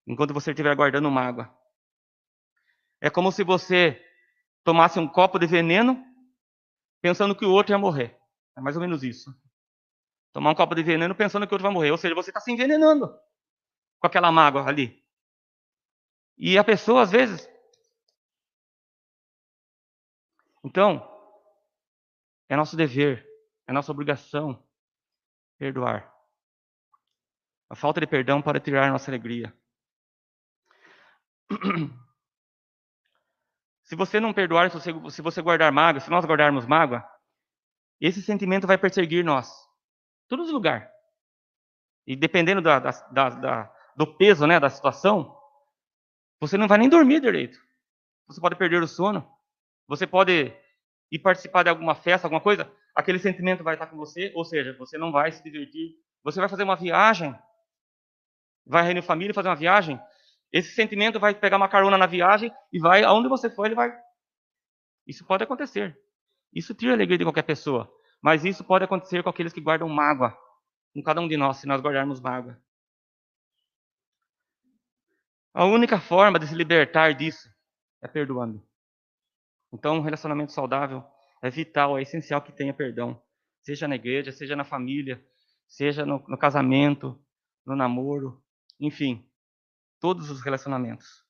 Enquanto 0.05 0.33
você 0.33 0.51
estiver 0.51 0.75
guardando 0.75 1.11
mágoa. 1.11 1.53
É 3.01 3.09
como 3.09 3.31
se 3.31 3.43
você 3.43 4.01
tomasse 4.67 4.99
um 4.99 5.07
copo 5.07 5.39
de 5.39 5.47
veneno 5.47 6.05
pensando 7.01 7.33
que 7.33 7.45
o 7.45 7.51
outro 7.53 7.71
ia 7.71 7.77
morrer. 7.77 8.19
É 8.53 8.59
mais 8.59 8.75
ou 8.75 8.81
menos 8.81 9.01
isso. 9.01 9.33
Tomar 10.33 10.51
um 10.51 10.55
copo 10.55 10.75
de 10.75 10.83
veneno 10.83 11.15
pensando 11.15 11.47
que 11.47 11.53
o 11.53 11.55
outro 11.55 11.63
vai 11.63 11.71
morrer. 11.71 11.91
Ou 11.91 11.97
seja, 11.97 12.13
você 12.13 12.31
está 12.31 12.41
se 12.41 12.51
envenenando 12.51 13.07
com 13.97 14.07
aquela 14.07 14.29
mágoa 14.29 14.67
ali. 14.67 15.01
E 16.37 16.57
a 16.57 16.65
pessoa, 16.65 17.01
às 17.01 17.11
vezes. 17.11 17.49
Então, 20.65 21.01
é 22.49 22.57
nosso 22.57 22.75
dever, 22.75 23.25
é 23.65 23.71
nossa 23.71 23.93
obrigação 23.93 24.61
perdoar. 25.57 26.13
A 27.69 27.75
falta 27.75 28.01
de 28.01 28.07
perdão 28.07 28.41
pode 28.41 28.59
tirar 28.59 28.91
nossa 28.91 29.09
alegria. 29.09 29.57
Se 33.87 33.95
você 33.95 34.19
não 34.19 34.33
perdoar, 34.33 34.69
se 34.69 34.77
você, 34.77 35.11
se 35.11 35.21
você 35.21 35.41
guardar 35.41 35.71
mágoa, 35.71 36.01
se 36.01 36.09
nós 36.09 36.25
guardarmos 36.25 36.65
mágoa, 36.65 37.07
esse 38.01 38.21
sentimento 38.21 38.67
vai 38.67 38.77
perseguir 38.77 39.23
nós. 39.23 39.49
Todos 40.27 40.47
os 40.47 40.53
lugares. 40.53 40.89
E 42.05 42.13
dependendo 42.13 42.61
da, 42.61 42.79
da, 42.79 43.29
da, 43.29 43.73
do 43.95 44.05
peso 44.05 44.45
né, 44.45 44.59
da 44.59 44.69
situação, 44.69 45.33
você 46.37 46.57
não 46.57 46.67
vai 46.67 46.77
nem 46.77 46.89
dormir 46.89 47.21
direito. 47.21 47.57
Você 48.27 48.41
pode 48.41 48.57
perder 48.57 48.83
o 48.83 48.87
sono. 48.87 49.25
Você 49.87 50.05
pode 50.05 50.53
ir 51.09 51.19
participar 51.19 51.63
de 51.63 51.69
alguma 51.69 51.95
festa, 51.95 52.27
alguma 52.27 52.41
coisa. 52.41 52.69
Aquele 52.93 53.19
sentimento 53.19 53.63
vai 53.63 53.75
estar 53.75 53.87
com 53.87 53.95
você. 53.95 54.33
Ou 54.35 54.43
seja, 54.43 54.75
você 54.77 54.97
não 54.97 55.13
vai 55.13 55.31
se 55.31 55.41
divertir. 55.41 55.95
Você 56.25 56.41
vai 56.41 56.49
fazer 56.49 56.63
uma 56.63 56.75
viagem. 56.75 57.33
Vai 58.65 58.83
reunir 58.83 59.01
família 59.01 59.31
e 59.31 59.33
fazer 59.33 59.47
uma 59.47 59.55
viagem. 59.55 59.97
Esse 60.51 60.73
sentimento 60.73 61.19
vai 61.19 61.35
pegar 61.35 61.57
uma 61.57 61.67
carona 61.67 61.97
na 61.97 62.05
viagem 62.05 62.51
e 62.71 62.79
vai, 62.79 63.03
aonde 63.03 63.27
você 63.27 63.49
for, 63.49 63.65
ele 63.65 63.75
vai. 63.75 63.91
Isso 65.05 65.25
pode 65.25 65.43
acontecer. 65.43 65.97
Isso 66.53 66.73
tira 66.73 66.93
a 66.93 66.95
alegria 66.95 67.17
de 67.17 67.25
qualquer 67.25 67.43
pessoa. 67.43 67.91
Mas 68.21 68.45
isso 68.45 68.63
pode 68.63 68.83
acontecer 68.83 69.21
com 69.23 69.29
aqueles 69.29 69.53
que 69.53 69.61
guardam 69.61 69.89
mágoa. 69.89 70.37
Com 70.93 71.03
cada 71.03 71.21
um 71.21 71.27
de 71.27 71.37
nós, 71.37 71.57
se 71.57 71.67
nós 71.67 71.81
guardarmos 71.81 72.19
mágoa. 72.19 72.59
A 75.53 75.65
única 75.65 75.99
forma 75.99 76.39
de 76.39 76.47
se 76.47 76.55
libertar 76.55 77.13
disso 77.13 77.49
é 78.01 78.07
perdoando. 78.07 78.65
Então, 79.73 79.97
um 79.97 80.01
relacionamento 80.01 80.53
saudável 80.53 81.03
é 81.41 81.49
vital, 81.49 81.97
é 81.97 82.01
essencial 82.01 82.41
que 82.41 82.53
tenha 82.53 82.73
perdão. 82.73 83.21
Seja 83.61 83.87
na 83.87 83.95
igreja, 83.95 84.31
seja 84.31 84.55
na 84.55 84.63
família, 84.63 85.23
seja 85.67 86.05
no, 86.05 86.23
no 86.27 86.37
casamento, 86.37 87.21
no 87.65 87.75
namoro, 87.75 88.41
enfim 88.79 89.26
todos 89.99 90.29
os 90.29 90.41
relacionamentos. 90.41 91.25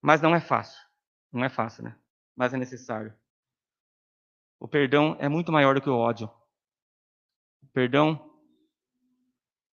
Mas 0.00 0.20
não 0.20 0.34
é 0.34 0.40
fácil. 0.40 0.78
Não 1.32 1.44
é 1.44 1.48
fácil, 1.48 1.84
né? 1.84 1.98
Mas 2.36 2.54
é 2.54 2.56
necessário. 2.56 3.14
O 4.60 4.66
perdão 4.66 5.16
é 5.20 5.28
muito 5.28 5.52
maior 5.52 5.74
do 5.74 5.80
que 5.80 5.90
o 5.90 5.96
ódio. 5.96 6.30
O 7.62 7.66
perdão 7.68 8.32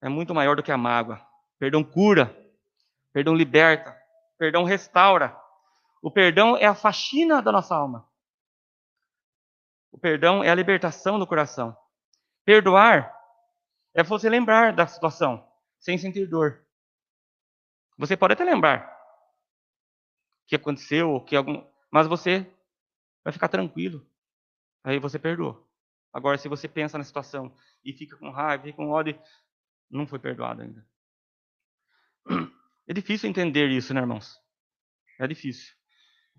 é 0.01 0.09
muito 0.09 0.35
maior 0.35 0.57
do 0.57 0.63
que 0.63 0.73
a 0.73 0.77
mágoa. 0.77 1.17
O 1.17 1.59
perdão 1.59 1.85
cura. 1.85 2.37
O 3.11 3.13
perdão 3.13 3.35
liberta. 3.35 3.91
O 4.35 4.39
perdão 4.39 4.65
restaura. 4.65 5.37
O 6.03 6.11
perdão 6.11 6.57
é 6.57 6.67
a 6.67 6.75
faxina 6.75 7.41
da 7.41 7.53
nossa 7.53 7.75
alma. 7.77 8.09
O 9.93 9.99
perdão 9.99 10.43
é 10.43 10.51
a 10.51 10.55
libertação 10.55 11.19
do 11.19 11.27
coração. 11.27 11.77
Perdoar 12.45 13.15
é 13.95 14.03
você 14.03 14.29
lembrar 14.29 14.73
da 14.73 14.87
situação 14.87 15.47
sem 15.79 15.99
sentir 15.99 16.27
dor. 16.27 16.62
Você 18.03 18.17
pode 18.17 18.33
até 18.33 18.43
lembrar 18.43 18.93
que 20.49 20.57
aconteceu, 20.57 21.21
que 21.21 21.37
algum, 21.37 21.65
mas 21.89 22.09
você 22.09 22.45
vai 23.23 23.33
ficar 23.33 23.47
tranquilo. 23.47 24.05
Aí 24.83 24.99
você 24.99 25.21
perdoou. 25.21 25.71
Agora, 26.13 26.37
se 26.37 26.49
você 26.49 26.67
pensa 26.67 26.99
na 26.99 27.05
situação 27.05 27.57
e 27.85 27.93
fica 27.93 28.17
com 28.17 28.33
raiva, 28.33 28.65
fica 28.65 28.77
com 28.77 28.91
ódio, 28.91 29.17
não 29.89 30.05
foi 30.05 30.19
perdoado 30.19 30.63
ainda. 30.63 30.85
É 32.89 32.93
difícil 32.93 33.31
entender 33.31 33.71
isso, 33.71 33.95
né, 33.95 34.01
irmãos? 34.01 34.37
É 35.21 35.27
difícil. 35.29 35.73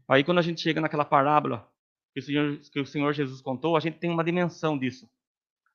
Aí, 0.10 0.22
quando 0.22 0.40
a 0.40 0.42
gente 0.42 0.60
chega 0.60 0.82
naquela 0.82 1.06
parábola 1.06 1.66
que 2.14 2.20
o 2.20 2.24
Senhor, 2.24 2.60
que 2.60 2.80
o 2.82 2.86
Senhor 2.86 3.14
Jesus 3.14 3.42
contou, 3.42 3.78
a 3.78 3.80
gente 3.80 4.00
tem 4.00 4.10
uma 4.10 4.26
dimensão 4.26 4.78
disso. 4.78 5.10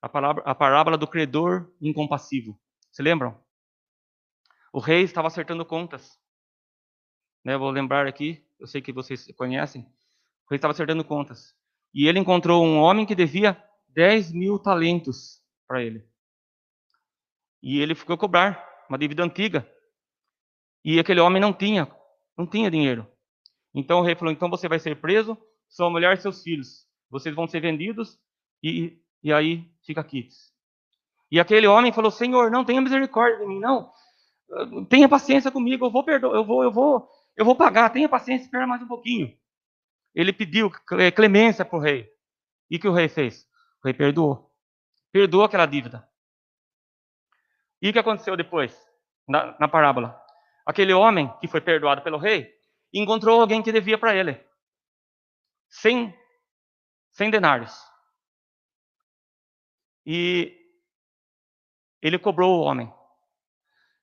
A, 0.02 0.08
palavra, 0.08 0.42
a 0.44 0.54
parábola 0.54 0.98
do 0.98 1.08
credor 1.08 1.72
incompassivo. 1.80 2.60
Se 2.92 3.02
lembram? 3.02 3.42
O 4.78 4.80
rei 4.80 5.02
estava 5.02 5.26
acertando 5.26 5.64
contas. 5.64 6.16
Né, 7.44 7.58
vou 7.58 7.68
lembrar 7.68 8.06
aqui, 8.06 8.46
eu 8.60 8.66
sei 8.68 8.80
que 8.80 8.92
vocês 8.92 9.26
conhecem. 9.36 9.82
O 9.82 10.50
rei 10.50 10.56
estava 10.56 10.70
acertando 10.70 11.02
contas. 11.02 11.52
E 11.92 12.06
ele 12.06 12.20
encontrou 12.20 12.64
um 12.64 12.78
homem 12.78 13.04
que 13.04 13.12
devia 13.12 13.60
10 13.88 14.30
mil 14.30 14.56
talentos 14.56 15.42
para 15.66 15.82
ele. 15.82 16.08
E 17.60 17.80
ele 17.80 17.92
ficou 17.96 18.14
a 18.14 18.18
cobrar 18.18 18.64
uma 18.88 18.96
dívida 18.96 19.24
antiga. 19.24 19.68
E 20.84 21.00
aquele 21.00 21.18
homem 21.18 21.42
não 21.42 21.52
tinha, 21.52 21.92
não 22.36 22.46
tinha 22.46 22.70
dinheiro. 22.70 23.04
Então 23.74 23.98
o 23.98 24.04
rei 24.04 24.14
falou: 24.14 24.32
então 24.32 24.48
você 24.48 24.68
vai 24.68 24.78
ser 24.78 25.00
preso, 25.00 25.36
sua 25.68 25.90
mulher 25.90 26.16
e 26.16 26.20
seus 26.20 26.40
filhos. 26.40 26.86
Vocês 27.10 27.34
vão 27.34 27.48
ser 27.48 27.58
vendidos 27.58 28.16
e, 28.62 29.02
e 29.24 29.32
aí 29.32 29.68
fica 29.84 30.00
aqui. 30.00 30.28
E 31.32 31.40
aquele 31.40 31.66
homem 31.66 31.92
falou: 31.92 32.12
Senhor, 32.12 32.48
não 32.48 32.64
tenha 32.64 32.80
misericórdia 32.80 33.40
de 33.40 33.46
mim, 33.46 33.58
não 33.58 33.90
tenha 34.88 35.08
paciência 35.08 35.50
comigo, 35.50 35.86
eu 35.86 35.90
vou 35.90 36.04
perdoar, 36.04 36.34
eu 36.34 36.44
vou, 36.44 36.62
eu 36.62 36.72
vou, 36.72 37.08
eu 37.36 37.44
vou 37.44 37.54
pagar, 37.54 37.90
tenha 37.90 38.08
paciência, 38.08 38.44
espera 38.44 38.66
mais 38.66 38.82
um 38.82 38.88
pouquinho. 38.88 39.36
Ele 40.14 40.32
pediu 40.32 40.70
clemência 41.14 41.64
para 41.64 41.78
o 41.78 41.80
rei. 41.80 42.10
E 42.70 42.76
o 42.76 42.80
que 42.80 42.88
o 42.88 42.92
rei 42.92 43.08
fez? 43.08 43.46
O 43.82 43.86
rei 43.86 43.94
perdoou. 43.94 44.52
Perdoou 45.12 45.44
aquela 45.44 45.66
dívida. 45.66 46.08
E 47.80 47.90
o 47.90 47.92
que 47.92 47.98
aconteceu 47.98 48.36
depois, 48.36 48.76
na, 49.26 49.56
na 49.60 49.68
parábola? 49.68 50.20
Aquele 50.66 50.92
homem 50.92 51.32
que 51.40 51.46
foi 51.46 51.60
perdoado 51.60 52.02
pelo 52.02 52.18
rei 52.18 52.52
encontrou 52.92 53.40
alguém 53.40 53.62
que 53.62 53.72
devia 53.72 53.98
para 53.98 54.14
ele. 54.14 54.44
Sem, 55.68 56.14
sem 57.12 57.30
denários. 57.30 57.72
E 60.04 60.54
ele 62.02 62.18
cobrou 62.18 62.58
o 62.58 62.62
homem. 62.62 62.92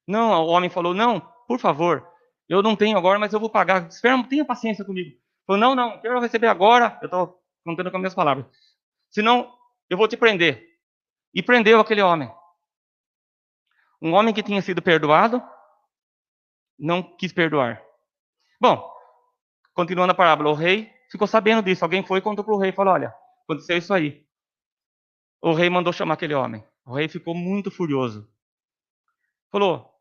Não, 0.07 0.43
o 0.43 0.47
homem 0.47 0.69
falou: 0.69 0.93
Não, 0.93 1.19
por 1.47 1.59
favor, 1.59 2.07
eu 2.47 2.61
não 2.61 2.75
tenho 2.75 2.97
agora, 2.97 3.19
mas 3.19 3.33
eu 3.33 3.39
vou 3.39 3.49
pagar. 3.49 3.87
Espera, 3.87 4.21
tenha 4.23 4.45
paciência 4.45 4.85
comigo. 4.85 5.17
Falou: 5.45 5.59
Não, 5.59 5.75
não, 5.75 5.99
quero 5.99 6.19
receber 6.19 6.47
agora. 6.47 6.97
Eu 7.01 7.05
estou 7.05 7.41
contando 7.63 7.89
com 7.89 7.97
as 7.97 8.01
minhas 8.01 8.15
palavras. 8.15 8.45
Senão, 9.09 9.51
eu 9.89 9.97
vou 9.97 10.07
te 10.07 10.17
prender. 10.17 10.65
E 11.33 11.41
prendeu 11.41 11.79
aquele 11.79 12.01
homem. 12.01 12.31
Um 14.01 14.13
homem 14.13 14.33
que 14.33 14.43
tinha 14.43 14.61
sido 14.61 14.81
perdoado, 14.81 15.41
não 16.77 17.01
quis 17.01 17.33
perdoar. 17.33 17.81
Bom, 18.59 18.89
continuando 19.73 20.11
a 20.11 20.15
parábola, 20.15 20.51
o 20.51 20.53
rei 20.53 20.91
ficou 21.09 21.27
sabendo 21.27 21.63
disso. 21.63 21.83
Alguém 21.83 22.05
foi 22.05 22.19
e 22.19 22.21
contou 22.21 22.43
para 22.43 22.53
o 22.53 22.57
rei, 22.57 22.71
falou, 22.71 22.93
olha, 22.93 23.13
aconteceu 23.43 23.77
isso 23.77 23.93
aí. 23.93 24.25
O 25.41 25.53
rei 25.53 25.69
mandou 25.69 25.93
chamar 25.93 26.15
aquele 26.15 26.33
homem. 26.33 26.63
O 26.85 26.93
rei 26.93 27.07
ficou 27.07 27.33
muito 27.33 27.71
furioso. 27.71 28.29
Falou, 29.51 29.94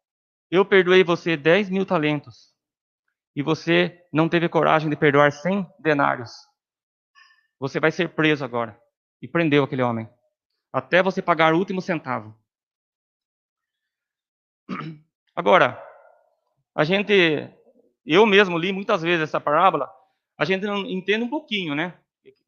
eu 0.51 0.65
perdoei 0.65 1.03
você 1.03 1.37
10 1.37 1.71
mil 1.71 1.87
talentos. 1.87 2.55
E 3.37 3.43
você 3.43 4.07
não 4.13 4.29
teve 4.29 4.49
coragem 4.49 4.89
de 4.89 4.97
perdoar 4.97 5.33
100 5.33 5.67
denários. 5.81 6.31
Você 7.59 7.81
vai 7.81 7.91
ser 7.91 8.11
preso 8.11 8.45
agora. 8.45 8.79
E 9.21 9.27
prendeu 9.27 9.65
aquele 9.65 9.83
homem. 9.83 10.09
Até 10.73 11.03
você 11.03 11.23
pagar 11.23 11.55
o 11.55 11.59
último 11.59 11.81
centavo. 11.81 12.37
Agora, 15.35 15.83
a 16.75 16.85
gente, 16.85 17.49
eu 18.05 18.27
mesmo 18.27 18.59
li 18.59 18.73
muitas 18.73 19.03
vezes 19.03 19.23
essa 19.23 19.41
parábola, 19.41 19.91
a 20.39 20.45
gente 20.45 20.65
não 20.65 20.79
entende 20.87 21.25
um 21.25 21.29
pouquinho, 21.29 21.75
né, 21.75 21.99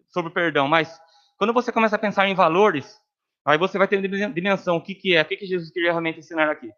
sobre 0.08 0.32
perdão, 0.32 0.68
mas 0.68 1.00
quando 1.36 1.52
você 1.52 1.72
começa 1.72 1.96
a 1.96 1.98
pensar 1.98 2.28
em 2.28 2.34
valores, 2.34 3.00
aí 3.44 3.58
você 3.58 3.78
vai 3.78 3.86
ter 3.86 4.00
dimensão, 4.32 4.76
o 4.76 4.82
que, 4.82 4.94
que 4.94 5.14
é, 5.14 5.22
o 5.22 5.24
que, 5.24 5.36
que 5.36 5.46
Jesus 5.46 5.70
queria 5.70 5.90
realmente 5.90 6.18
ensinar 6.18 6.50
aqui. 6.50 6.70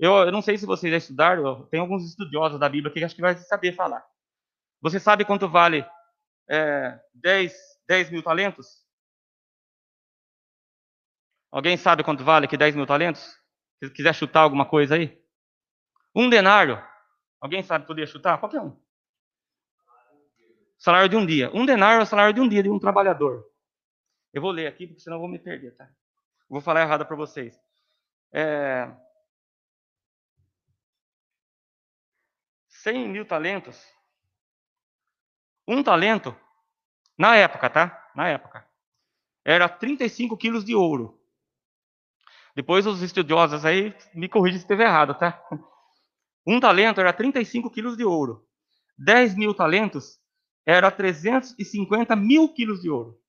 Eu, 0.00 0.14
eu 0.14 0.32
não 0.32 0.40
sei 0.40 0.56
se 0.56 0.64
vocês 0.64 0.90
já 0.90 0.96
estudaram, 0.96 1.66
tem 1.66 1.78
alguns 1.78 2.08
estudiosos 2.08 2.58
da 2.58 2.70
Bíblia 2.70 2.90
que 2.90 3.04
acho 3.04 3.14
que 3.14 3.20
vai 3.20 3.36
saber 3.36 3.74
falar. 3.74 4.02
Você 4.80 4.98
sabe 4.98 5.26
quanto 5.26 5.46
vale 5.46 5.84
é, 6.48 6.98
10, 7.12 7.54
10 7.86 8.10
mil 8.10 8.22
talentos? 8.22 8.82
Alguém 11.52 11.76
sabe 11.76 12.02
quanto 12.02 12.24
vale 12.24 12.46
aqui 12.46 12.56
10 12.56 12.76
mil 12.76 12.86
talentos? 12.86 13.38
Se 13.78 13.90
quiser 13.90 14.14
chutar 14.14 14.40
alguma 14.40 14.64
coisa 14.64 14.94
aí? 14.94 15.22
Um 16.16 16.30
denário. 16.30 16.82
Alguém 17.38 17.62
sabe 17.62 17.86
poder 17.86 18.08
chutar? 18.08 18.38
Qualquer 18.38 18.62
um. 18.62 18.74
Salário 20.78 21.10
de 21.10 21.16
um 21.16 21.26
dia. 21.26 21.50
Um 21.52 21.66
denário 21.66 22.00
é 22.00 22.02
o 22.04 22.06
salário 22.06 22.32
de 22.32 22.40
um 22.40 22.48
dia 22.48 22.62
de 22.62 22.70
um 22.70 22.78
trabalhador. 22.78 23.46
Eu 24.32 24.40
vou 24.40 24.50
ler 24.50 24.66
aqui, 24.66 24.86
porque 24.86 25.02
senão 25.02 25.18
eu 25.18 25.20
vou 25.20 25.28
me 25.28 25.38
perder, 25.38 25.76
tá? 25.76 25.90
Vou 26.48 26.62
falar 26.62 26.80
errado 26.80 27.04
para 27.04 27.16
vocês. 27.16 27.60
É... 28.32 28.90
100 32.82 33.08
mil 33.08 33.26
talentos. 33.26 33.78
Um 35.66 35.82
talento, 35.82 36.34
na 37.16 37.36
época, 37.36 37.68
tá? 37.68 38.10
Na 38.14 38.28
época. 38.28 38.66
Era 39.44 39.68
35 39.68 40.36
quilos 40.36 40.64
de 40.64 40.74
ouro. 40.74 41.20
Depois 42.54 42.86
os 42.86 43.02
estudiosos 43.02 43.64
aí 43.64 43.94
me 44.14 44.28
corrigem 44.28 44.58
se 44.58 44.64
estiver 44.64 44.86
errado, 44.86 45.14
tá? 45.14 45.42
Um 46.46 46.58
talento 46.58 47.00
era 47.00 47.12
35 47.12 47.70
quilos 47.70 47.96
de 47.96 48.04
ouro. 48.04 48.48
10 48.98 49.34
mil 49.36 49.54
talentos 49.54 50.18
era 50.66 50.90
350 50.90 52.16
mil 52.16 52.52
quilos 52.52 52.80
de 52.80 52.90
ouro. 52.90 53.20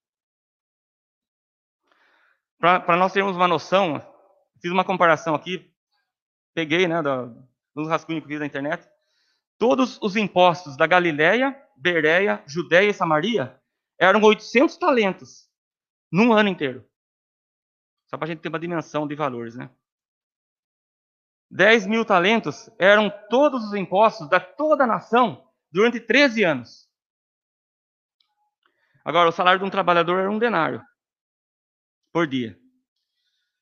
Para 2.57 2.95
nós 2.95 3.11
termos 3.11 3.35
uma 3.35 3.47
noção, 3.47 3.99
fiz 4.61 4.71
uma 4.71 4.85
comparação 4.85 5.33
aqui, 5.33 5.73
peguei, 6.53 6.87
né, 6.87 7.01
dos 7.73 7.87
rascunhos 7.87 8.23
que 8.23 8.29
fiz 8.29 8.39
na 8.39 8.45
internet. 8.45 8.87
Todos 9.62 9.99
os 10.01 10.16
impostos 10.16 10.76
da 10.76 10.88
Galileia, 10.88 11.55
Bereia, 11.78 12.43
Judéia 12.47 12.89
e 12.89 12.93
Samaria 12.95 13.62
eram 13.99 14.20
800 14.20 14.76
talentos 14.76 15.47
num 16.12 16.34
ano 16.34 16.49
inteiro. 16.49 16.84
Só 18.07 18.18
para 18.18 18.26
a 18.26 18.28
gente 18.30 18.39
ter 18.39 18.49
uma 18.49 18.59
dimensão 18.59 19.07
de 19.07 19.14
valores, 19.14 19.55
né? 19.55 19.70
10 21.51 21.86
mil 21.86 22.03
talentos 22.03 22.72
eram 22.80 23.14
todos 23.30 23.64
os 23.66 23.76
impostos 23.76 24.28
da 24.28 24.39
toda 24.39 24.86
a 24.86 24.88
nação 24.88 25.47
durante 25.72 25.99
13 25.99 26.43
anos. 26.43 26.89
Agora, 29.05 29.30
o 29.30 29.32
salário 29.32 29.59
de 29.59 29.66
um 29.66 29.70
trabalhador 29.70 30.22
era 30.22 30.32
um 30.32 30.39
denário 30.39 30.84
por 32.12 32.26
dia. 32.26 32.59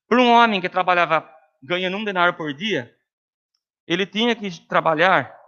Para 0.07 0.21
um 0.21 0.31
homem 0.31 0.61
que 0.61 0.69
trabalhava 0.69 1.29
ganhando 1.61 1.97
um 1.97 2.05
denário 2.05 2.37
por 2.37 2.53
dia, 2.53 2.97
ele 3.85 4.05
tinha 4.05 4.33
que 4.33 4.65
trabalhar 4.65 5.38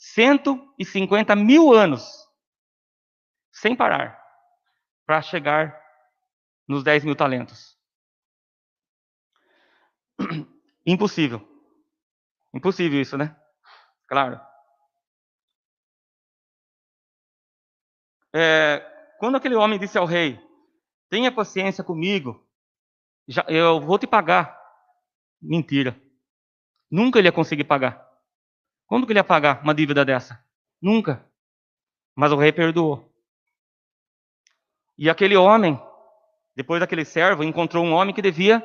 150 0.00 1.36
mil 1.36 1.74
anos 1.74 2.26
sem 3.52 3.76
parar 3.76 4.18
para 5.04 5.20
chegar 5.20 5.78
nos 6.66 6.82
10 6.82 7.04
mil 7.04 7.14
talentos. 7.14 7.78
Impossível. 10.86 11.46
Impossível 12.54 12.98
isso, 12.98 13.18
né? 13.18 13.36
Claro. 14.08 14.40
É, 18.34 18.80
quando 19.18 19.36
aquele 19.36 19.54
homem 19.54 19.78
disse 19.78 19.98
ao 19.98 20.06
rei: 20.06 20.40
Tenha 21.10 21.30
paciência 21.30 21.84
comigo, 21.84 22.48
já, 23.28 23.44
eu 23.48 23.80
vou 23.80 23.98
te 23.98 24.06
pagar. 24.06 24.58
Mentira. 25.42 26.00
Nunca 26.90 27.18
ele 27.18 27.28
ia 27.28 27.32
conseguir 27.32 27.64
pagar. 27.64 28.09
Quando 28.90 29.06
que 29.06 29.12
ele 29.12 29.20
ia 29.20 29.24
pagar 29.24 29.62
uma 29.62 29.72
dívida 29.72 30.04
dessa? 30.04 30.44
Nunca. 30.82 31.24
Mas 32.12 32.32
o 32.32 32.36
rei 32.36 32.50
perdoou. 32.50 33.08
E 34.98 35.08
aquele 35.08 35.36
homem, 35.36 35.80
depois 36.56 36.80
daquele 36.80 37.04
servo, 37.04 37.44
encontrou 37.44 37.84
um 37.84 37.92
homem 37.92 38.12
que 38.12 38.20
devia 38.20 38.60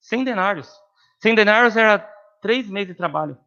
100 0.00 0.24
denários. 0.24 0.68
100 1.22 1.36
denários 1.36 1.76
era 1.76 2.00
três 2.42 2.68
meses 2.68 2.88
de 2.88 2.96
trabalho 2.96 3.38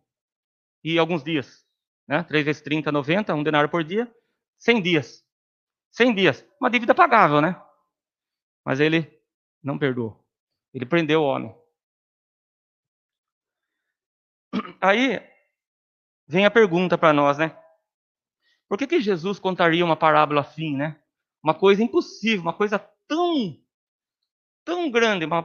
e 0.82 0.98
alguns 0.98 1.22
dias. 1.22 1.68
Né? 2.08 2.24
3 2.24 2.46
vezes 2.46 2.62
30, 2.62 2.90
90, 2.90 3.36
um 3.36 3.44
denário 3.44 3.70
por 3.70 3.84
dia, 3.84 4.10
100 4.60 4.82
dias. 4.82 5.26
100 5.92 6.16
dias. 6.16 6.46
Uma 6.62 6.70
dívida 6.70 6.96
pagável, 6.96 7.42
né? 7.42 7.62
Mas 8.64 8.80
ele 8.80 9.22
não 9.62 9.78
perdoou. 9.78 10.26
Ele 10.74 10.86
prendeu 10.86 11.24
o 11.24 11.26
homem. 11.26 11.54
Aí 14.80 15.36
vem 16.28 16.46
a 16.46 16.52
pergunta 16.52 16.98
para 16.98 17.14
nós, 17.14 17.38
né? 17.38 17.58
Por 18.68 18.78
que, 18.78 18.86
que 18.86 19.00
Jesus 19.00 19.40
contaria 19.40 19.86
uma 19.86 19.96
parábola 19.96 20.42
assim, 20.42 20.76
né? 20.76 21.00
Uma 21.42 21.54
coisa 21.54 21.82
impossível, 21.82 22.42
uma 22.42 22.54
coisa 22.54 22.78
tão, 23.08 23.58
tão 24.66 24.92
grande, 24.92 25.26
uma 25.26 25.42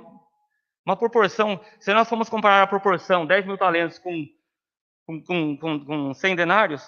uma 0.84 0.96
proporção, 0.96 1.60
se 1.80 1.92
nós 1.94 2.08
formos 2.08 2.28
comparar 2.28 2.62
a 2.62 2.66
proporção 2.66 3.26
10 3.26 3.46
mil 3.46 3.56
talentos 3.56 3.98
com, 3.98 4.26
com, 5.06 5.22
com, 5.22 5.56
com, 5.56 5.84
com 5.84 6.14
100 6.14 6.36
denários, 6.36 6.82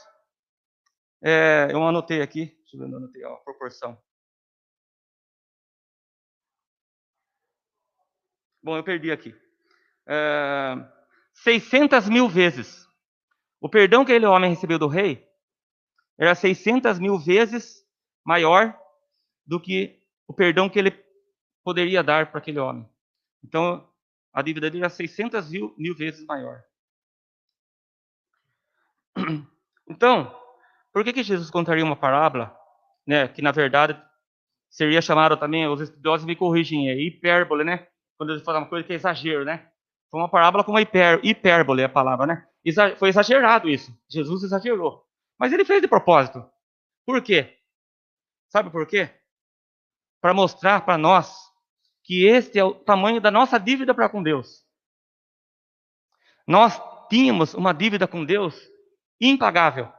é, 1.22 1.68
eu 1.70 1.82
anotei 1.86 2.20
aqui, 2.20 2.46
deixa 2.46 2.76
eu 2.76 2.80
ver, 2.80 2.92
eu 2.92 2.96
anotei 2.96 3.24
ó, 3.24 3.34
a 3.34 3.38
proporção. 3.38 3.98
Bom, 8.62 8.76
eu 8.76 8.84
perdi 8.84 9.10
aqui. 9.10 9.34
É, 10.06 10.74
600 11.34 12.08
mil 12.08 12.28
vezes. 12.28 12.83
O 13.64 13.68
perdão 13.70 14.04
que 14.04 14.12
aquele 14.12 14.26
homem 14.26 14.50
recebeu 14.50 14.78
do 14.78 14.86
rei 14.86 15.26
era 16.18 16.34
600 16.34 16.98
mil 16.98 17.18
vezes 17.18 17.82
maior 18.22 18.78
do 19.46 19.58
que 19.58 19.98
o 20.28 20.34
perdão 20.34 20.68
que 20.68 20.78
ele 20.78 20.90
poderia 21.64 22.02
dar 22.02 22.30
para 22.30 22.40
aquele 22.40 22.58
homem. 22.58 22.86
Então, 23.42 23.88
a 24.34 24.42
dívida 24.42 24.70
dele 24.70 24.84
era 24.84 24.90
600 24.90 25.48
mil, 25.48 25.74
mil 25.78 25.94
vezes 25.96 26.26
maior. 26.26 26.62
Então, 29.88 30.34
por 30.92 31.04
que, 31.04 31.12
que 31.12 31.22
Jesus 31.22 31.50
contaria 31.50 31.84
uma 31.84 31.96
parábola, 31.96 32.54
né, 33.06 33.28
que 33.28 33.42
na 33.42 33.52
verdade 33.52 33.98
seria 34.70 35.02
chamada 35.02 35.36
também, 35.36 35.66
os 35.68 35.80
estudiosos 35.80 36.26
me 36.26 36.34
corrigem, 36.34 36.88
é 36.88 36.98
hipérbole, 36.98 37.64
né? 37.64 37.86
Quando 38.16 38.32
eles 38.32 38.42
falam 38.42 38.62
uma 38.62 38.68
coisa 38.68 38.86
que 38.86 38.94
é 38.94 38.96
exagero, 38.96 39.44
né? 39.44 39.70
Foi 40.10 40.20
uma 40.20 40.28
parábola 40.30 40.64
com 40.64 40.70
uma 40.70 40.80
hiper, 40.80 41.20
hipérbole 41.22 41.82
é 41.82 41.84
a 41.84 41.88
palavra, 41.88 42.26
né? 42.26 42.46
Foi 42.98 43.08
exagerado 43.08 43.68
isso. 43.68 43.96
Jesus 44.08 44.42
exagerou. 44.42 45.06
Mas 45.38 45.52
ele 45.52 45.64
fez 45.64 45.82
de 45.82 45.88
propósito. 45.88 46.48
Por 47.04 47.22
quê? 47.22 47.58
Sabe 48.48 48.70
por 48.70 48.86
quê? 48.86 49.10
Para 50.20 50.32
mostrar 50.32 50.84
para 50.84 50.96
nós 50.96 51.52
que 52.02 52.26
este 52.26 52.58
é 52.58 52.64
o 52.64 52.74
tamanho 52.74 53.20
da 53.20 53.30
nossa 53.30 53.58
dívida 53.58 53.94
para 53.94 54.08
com 54.08 54.22
Deus. 54.22 54.64
Nós 56.46 56.80
tínhamos 57.08 57.54
uma 57.54 57.72
dívida 57.72 58.06
com 58.06 58.24
Deus 58.24 58.58
impagável. 59.20 59.92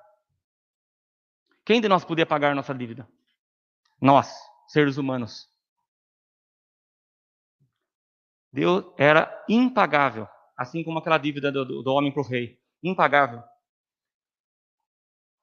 Quem 1.63 1.81
de 1.81 1.89
nós 1.89 2.05
podia 2.05 2.25
pagar 2.25 2.55
nossa 2.55 2.73
dívida? 2.73 3.07
Nós, 3.99 4.31
seres 4.67 4.97
humanos. 4.97 5.49
Deus 8.51 8.85
era 8.97 9.43
impagável, 9.49 10.27
assim 10.57 10.83
como 10.83 10.99
aquela 10.99 11.17
dívida 11.17 11.51
do, 11.51 11.83
do, 11.83 11.91
homem 11.91 12.11
para 12.11 12.21
o 12.21 12.27
rei. 12.27 12.59
Impagável. 12.83 13.43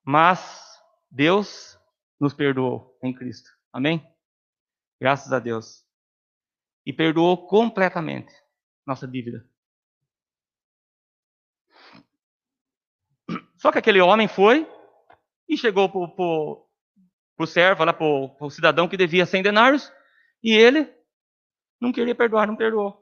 Mas 0.04 0.80
Deus 1.10 1.78
nos 2.20 2.34
perdoou 2.34 2.98
em 3.02 3.12
Cristo. 3.12 3.50
Amém? 3.72 4.06
Graças 5.00 5.32
a 5.32 5.38
Deus 5.38 5.84
e 6.84 6.92
perdoou 6.92 7.46
completamente 7.46 8.32
nossa 8.86 9.06
dívida. 9.06 9.46
Só 13.56 13.70
que 13.70 13.78
aquele 13.78 14.00
homem 14.00 14.26
foi 14.26 14.68
e 15.48 15.56
chegou 15.56 15.88
para 15.88 16.00
o 17.38 17.46
servo, 17.46 17.84
para 17.84 18.46
o 18.46 18.50
cidadão 18.50 18.88
que 18.88 18.96
devia 18.96 19.24
100 19.24 19.42
denários, 19.42 19.92
e 20.42 20.52
ele 20.52 20.92
não 21.80 21.92
queria 21.92 22.14
perdoar, 22.14 22.48
não 22.48 22.56
perdoou. 22.56 23.01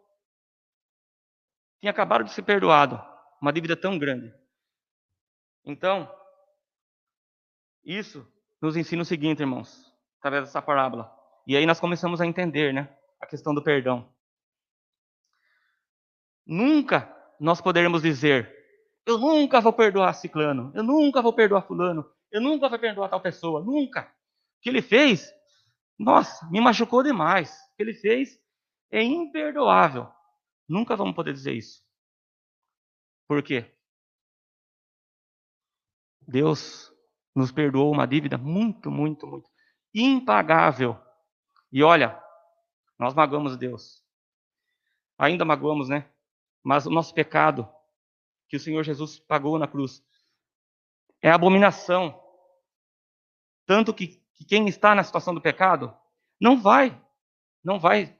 Tinha 1.80 1.90
acabado 1.90 2.24
de 2.24 2.32
ser 2.32 2.42
perdoado, 2.42 3.02
uma 3.40 3.52
dívida 3.52 3.76
tão 3.76 3.98
grande. 3.98 4.32
Então, 5.64 6.10
isso 7.84 8.26
nos 8.60 8.76
ensina 8.76 9.02
o 9.02 9.06
seguinte, 9.06 9.40
irmãos, 9.40 9.90
através 10.18 10.44
dessa 10.44 10.60
parábola. 10.60 11.10
E 11.46 11.56
aí 11.56 11.64
nós 11.64 11.80
começamos 11.80 12.20
a 12.20 12.26
entender, 12.26 12.72
né, 12.72 12.94
a 13.20 13.26
questão 13.26 13.54
do 13.54 13.62
perdão. 13.62 14.12
Nunca 16.46 17.14
nós 17.38 17.60
poderemos 17.60 18.02
dizer, 18.02 18.54
eu 19.06 19.18
nunca 19.18 19.60
vou 19.60 19.72
perdoar 19.72 20.12
ciclano, 20.14 20.70
eu 20.74 20.82
nunca 20.82 21.22
vou 21.22 21.32
perdoar 21.32 21.62
fulano, 21.62 22.04
eu 22.30 22.40
nunca 22.40 22.68
vou 22.68 22.78
perdoar 22.78 23.08
tal 23.08 23.20
pessoa, 23.20 23.62
nunca. 23.62 24.02
O 24.02 24.60
que 24.62 24.68
ele 24.68 24.82
fez, 24.82 25.32
nossa, 25.98 26.46
me 26.50 26.60
machucou 26.60 27.02
demais. 27.02 27.50
O 27.50 27.76
que 27.76 27.82
ele 27.82 27.94
fez 27.94 28.38
é 28.90 29.02
imperdoável. 29.02 30.08
Nunca 30.70 30.94
vamos 30.94 31.16
poder 31.16 31.32
dizer 31.32 31.52
isso. 31.52 31.82
Por 33.26 33.42
quê? 33.42 33.76
Deus 36.20 36.92
nos 37.34 37.50
perdoou 37.50 37.92
uma 37.92 38.06
dívida 38.06 38.38
muito, 38.38 38.88
muito, 38.88 39.26
muito 39.26 39.50
impagável. 39.92 40.96
E 41.72 41.82
olha, 41.82 42.22
nós 42.96 43.14
magoamos 43.14 43.56
Deus. 43.56 44.00
Ainda 45.18 45.44
magoamos, 45.44 45.88
né? 45.88 46.08
Mas 46.62 46.86
o 46.86 46.90
nosso 46.90 47.12
pecado 47.12 47.68
que 48.48 48.56
o 48.56 48.60
Senhor 48.60 48.84
Jesus 48.84 49.18
pagou 49.18 49.58
na 49.58 49.66
cruz 49.66 50.00
é 51.20 51.32
abominação. 51.32 52.16
Tanto 53.66 53.92
que, 53.92 54.22
que 54.34 54.44
quem 54.44 54.68
está 54.68 54.94
na 54.94 55.02
situação 55.02 55.34
do 55.34 55.40
pecado 55.40 55.92
não 56.40 56.62
vai, 56.62 56.96
não 57.64 57.80
vai, 57.80 58.16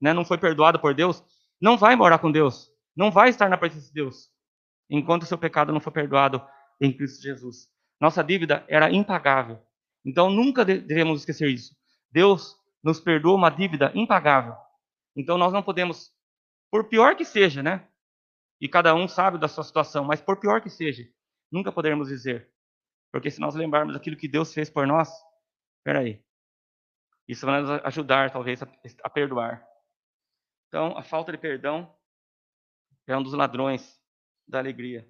né, 0.00 0.14
não 0.14 0.24
foi 0.24 0.38
perdoado 0.38 0.80
por 0.80 0.94
Deus, 0.94 1.22
não 1.60 1.76
vai 1.76 1.94
morar 1.94 2.18
com 2.18 2.30
Deus, 2.30 2.70
não 2.96 3.10
vai 3.10 3.28
estar 3.28 3.48
na 3.48 3.58
presença 3.58 3.88
de 3.88 3.92
Deus, 3.92 4.30
enquanto 4.88 5.26
seu 5.26 5.38
pecado 5.38 5.72
não 5.72 5.80
for 5.80 5.92
perdoado 5.92 6.44
em 6.80 6.92
Cristo 6.92 7.22
Jesus. 7.22 7.68
Nossa 8.00 8.24
dívida 8.24 8.64
era 8.68 8.90
impagável. 8.90 9.60
Então 10.04 10.30
nunca 10.30 10.64
devemos 10.64 11.20
esquecer 11.20 11.48
isso. 11.48 11.76
Deus 12.10 12.56
nos 12.82 12.98
perdoa 12.98 13.36
uma 13.36 13.50
dívida 13.50 13.92
impagável. 13.94 14.56
Então 15.14 15.36
nós 15.36 15.52
não 15.52 15.62
podemos, 15.62 16.10
por 16.70 16.88
pior 16.88 17.14
que 17.14 17.24
seja, 17.24 17.62
né? 17.62 17.86
E 18.60 18.68
cada 18.68 18.94
um 18.94 19.06
sabe 19.06 19.38
da 19.38 19.48
sua 19.48 19.64
situação, 19.64 20.04
mas 20.04 20.20
por 20.20 20.38
pior 20.38 20.60
que 20.60 20.70
seja, 20.70 21.06
nunca 21.50 21.70
poderemos 21.70 22.08
dizer. 22.08 22.50
Porque 23.12 23.30
se 23.30 23.40
nós 23.40 23.54
lembrarmos 23.54 23.94
daquilo 23.94 24.16
que 24.16 24.28
Deus 24.28 24.52
fez 24.54 24.70
por 24.70 24.86
nós, 24.86 25.10
peraí, 25.84 26.22
isso 27.26 27.46
vai 27.46 27.60
nos 27.60 27.70
ajudar, 27.84 28.30
talvez, 28.30 28.60
a 28.62 29.10
perdoar. 29.10 29.64
Então, 30.70 30.96
a 30.96 31.02
falta 31.02 31.32
de 31.32 31.38
perdão 31.38 31.92
é 33.04 33.16
um 33.16 33.22
dos 33.24 33.32
ladrões 33.32 34.00
da 34.46 34.60
alegria. 34.60 35.04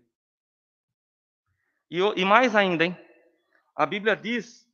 E, 1.90 1.98
e 1.98 2.24
mais 2.24 2.56
ainda, 2.56 2.82
hein? 2.82 2.96
A 3.76 3.84
Bíblia 3.84 4.16
diz 4.16 4.66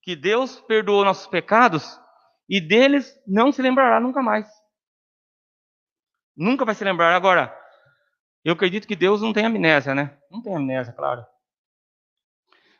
que 0.00 0.16
Deus 0.16 0.62
perdoou 0.62 1.04
nossos 1.04 1.26
pecados 1.26 2.00
e 2.48 2.58
deles 2.58 3.20
não 3.26 3.52
se 3.52 3.60
lembrará 3.60 4.00
nunca 4.00 4.22
mais. 4.22 4.48
Nunca 6.34 6.64
vai 6.64 6.74
se 6.74 6.84
lembrar. 6.84 7.14
Agora, 7.14 7.54
eu 8.42 8.54
acredito 8.54 8.88
que 8.88 8.96
Deus 8.96 9.20
não 9.20 9.34
tem 9.34 9.44
amnésia, 9.44 9.94
né? 9.94 10.18
Não 10.30 10.40
tem 10.40 10.56
amnésia, 10.56 10.94
claro. 10.94 11.26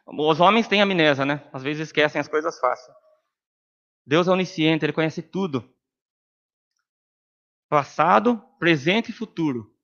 Os 0.07 0.41
homens 0.41 0.67
têm 0.67 0.81
amnésia, 0.81 1.27
né? 1.27 1.47
Às 1.53 1.63
vezes 1.63 1.89
esquecem 1.89 2.19
as 2.19 2.29
coisas 2.29 2.59
fáceis. 2.59 2.97
Deus 4.07 4.27
é 4.27 4.31
onisciente, 4.31 4.87
ele 4.87 4.95
conhece 4.95 5.21
tudo. 5.21 5.77
Passado, 7.69 8.43
presente 8.59 9.11
e 9.11 9.15
futuro. 9.15 9.75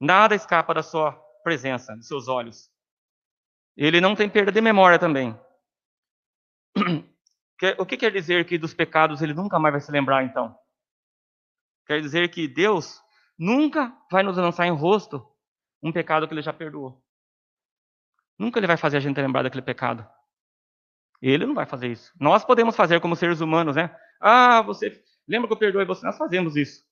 Nada 0.00 0.34
escapa 0.34 0.72
da 0.72 0.82
sua 0.82 1.12
presença, 1.42 1.96
dos 1.96 2.06
seus 2.06 2.28
olhos. 2.28 2.70
Ele 3.76 4.00
não 4.00 4.14
tem 4.14 4.28
perda 4.28 4.52
de 4.52 4.60
memória 4.60 4.98
também. 4.98 5.38
O 7.78 7.86
que 7.86 7.96
quer 7.96 8.12
dizer 8.12 8.44
que 8.44 8.58
dos 8.58 8.74
pecados 8.74 9.22
ele 9.22 9.32
nunca 9.32 9.58
mais 9.58 9.72
vai 9.72 9.80
se 9.80 9.90
lembrar, 9.90 10.22
então? 10.22 10.54
Quer 11.86 12.02
dizer 12.02 12.28
que 12.28 12.46
Deus 12.46 13.02
nunca 13.38 13.96
vai 14.12 14.22
nos 14.22 14.36
lançar 14.36 14.66
em 14.66 14.76
rosto 14.76 15.26
um 15.82 15.90
pecado 15.90 16.28
que 16.28 16.34
ele 16.34 16.42
já 16.42 16.52
perdoou. 16.52 17.02
Nunca 18.38 18.58
ele 18.58 18.66
vai 18.66 18.76
fazer 18.76 18.98
a 18.98 19.00
gente 19.00 19.18
lembrar 19.18 19.42
daquele 19.42 19.62
pecado. 19.62 20.06
Ele 21.22 21.46
não 21.46 21.54
vai 21.54 21.64
fazer 21.64 21.90
isso. 21.90 22.12
Nós 22.20 22.44
podemos 22.44 22.76
fazer 22.76 23.00
como 23.00 23.16
seres 23.16 23.40
humanos, 23.40 23.76
né? 23.76 23.96
Ah, 24.20 24.60
você 24.60 25.02
lembra 25.26 25.48
que 25.48 25.54
eu 25.54 25.58
perdoei 25.58 25.86
você? 25.86 26.04
Nós 26.04 26.18
fazemos 26.18 26.56
isso. 26.56 26.85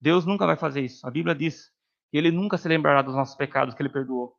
Deus 0.00 0.24
nunca 0.24 0.46
vai 0.46 0.56
fazer 0.56 0.82
isso. 0.82 1.06
A 1.06 1.10
Bíblia 1.10 1.34
diz 1.34 1.72
que 2.10 2.16
ele 2.16 2.30
nunca 2.30 2.56
se 2.56 2.68
lembrará 2.68 3.02
dos 3.02 3.14
nossos 3.14 3.34
pecados 3.34 3.74
que 3.74 3.82
ele 3.82 3.88
perdoou. 3.88 4.36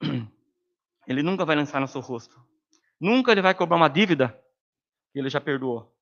Ele 1.04 1.20
nunca 1.20 1.44
vai 1.44 1.56
lançar 1.56 1.80
no 1.80 1.88
seu 1.88 2.00
rosto. 2.00 2.40
Nunca 3.00 3.32
ele 3.32 3.42
vai 3.42 3.52
cobrar 3.54 3.76
uma 3.76 3.88
dívida 3.88 4.40
que 5.12 5.18
ele 5.18 5.28
já 5.28 5.40
perdoou. 5.40 5.92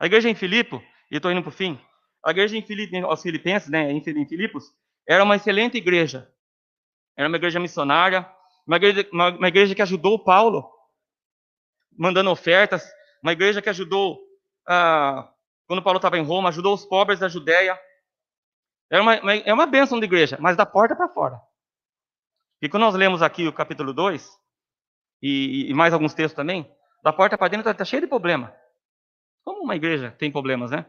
A 0.00 0.06
igreja 0.06 0.28
em 0.28 0.34
Filipe, 0.34 0.76
e 1.08 1.16
estou 1.16 1.30
indo 1.30 1.42
para 1.42 1.50
o 1.50 1.52
fim, 1.52 1.80
a 2.24 2.32
igreja 2.32 2.56
em 2.56 2.62
Filipe, 2.62 2.98
aos 2.98 3.22
Filipenses, 3.22 3.68
né, 3.68 3.92
em 3.92 4.02
Filipos, 4.02 4.74
era 5.06 5.22
uma 5.22 5.36
excelente 5.36 5.76
igreja. 5.76 6.28
Era 7.16 7.28
uma 7.28 7.36
igreja 7.36 7.60
missionária, 7.60 8.28
uma 8.66 8.76
igreja, 8.76 9.08
uma, 9.12 9.28
uma 9.30 9.48
igreja 9.48 9.74
que 9.74 9.82
ajudou 9.82 10.22
Paulo, 10.22 10.68
mandando 11.96 12.30
ofertas, 12.30 12.84
uma 13.22 13.32
igreja 13.32 13.62
que 13.62 13.68
ajudou, 13.68 14.18
ah, 14.66 15.32
quando 15.68 15.82
Paulo 15.82 15.98
estava 15.98 16.18
em 16.18 16.24
Roma, 16.24 16.48
ajudou 16.48 16.74
os 16.74 16.84
pobres 16.84 17.20
da 17.20 17.28
Judéia. 17.28 17.78
É 18.90 19.00
uma, 19.00 19.14
é 19.14 19.52
uma 19.52 19.66
bênção 19.66 20.00
de 20.00 20.06
igreja, 20.06 20.38
mas 20.40 20.56
da 20.56 20.64
porta 20.64 20.96
para 20.96 21.08
fora. 21.08 21.40
E 22.60 22.68
quando 22.68 22.84
nós 22.84 22.94
lemos 22.94 23.22
aqui 23.22 23.46
o 23.46 23.52
capítulo 23.52 23.92
2, 23.92 24.28
e, 25.22 25.70
e 25.70 25.74
mais 25.74 25.92
alguns 25.92 26.14
textos 26.14 26.34
também, 26.34 26.68
da 27.02 27.12
porta 27.12 27.36
para 27.36 27.48
dentro 27.48 27.68
está 27.68 27.74
tá 27.74 27.84
cheio 27.84 28.02
de 28.02 28.08
problema. 28.08 28.52
Como 29.44 29.62
uma 29.62 29.76
igreja 29.76 30.10
tem 30.18 30.32
problemas, 30.32 30.70
né? 30.70 30.86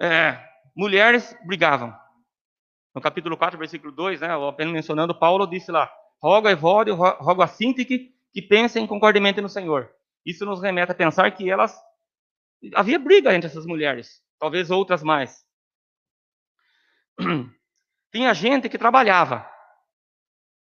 É, 0.00 0.42
mulheres 0.74 1.36
brigavam. 1.44 1.94
No 2.94 3.00
capítulo 3.00 3.36
4, 3.36 3.58
versículo 3.58 3.92
2, 3.92 4.22
né, 4.22 4.28
apenas 4.48 4.72
mencionando, 4.72 5.14
Paulo 5.14 5.46
disse 5.46 5.70
lá, 5.70 5.92
rogo 6.20 6.48
a 6.48 6.52
Evódio, 6.52 6.94
rogo 6.94 7.42
a 7.42 7.46
Sintique 7.46 8.14
que 8.32 8.42
pensem 8.42 8.86
concordemente 8.86 9.40
no 9.40 9.48
Senhor. 9.48 9.92
Isso 10.24 10.44
nos 10.46 10.62
remete 10.62 10.92
a 10.92 10.94
pensar 10.94 11.30
que 11.30 11.50
elas... 11.50 11.78
Havia 12.74 12.98
briga 12.98 13.34
entre 13.34 13.48
essas 13.48 13.66
mulheres, 13.66 14.22
talvez 14.38 14.70
outras 14.70 15.02
mais. 15.02 15.46
Tinha 18.12 18.34
gente 18.34 18.68
que 18.68 18.78
trabalhava, 18.78 19.48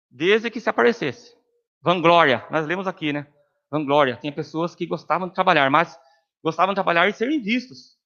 desde 0.09 0.49
que 0.49 0.59
se 0.59 0.69
aparecesse. 0.69 1.37
Vanglória, 1.81 2.45
nós 2.49 2.65
lemos 2.65 2.87
aqui, 2.87 3.13
né? 3.13 3.31
Vanglória. 3.71 4.17
Tinha 4.17 4.33
pessoas 4.33 4.75
que 4.75 4.85
gostavam 4.85 5.27
de 5.27 5.33
trabalhar, 5.33 5.69
mas 5.69 5.97
gostavam 6.43 6.73
de 6.73 6.77
trabalhar 6.77 7.07
e 7.07 7.13
serem 7.13 7.41
vistos. 7.41 7.97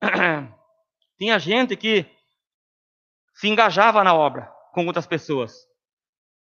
Tinha 1.18 1.38
gente 1.38 1.76
que 1.76 2.06
se 3.34 3.48
engajava 3.48 4.02
na 4.04 4.14
obra 4.14 4.46
com 4.72 4.86
outras 4.86 5.06
pessoas, 5.06 5.66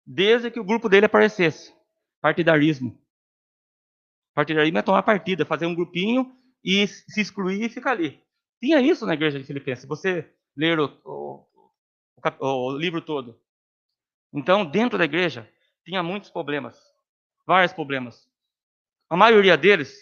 desde 0.05 0.51
que 0.51 0.59
o 0.59 0.65
grupo 0.65 0.89
dele 0.89 1.07
aparecesse. 1.07 1.75
Partidarismo. 2.21 2.99
Partidarismo 4.37 4.77
é 4.77 4.83
tomar 4.83 5.03
partida, 5.03 5.47
fazer 5.47 5.65
um 5.65 5.75
grupinho 5.75 6.31
e 6.63 6.87
se 6.87 7.23
excluir 7.23 7.65
e 7.65 7.71
ficar 7.71 7.93
ali. 7.93 8.23
Tinha 8.61 8.83
isso 8.83 9.07
na 9.07 9.15
igreja 9.15 9.39
de 9.39 9.47
Filipenses. 9.47 9.89
Você 9.89 10.31
ler 10.55 10.79
o, 10.79 10.85
o, 11.07 11.47
o, 12.39 12.47
o 12.47 12.77
livro 12.77 13.01
todo. 13.01 13.41
Então, 14.35 14.63
dentro 14.63 14.99
da 14.99 15.07
igreja, 15.07 15.51
tinha 15.87 16.03
muitos 16.03 16.29
problemas, 16.29 16.79
vários 17.47 17.73
problemas. 17.73 18.29
A 19.09 19.17
maioria 19.17 19.57
deles 19.57 19.99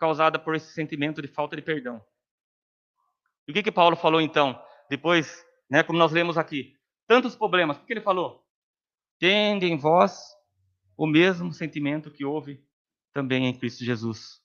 causada 0.00 0.36
por 0.36 0.56
esse 0.56 0.72
sentimento 0.72 1.22
de 1.22 1.28
falta 1.28 1.54
de 1.54 1.62
perdão. 1.62 2.04
E 3.46 3.52
o 3.52 3.54
que 3.54 3.62
que 3.62 3.70
Paulo 3.70 3.94
falou 3.94 4.20
então? 4.20 4.60
Depois, 4.90 5.46
né, 5.70 5.84
como 5.84 5.96
nós 5.96 6.10
lemos 6.10 6.36
aqui, 6.36 6.74
tantos 7.06 7.36
problemas. 7.36 7.76
O 7.76 7.84
que 7.84 7.92
ele 7.92 8.00
falou? 8.00 8.44
Tende 9.20 9.66
em 9.66 9.76
vós 9.76 10.18
o 10.96 11.06
mesmo 11.06 11.52
sentimento 11.52 12.10
que 12.10 12.24
houve 12.24 12.66
também 13.12 13.46
em 13.46 13.54
Cristo 13.54 13.84
Jesus, 13.84 14.42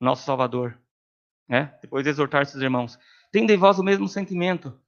nosso 0.00 0.24
Salvador. 0.24 0.78
Né? 1.48 1.76
Depois 1.82 2.04
de 2.04 2.10
exortar 2.10 2.42
esses 2.42 2.60
irmãos. 2.60 2.98
Tende 3.30 3.52
em 3.52 3.56
vós 3.56 3.78
o 3.78 3.82
mesmo 3.82 4.08
sentimento 4.08 4.78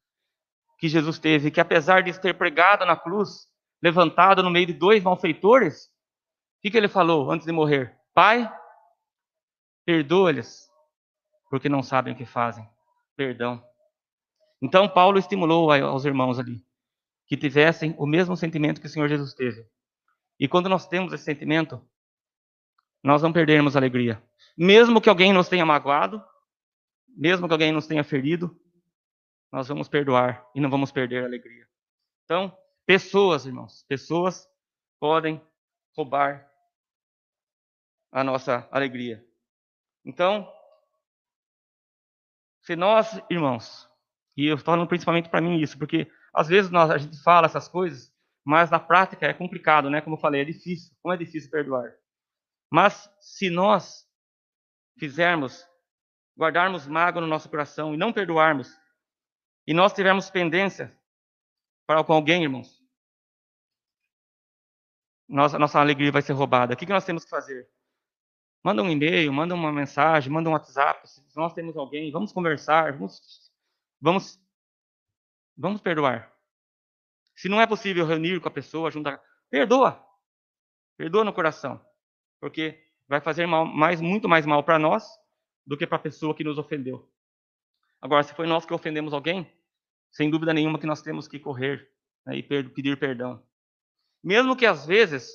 que 0.78 0.88
Jesus 0.88 1.18
teve, 1.18 1.50
que 1.50 1.60
apesar 1.60 2.02
de 2.02 2.18
ter 2.20 2.36
pregado 2.36 2.84
na 2.84 2.96
cruz, 2.96 3.48
levantado 3.82 4.42
no 4.42 4.50
meio 4.50 4.66
de 4.66 4.72
dois 4.72 5.02
malfeitores, 5.02 5.86
o 5.86 5.90
que, 6.62 6.70
que 6.70 6.76
ele 6.76 6.88
falou 6.88 7.30
antes 7.30 7.46
de 7.46 7.52
morrer? 7.52 7.98
Pai, 8.14 8.50
perdoa-lhes, 9.84 10.68
porque 11.50 11.68
não 11.68 11.82
sabem 11.82 12.14
o 12.14 12.16
que 12.16 12.24
fazem. 12.24 12.68
Perdão. 13.16 13.62
Então 14.60 14.88
Paulo 14.88 15.18
estimulou 15.18 15.70
aos 15.70 16.04
irmãos 16.04 16.38
ali. 16.38 16.64
que 17.26 17.36
tivessem 17.36 17.94
o 17.98 18.06
mesmo 18.06 18.36
sentimento 18.36 18.80
que 18.80 18.86
o 18.86 18.90
Senhor 18.90 19.08
Jesus 19.08 19.32
teve. 19.32 19.66
E 20.38 20.46
quando 20.46 20.68
nós 20.68 20.86
temos 20.86 21.12
esse 21.12 21.24
sentimento, 21.24 21.82
nós 23.04 23.20
não 23.20 23.32
perderemos 23.32 23.76
a 23.76 23.78
alegria. 23.78 24.20
Mesmo 24.56 25.00
que 25.00 25.10
alguém 25.10 25.32
nos 25.32 25.48
tenha 25.48 25.66
magoado, 25.66 26.24
mesmo 27.06 27.46
que 27.46 27.52
alguém 27.52 27.70
nos 27.70 27.86
tenha 27.86 28.02
ferido, 28.02 28.58
nós 29.52 29.68
vamos 29.68 29.88
perdoar 29.88 30.44
e 30.54 30.60
não 30.60 30.70
vamos 30.70 30.90
perder 30.90 31.22
a 31.22 31.26
alegria. 31.26 31.68
Então, 32.24 32.56
pessoas, 32.86 33.44
irmãos, 33.44 33.84
pessoas 33.86 34.48
podem 34.98 35.40
roubar 35.94 36.50
a 38.10 38.24
nossa 38.24 38.66
alegria. 38.72 39.24
Então, 40.04 40.50
se 42.62 42.74
nós, 42.74 43.20
irmãos, 43.28 43.88
e 44.36 44.46
eu 44.46 44.56
falo 44.56 44.86
principalmente 44.86 45.28
para 45.28 45.42
mim 45.42 45.60
isso, 45.60 45.78
porque 45.78 46.10
às 46.32 46.48
vezes 46.48 46.70
nós, 46.70 46.90
a 46.90 46.96
gente 46.96 47.22
fala 47.22 47.46
essas 47.46 47.68
coisas, 47.68 48.12
mas 48.42 48.70
na 48.70 48.80
prática 48.80 49.26
é 49.26 49.34
complicado, 49.34 49.90
né? 49.90 50.00
Como 50.00 50.16
eu 50.16 50.20
falei, 50.20 50.40
é 50.40 50.44
difícil. 50.44 50.94
Como 51.02 51.12
é 51.14 51.16
difícil 51.16 51.50
perdoar. 51.50 51.92
Mas 52.74 53.08
se 53.20 53.50
nós 53.50 54.04
fizermos, 54.98 55.64
guardarmos 56.36 56.88
mágoa 56.88 57.20
no 57.22 57.28
nosso 57.28 57.48
coração 57.48 57.94
e 57.94 57.96
não 57.96 58.12
perdoarmos, 58.12 58.68
e 59.64 59.72
nós 59.72 59.92
tivermos 59.92 60.28
pendência 60.28 60.92
para 61.86 62.02
com 62.02 62.12
alguém, 62.12 62.42
irmãos, 62.42 62.82
nossa, 65.28 65.56
nossa 65.56 65.78
alegria 65.78 66.10
vai 66.10 66.20
ser 66.20 66.32
roubada. 66.32 66.74
O 66.74 66.76
que, 66.76 66.84
que 66.84 66.92
nós 66.92 67.04
temos 67.04 67.22
que 67.22 67.30
fazer? 67.30 67.70
Manda 68.60 68.82
um 68.82 68.90
e-mail, 68.90 69.32
manda 69.32 69.54
uma 69.54 69.70
mensagem, 69.70 70.32
manda 70.32 70.50
um 70.50 70.52
WhatsApp. 70.54 71.08
Se 71.08 71.36
nós 71.36 71.54
temos 71.54 71.76
alguém, 71.76 72.10
vamos 72.10 72.32
conversar, 72.32 72.92
vamos, 72.98 73.52
vamos, 74.00 74.40
vamos 75.56 75.80
perdoar. 75.80 76.34
Se 77.36 77.48
não 77.48 77.60
é 77.60 77.68
possível 77.68 78.04
reunir 78.04 78.40
com 78.40 78.48
a 78.48 78.50
pessoa, 78.50 78.90
juntar, 78.90 79.22
perdoa. 79.48 80.04
Perdoa 80.96 81.22
no 81.22 81.32
coração. 81.32 81.80
Porque 82.44 82.78
vai 83.08 83.22
fazer 83.22 83.46
mal, 83.46 83.64
mais, 83.64 84.02
muito 84.02 84.28
mais 84.28 84.44
mal 84.44 84.62
para 84.62 84.78
nós 84.78 85.02
do 85.66 85.78
que 85.78 85.86
para 85.86 85.96
a 85.96 86.02
pessoa 86.02 86.34
que 86.34 86.44
nos 86.44 86.58
ofendeu. 86.58 87.10
Agora, 88.02 88.22
se 88.22 88.34
foi 88.34 88.46
nós 88.46 88.66
que 88.66 88.74
ofendemos 88.74 89.14
alguém, 89.14 89.50
sem 90.12 90.28
dúvida 90.28 90.52
nenhuma 90.52 90.78
que 90.78 90.84
nós 90.84 91.00
temos 91.00 91.26
que 91.26 91.38
correr 91.38 91.90
né, 92.26 92.36
e 92.36 92.42
pedir 92.42 92.98
perdão. 92.98 93.42
Mesmo 94.22 94.54
que 94.54 94.66
às 94.66 94.84
vezes, 94.84 95.32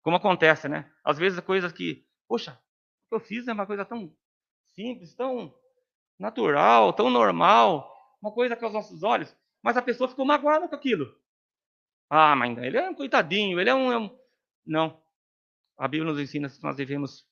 como 0.00 0.16
acontece, 0.16 0.70
né? 0.70 0.90
Às 1.04 1.18
vezes 1.18 1.38
coisas 1.40 1.70
que, 1.70 2.06
poxa, 2.26 2.52
o 2.52 3.08
que 3.10 3.14
eu 3.16 3.20
fiz 3.20 3.46
é 3.46 3.52
uma 3.52 3.66
coisa 3.66 3.84
tão 3.84 4.10
simples, 4.74 5.14
tão 5.14 5.54
natural, 6.18 6.94
tão 6.94 7.10
normal, 7.10 7.94
uma 8.22 8.32
coisa 8.32 8.56
que 8.56 8.64
aos 8.64 8.72
nossos 8.72 9.02
olhos 9.02 9.36
mas 9.62 9.76
a 9.76 9.82
pessoa 9.82 10.08
ficou 10.08 10.24
magoada 10.24 10.66
com 10.66 10.74
aquilo. 10.74 11.14
Ah, 12.08 12.34
mas 12.34 12.56
ele 12.56 12.78
é 12.78 12.88
um 12.88 12.94
coitadinho, 12.94 13.60
ele 13.60 13.68
é 13.68 13.74
um, 13.74 13.92
é 13.92 13.98
um... 13.98 14.18
Não. 14.66 14.98
A 15.80 15.88
Bíblia 15.88 16.12
nos 16.12 16.20
ensina 16.20 16.46
que 16.50 16.62
nós 16.62 16.76
devemos 16.76 17.26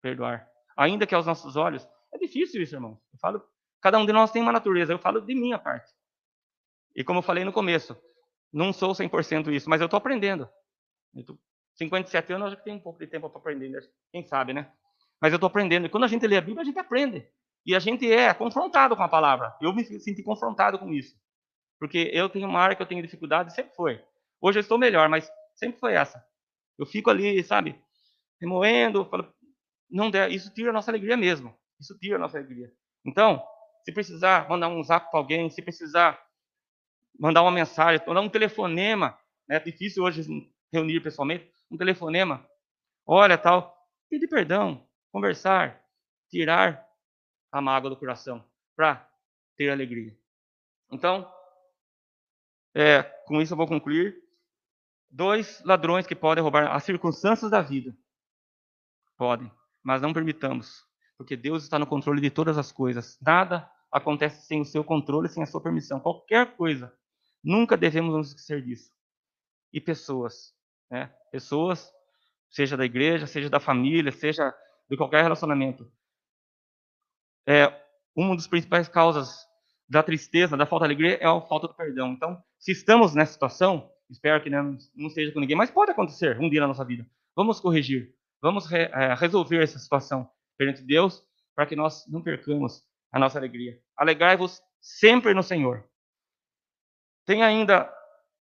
perdoar. 0.00 0.48
Ainda 0.76 1.04
que 1.04 1.16
aos 1.16 1.26
nossos 1.26 1.56
olhos. 1.56 1.84
É 2.12 2.16
difícil 2.16 2.62
isso, 2.62 2.76
irmão. 2.76 2.96
Eu 3.12 3.18
falo, 3.18 3.42
cada 3.80 3.98
um 3.98 4.06
de 4.06 4.12
nós 4.12 4.30
tem 4.30 4.40
uma 4.40 4.52
natureza. 4.52 4.92
Eu 4.92 5.00
falo 5.00 5.20
de 5.20 5.34
minha 5.34 5.58
parte. 5.58 5.92
E 6.94 7.02
como 7.02 7.18
eu 7.18 7.22
falei 7.24 7.44
no 7.44 7.52
começo, 7.52 8.00
não 8.52 8.72
sou 8.72 8.92
100% 8.92 9.52
isso, 9.52 9.68
mas 9.68 9.80
eu 9.80 9.86
estou 9.86 9.98
aprendendo. 9.98 10.48
Eu 11.12 11.24
tô, 11.24 11.38
57 11.74 12.32
anos, 12.32 12.52
eu 12.52 12.56
já 12.56 12.62
tenho 12.62 12.76
um 12.76 12.80
pouco 12.80 13.00
de 13.00 13.08
tempo 13.08 13.28
para 13.28 13.40
aprender. 13.40 13.68
Né? 13.68 13.80
Quem 14.12 14.24
sabe, 14.24 14.52
né? 14.52 14.72
Mas 15.20 15.32
eu 15.32 15.36
estou 15.36 15.48
aprendendo. 15.48 15.86
E 15.86 15.90
quando 15.90 16.04
a 16.04 16.08
gente 16.08 16.24
lê 16.24 16.36
a 16.36 16.40
Bíblia, 16.40 16.62
a 16.62 16.64
gente 16.64 16.78
aprende. 16.78 17.28
E 17.66 17.74
a 17.74 17.80
gente 17.80 18.08
é 18.08 18.32
confrontado 18.32 18.94
com 18.94 19.02
a 19.02 19.08
palavra. 19.08 19.56
Eu 19.60 19.74
me 19.74 19.84
senti 19.84 20.22
confrontado 20.22 20.78
com 20.78 20.94
isso. 20.94 21.16
Porque 21.80 22.10
eu 22.14 22.28
tenho 22.28 22.48
uma 22.48 22.60
área 22.60 22.76
que 22.76 22.82
eu 22.82 22.86
tenho 22.86 23.02
dificuldade, 23.02 23.52
sempre 23.52 23.74
foi. 23.74 24.00
Hoje 24.40 24.60
eu 24.60 24.62
estou 24.62 24.78
melhor, 24.78 25.08
mas 25.08 25.28
sempre 25.56 25.80
foi 25.80 25.94
essa. 25.94 26.24
Eu 26.78 26.86
fico 26.86 27.10
ali, 27.10 27.42
sabe, 27.42 27.80
remoendo, 28.40 29.04
falo, 29.04 29.32
não 29.90 30.10
der, 30.10 30.30
isso 30.30 30.52
tira 30.52 30.70
a 30.70 30.72
nossa 30.72 30.90
alegria 30.90 31.16
mesmo. 31.16 31.54
Isso 31.80 31.96
tira 31.98 32.16
a 32.16 32.18
nossa 32.18 32.38
alegria. 32.38 32.72
Então, 33.04 33.42
se 33.84 33.92
precisar 33.92 34.48
mandar 34.48 34.68
um 34.68 34.82
zap 34.82 35.10
para 35.10 35.20
alguém, 35.20 35.48
se 35.48 35.62
precisar 35.62 36.20
mandar 37.18 37.42
uma 37.42 37.50
mensagem, 37.50 38.04
mandar 38.06 38.20
um 38.20 38.28
telefonema, 38.28 39.18
né, 39.48 39.56
é 39.56 39.60
difícil 39.60 40.04
hoje 40.04 40.22
reunir 40.72 41.00
pessoalmente, 41.00 41.50
um 41.70 41.76
telefonema, 41.76 42.46
olha 43.06 43.38
tal, 43.38 43.76
pedir 44.10 44.28
perdão, 44.28 44.86
conversar, 45.10 45.82
tirar 46.30 46.86
a 47.50 47.60
mágoa 47.60 47.90
do 47.90 47.96
coração 47.96 48.44
para 48.76 49.08
ter 49.56 49.70
alegria. 49.70 50.16
Então, 50.92 51.30
é, 52.74 53.02
com 53.02 53.40
isso 53.40 53.54
eu 53.54 53.56
vou 53.56 53.66
concluir. 53.66 54.16
Dois 55.10 55.62
ladrões 55.64 56.06
que 56.06 56.14
podem 56.14 56.42
roubar 56.42 56.70
as 56.74 56.84
circunstâncias 56.84 57.50
da 57.50 57.62
vida. 57.62 57.96
Podem, 59.18 59.50
mas 59.82 60.00
não 60.00 60.12
permitamos, 60.12 60.84
porque 61.16 61.36
Deus 61.36 61.64
está 61.64 61.76
no 61.76 61.86
controle 61.86 62.20
de 62.20 62.30
todas 62.30 62.56
as 62.56 62.70
coisas. 62.70 63.18
Nada 63.20 63.68
acontece 63.90 64.46
sem 64.46 64.60
o 64.60 64.64
seu 64.64 64.84
controle, 64.84 65.28
sem 65.28 65.42
a 65.42 65.46
sua 65.46 65.60
permissão. 65.60 65.98
Qualquer 65.98 66.56
coisa. 66.56 66.96
Nunca 67.42 67.76
devemos 67.76 68.14
nos 68.14 68.28
esquecer 68.28 68.62
disso. 68.62 68.92
E 69.72 69.80
pessoas, 69.80 70.54
né? 70.90 71.12
Pessoas, 71.32 71.92
seja 72.48 72.76
da 72.76 72.84
igreja, 72.84 73.26
seja 73.26 73.50
da 73.50 73.60
família, 73.60 74.12
seja 74.12 74.54
de 74.88 74.96
qualquer 74.96 75.22
relacionamento. 75.22 75.90
É, 77.46 77.66
uma 78.14 78.36
das 78.36 78.46
principais 78.46 78.88
causas 78.88 79.46
da 79.88 80.02
tristeza, 80.02 80.56
da 80.56 80.66
falta 80.66 80.86
de 80.86 80.94
alegria, 80.94 81.16
é 81.16 81.26
a 81.26 81.40
falta 81.40 81.66
do 81.66 81.74
perdão. 81.74 82.12
Então, 82.12 82.40
se 82.58 82.72
estamos 82.72 83.14
nessa 83.14 83.32
situação, 83.32 83.90
espero 84.10 84.42
que 84.42 84.50
não, 84.50 84.76
não 84.94 85.10
seja 85.10 85.32
com 85.32 85.40
ninguém, 85.40 85.56
mas 85.56 85.70
pode 85.70 85.90
acontecer 85.90 86.38
um 86.40 86.48
dia 86.48 86.60
na 86.60 86.68
nossa 86.68 86.84
vida. 86.84 87.06
Vamos 87.34 87.60
corrigir, 87.60 88.14
vamos 88.40 88.66
re, 88.66 88.90
é, 88.92 89.14
resolver 89.14 89.62
essa 89.62 89.78
situação 89.78 90.28
perante 90.56 90.82
Deus, 90.82 91.22
para 91.54 91.66
que 91.66 91.76
nós 91.76 92.04
não 92.08 92.22
percamos 92.22 92.84
a 93.12 93.18
nossa 93.18 93.38
alegria. 93.38 93.78
Alegrai-vos 93.96 94.60
sempre 94.80 95.34
no 95.34 95.42
Senhor. 95.42 95.84
Tem 97.24 97.42
ainda 97.42 97.92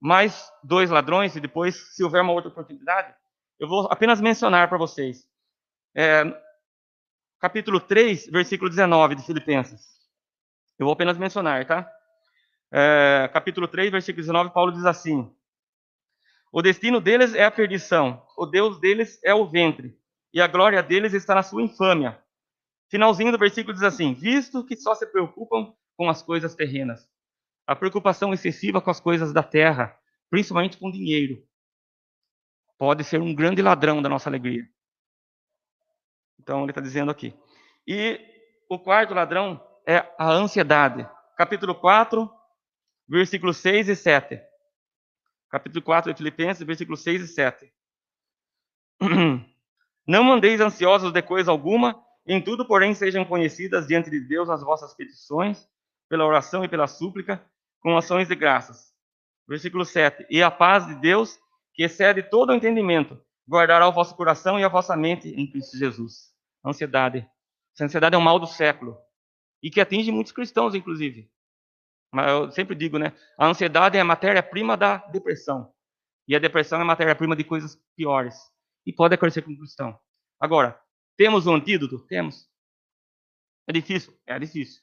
mais 0.00 0.50
dois 0.62 0.90
ladrões, 0.90 1.34
e 1.36 1.40
depois, 1.40 1.94
se 1.94 2.04
houver 2.04 2.22
uma 2.22 2.32
outra 2.32 2.50
oportunidade, 2.50 3.14
eu 3.58 3.68
vou 3.68 3.86
apenas 3.90 4.20
mencionar 4.20 4.68
para 4.68 4.78
vocês. 4.78 5.26
É, 5.94 6.24
capítulo 7.40 7.80
3, 7.80 8.26
versículo 8.26 8.68
19 8.68 9.14
de 9.14 9.22
Filipenses. 9.24 9.96
Eu 10.78 10.84
vou 10.86 10.92
apenas 10.92 11.16
mencionar, 11.16 11.66
tá? 11.66 11.90
É, 12.70 13.30
capítulo 13.32 13.66
3, 13.66 13.90
versículo 13.90 14.22
19, 14.22 14.50
Paulo 14.52 14.72
diz 14.72 14.84
assim: 14.84 15.34
O 16.56 16.62
destino 16.62 17.02
deles 17.02 17.34
é 17.34 17.44
a 17.44 17.50
perdição, 17.50 18.26
o 18.34 18.46
Deus 18.46 18.80
deles 18.80 19.20
é 19.22 19.34
o 19.34 19.46
ventre, 19.46 19.94
e 20.32 20.40
a 20.40 20.46
glória 20.46 20.82
deles 20.82 21.12
está 21.12 21.34
na 21.34 21.42
sua 21.42 21.62
infâmia. 21.62 22.18
Finalzinho 22.88 23.30
do 23.30 23.36
versículo 23.36 23.74
diz 23.74 23.82
assim: 23.82 24.14
Visto 24.14 24.64
que 24.64 24.74
só 24.74 24.94
se 24.94 25.04
preocupam 25.04 25.74
com 25.98 26.08
as 26.08 26.22
coisas 26.22 26.54
terrenas, 26.54 27.06
a 27.66 27.76
preocupação 27.76 28.32
excessiva 28.32 28.80
com 28.80 28.88
as 28.90 28.98
coisas 28.98 29.34
da 29.34 29.42
terra, 29.42 29.94
principalmente 30.30 30.78
com 30.78 30.90
dinheiro, 30.90 31.46
pode 32.78 33.04
ser 33.04 33.20
um 33.20 33.34
grande 33.34 33.60
ladrão 33.60 34.00
da 34.00 34.08
nossa 34.08 34.30
alegria. 34.30 34.66
Então 36.40 36.62
ele 36.62 36.70
está 36.70 36.80
dizendo 36.80 37.10
aqui. 37.10 37.36
E 37.86 38.18
o 38.66 38.78
quarto 38.78 39.12
ladrão 39.12 39.62
é 39.86 39.98
a 40.18 40.30
ansiedade. 40.30 41.06
Capítulo 41.36 41.74
4, 41.74 42.32
versículos 43.06 43.58
6 43.58 43.90
e 43.90 43.94
7. 43.94 44.55
Capítulo 45.56 45.82
4 45.82 46.12
de 46.12 46.18
Filipenses, 46.18 46.66
versículos 46.66 47.02
6 47.02 47.22
e 47.22 47.28
7. 47.28 47.72
Não 50.06 50.22
mandeis 50.22 50.60
ansiosos 50.60 51.10
de 51.10 51.22
coisa 51.22 51.50
alguma, 51.50 51.98
em 52.26 52.42
tudo, 52.42 52.66
porém, 52.66 52.92
sejam 52.92 53.24
conhecidas 53.24 53.86
diante 53.86 54.10
de 54.10 54.20
Deus 54.20 54.50
as 54.50 54.62
vossas 54.62 54.92
petições, 54.92 55.66
pela 56.10 56.26
oração 56.26 56.62
e 56.62 56.68
pela 56.68 56.86
súplica, 56.86 57.42
com 57.80 57.96
ações 57.96 58.28
de 58.28 58.34
graças. 58.34 58.92
Versículo 59.48 59.86
7. 59.86 60.26
E 60.28 60.42
a 60.42 60.50
paz 60.50 60.86
de 60.86 60.94
Deus, 60.96 61.38
que 61.72 61.84
excede 61.84 62.22
todo 62.22 62.50
o 62.50 62.54
entendimento, 62.54 63.18
guardará 63.48 63.88
o 63.88 63.92
vosso 63.92 64.14
coração 64.14 64.60
e 64.60 64.64
a 64.64 64.68
vossa 64.68 64.94
mente 64.94 65.30
em 65.30 65.50
Cristo 65.50 65.78
Jesus. 65.78 66.34
Ansiedade. 66.62 67.26
Essa 67.74 67.86
ansiedade 67.86 68.14
é 68.14 68.18
um 68.18 68.20
mal 68.20 68.38
do 68.38 68.46
século 68.46 68.94
e 69.62 69.70
que 69.70 69.80
atinge 69.80 70.12
muitos 70.12 70.32
cristãos, 70.32 70.74
inclusive. 70.74 71.30
Mas 72.12 72.28
eu 72.30 72.50
sempre 72.50 72.74
digo, 72.74 72.98
né? 72.98 73.12
A 73.38 73.46
ansiedade 73.46 73.96
é 73.96 74.00
a 74.00 74.04
matéria-prima 74.04 74.76
da 74.76 74.98
depressão. 75.08 75.72
E 76.28 76.34
a 76.34 76.38
depressão 76.38 76.78
é 76.78 76.82
a 76.82 76.86
matéria-prima 76.86 77.36
de 77.36 77.44
coisas 77.44 77.78
piores. 77.96 78.34
E 78.84 78.92
pode 78.92 79.14
acontecer 79.14 79.42
com 79.42 79.52
o 79.52 79.58
cristão. 79.58 79.98
Agora, 80.40 80.80
temos 81.16 81.46
um 81.46 81.54
antídoto? 81.54 81.98
Temos. 82.06 82.48
É 83.68 83.72
difícil? 83.72 84.16
É 84.26 84.38
difícil. 84.38 84.82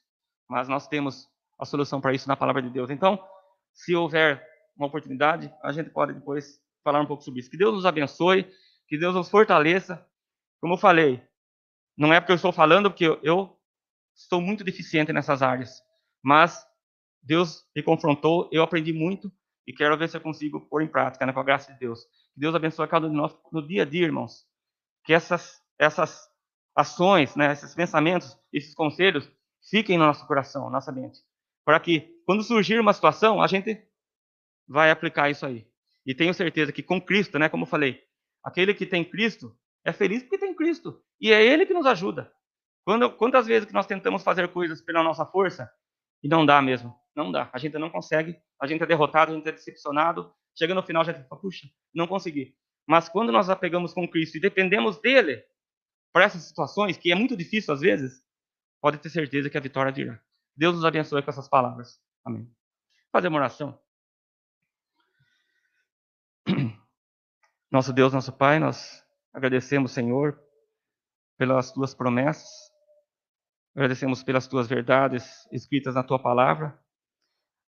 Mas 0.50 0.68
nós 0.68 0.88
temos 0.88 1.28
a 1.60 1.66
solução 1.66 2.02
para 2.02 2.14
isso 2.14 2.28
na 2.28 2.36
palavra 2.36 2.62
de 2.62 2.70
Deus. 2.70 2.90
Então, 2.90 3.24
se 3.74 3.96
houver 3.96 4.46
uma 4.76 4.88
oportunidade, 4.88 5.54
a 5.64 5.72
gente 5.72 5.90
pode 5.90 6.14
depois 6.14 6.60
falar 6.84 7.02
um 7.02 7.06
pouco 7.06 7.24
sobre 7.24 7.40
isso. 7.40 7.50
Que 7.50 7.58
Deus 7.58 7.74
nos 7.74 7.86
abençoe, 7.86 8.52
que 8.88 8.98
Deus 8.98 9.16
nos 9.16 9.30
fortaleça. 9.30 10.06
Como 10.60 10.74
eu 10.74 10.78
falei, 10.78 11.24
não 11.98 12.14
é 12.14 12.20
porque 12.20 12.32
eu 12.32 12.38
estou 12.38 12.52
falando, 12.52 12.90
porque 12.90 13.06
eu 13.22 13.58
estou 14.16 14.42
muito 14.42 14.64
deficiente 14.64 15.14
nessas 15.14 15.42
áreas. 15.42 15.82
Mas 16.24 16.66
Deus 17.24 17.66
me 17.76 17.82
confrontou, 17.82 18.50
eu 18.52 18.62
aprendi 18.62 18.92
muito 18.92 19.32
e 19.66 19.74
quero 19.74 19.98
ver 19.98 20.10
se 20.10 20.18
eu 20.18 20.22
consigo 20.22 20.60
pôr 20.62 20.82
em 20.82 20.88
prática, 20.88 21.26
né, 21.26 21.32
com 21.32 21.40
a 21.40 21.44
graça 21.44 21.72
de 21.72 21.80
Deus. 21.80 22.04
Que 22.34 22.40
Deus 22.40 22.54
abençoe 22.54 22.88
cada 22.88 23.08
um 23.08 23.10
de 23.10 23.16
nós 23.16 23.36
no 23.52 23.66
dia 23.66 23.84
a 23.84 23.86
dia, 23.86 24.04
irmãos. 24.04 24.46
Que 25.06 25.14
essas, 25.14 25.62
essas 25.80 26.28
ações, 26.76 27.36
né, 27.36 27.54
esses 27.54 27.74
pensamentos, 27.74 28.38
esses 28.52 28.74
conselhos 28.76 29.30
fiquem 29.70 29.98
no 29.98 30.06
nosso 30.06 30.28
coração, 30.28 30.70
nossa 30.70 30.92
mente. 30.92 31.20
Para 31.66 31.80
que, 31.80 32.22
quando 32.26 32.44
surgir 32.44 32.80
uma 32.80 32.92
situação, 32.92 33.42
a 33.42 33.48
gente 33.48 33.82
vai 34.68 34.92
aplicar 34.92 35.30
isso 35.30 35.46
aí. 35.46 35.66
E 36.06 36.14
tenho 36.14 36.34
certeza 36.34 36.74
que 36.74 36.84
com 36.84 37.00
Cristo, 37.00 37.40
né, 37.40 37.48
como 37.48 37.64
eu 37.64 37.70
falei, 37.70 38.04
aquele 38.44 38.74
que 38.74 38.86
tem 38.86 39.06
Cristo 39.06 39.58
é 39.86 39.94
feliz 39.94 40.24
porque 40.24 40.38
tem 40.38 40.54
Cristo. 40.54 41.02
E 41.22 41.32
é 41.32 41.42
Ele 41.42 41.66
que 41.66 41.74
nos 41.74 41.86
ajuda. 41.86 42.34
Quando, 42.84 43.10
quantas 43.12 43.48
vezes 43.48 43.66
que 43.66 43.74
nós 43.74 43.86
tentamos 43.86 44.24
fazer 44.24 44.50
coisas 44.50 44.82
pela 44.82 45.02
nossa 45.02 45.26
força 45.26 45.72
e 46.22 46.28
não 46.28 46.46
dá 46.46 46.62
mesmo? 46.62 46.94
Não 47.16 47.32
dá. 47.32 47.50
A 47.54 47.58
gente 47.58 47.78
não 47.78 47.90
consegue, 47.90 48.40
a 48.60 48.68
gente 48.68 48.82
é 48.82 48.86
derrotado, 48.86 49.32
a 49.32 49.36
gente 49.36 49.48
é 49.48 49.52
decepcionado. 49.52 50.34
Chega 50.58 50.74
no 50.74 50.84
final, 50.84 51.04
já 51.04 51.14
fica, 51.14 51.36
puxa, 51.36 51.68
não 51.94 52.08
consegui. 52.08 52.56
Mas 52.88 53.08
quando 53.10 53.32
nós 53.32 53.50
apegamos 53.50 53.94
com 53.94 54.08
Cristo 54.08 54.38
e 54.38 54.42
dependemos 54.42 55.00
dele 55.00 55.44
para 56.12 56.26
essas 56.26 56.44
situações, 56.44 56.98
que 56.98 57.12
é 57.12 57.16
muito 57.16 57.36
difícil 57.36 57.74
às 57.74 57.82
vezes, 57.82 58.24
pode 58.82 58.98
ter 58.98 59.10
certeza 59.10 59.50
que 59.50 59.58
a 59.58 59.62
vitória 59.62 59.92
virá. 59.92 60.20
Deus 60.56 60.76
nos 60.76 60.86
abençoe 60.86 61.24
com 61.24 61.30
essas 61.30 61.48
palavras. 61.48 62.00
Amém. 62.26 62.48
Fazer 63.12 63.28
uma 63.28 63.40
oração. 63.40 63.80
Nosso 67.72 67.92
Deus, 67.92 68.14
nosso 68.14 68.32
Pai, 68.32 68.60
nós 68.60 69.04
agradecemos, 69.34 69.92
Senhor, 69.92 70.40
pelas 71.40 71.72
tuas 71.72 71.96
promessas, 71.96 72.48
agradecemos 73.76 74.22
pelas 74.22 74.48
tuas 74.48 74.68
verdades 74.68 75.48
escritas 75.52 75.96
na 75.96 76.04
tua 76.04 76.22
palavra, 76.22 76.80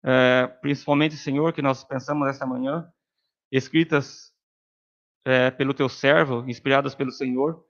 é, 0.06 0.46
principalmente, 0.62 1.18
Senhor, 1.18 1.52
que 1.52 1.64
nós 1.64 1.84
pensamos 1.84 2.28
esta 2.28 2.46
manhã, 2.46 2.88
escritas 3.52 4.32
é, 5.26 5.50
pelo 5.50 5.74
teu 5.74 5.90
servo, 5.90 6.48
inspiradas 6.48 6.94
pelo 6.94 7.12
Senhor, 7.12 7.66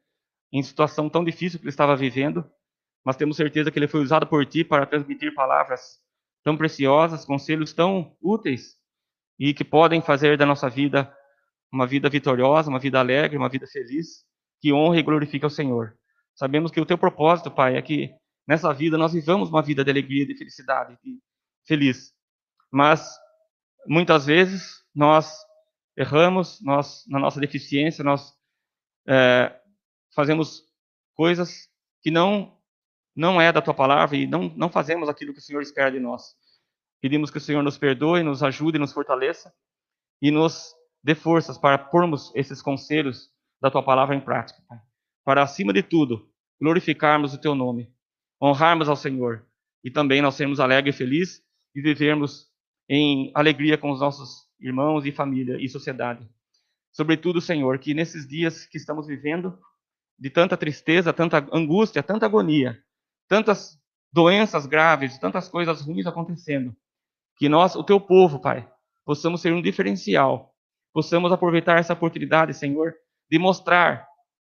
em 0.51 0.61
situação 0.61 1.09
tão 1.09 1.23
difícil 1.23 1.59
que 1.59 1.63
ele 1.63 1.69
estava 1.69 1.95
vivendo, 1.95 2.43
mas 3.05 3.15
temos 3.15 3.37
certeza 3.37 3.71
que 3.71 3.79
ele 3.79 3.87
foi 3.87 4.01
usado 4.01 4.27
por 4.27 4.45
ti 4.45 4.65
para 4.65 4.85
transmitir 4.85 5.33
palavras 5.33 6.01
tão 6.43 6.57
preciosas, 6.57 7.23
conselhos 7.23 7.71
tão 7.71 8.15
úteis 8.21 8.75
e 9.39 9.53
que 9.53 9.63
podem 9.63 10.01
fazer 10.01 10.37
da 10.37 10.45
nossa 10.45 10.69
vida 10.69 11.13
uma 11.71 11.87
vida 11.87 12.09
vitoriosa, 12.09 12.69
uma 12.69 12.79
vida 12.79 12.99
alegre, 12.99 13.37
uma 13.37 13.49
vida 13.49 13.67
feliz, 13.67 14.25
que 14.61 14.73
honra 14.73 14.99
e 14.99 15.03
glorifica 15.03 15.47
o 15.47 15.49
Senhor. 15.49 15.97
Sabemos 16.33 16.71
que 16.71 16.81
o 16.81 16.85
teu 16.85 16.97
propósito, 16.97 17.49
Pai, 17.49 17.77
é 17.77 17.81
que 17.81 18.11
nessa 18.47 18.73
vida 18.73 18.97
nós 18.97 19.13
vivamos 19.13 19.49
uma 19.49 19.61
vida 19.61 19.83
de 19.83 19.91
alegria, 19.91 20.25
de 20.25 20.37
felicidade, 20.37 20.97
de 21.03 21.19
feliz. 21.65 22.14
Mas 22.75 23.09
muitas 23.87 24.25
vezes 24.25 24.83
nós 24.93 25.33
erramos, 25.97 26.61
nós 26.61 27.05
na 27.07 27.17
nossa 27.17 27.39
deficiência 27.39 28.03
nós 28.03 28.33
é, 29.07 29.57
fazemos 30.13 30.61
coisas 31.13 31.69
que 32.01 32.11
não 32.11 32.53
não 33.15 33.39
é 33.39 33.49
da 33.49 33.61
tua 33.61 33.73
palavra 33.73 34.17
e 34.17 34.27
não 34.27 34.49
não 34.57 34.67
fazemos 34.67 35.07
aquilo 35.07 35.31
que 35.31 35.39
o 35.39 35.41
Senhor 35.41 35.61
espera 35.61 35.89
de 35.89 36.01
nós. 36.01 36.35
Pedimos 37.01 37.31
que 37.31 37.37
o 37.37 37.41
Senhor 37.41 37.63
nos 37.63 37.77
perdoe, 37.77 38.23
nos 38.23 38.43
ajude, 38.43 38.77
nos 38.77 38.91
fortaleça 38.91 39.53
e 40.21 40.29
nos 40.29 40.75
dê 41.01 41.15
forças 41.15 41.57
para 41.57 41.77
pormos 41.77 42.29
esses 42.35 42.61
conselhos 42.61 43.31
da 43.61 43.71
tua 43.71 43.83
palavra 43.83 44.17
em 44.17 44.19
prática, 44.19 44.61
Pai. 44.67 44.79
Para, 45.23 45.43
acima 45.43 45.71
de 45.71 45.81
tudo, 45.81 46.29
glorificarmos 46.59 47.33
o 47.33 47.39
teu 47.39 47.55
nome, 47.55 47.89
honrarmos 48.43 48.89
ao 48.89 48.97
Senhor 48.97 49.47
e 49.81 49.89
também 49.89 50.21
nós 50.21 50.35
sermos 50.35 50.59
alegres 50.59 50.93
e 50.93 50.97
felizes 50.97 51.41
e 51.73 51.81
vivermos 51.81 52.53
em 52.87 53.31
alegria 53.33 53.77
com 53.77 53.91
os 53.91 53.99
nossos 53.99 54.45
irmãos 54.59 55.05
e 55.05 55.11
família 55.11 55.57
e 55.59 55.67
sociedade. 55.67 56.27
Sobretudo, 56.91 57.41
Senhor, 57.41 57.77
que 57.79 57.93
nesses 57.93 58.27
dias 58.27 58.65
que 58.65 58.77
estamos 58.77 59.07
vivendo, 59.07 59.57
de 60.17 60.29
tanta 60.29 60.55
tristeza, 60.55 61.11
tanta 61.11 61.45
angústia, 61.51 62.01
tanta 62.01 62.25
agonia, 62.25 62.81
tantas 63.27 63.77
doenças 64.13 64.65
graves, 64.65 65.17
tantas 65.17 65.49
coisas 65.49 65.81
ruins 65.81 66.07
acontecendo, 66.07 66.75
que 67.37 67.49
nós, 67.49 67.75
o 67.75 67.83
teu 67.83 67.99
povo, 67.99 68.39
Pai, 68.39 68.69
possamos 69.03 69.41
ser 69.41 69.51
um 69.51 69.61
diferencial, 69.61 70.55
possamos 70.93 71.31
aproveitar 71.31 71.77
essa 71.77 71.93
oportunidade, 71.93 72.53
Senhor, 72.53 72.93
de 73.29 73.37
mostrar 73.37 74.07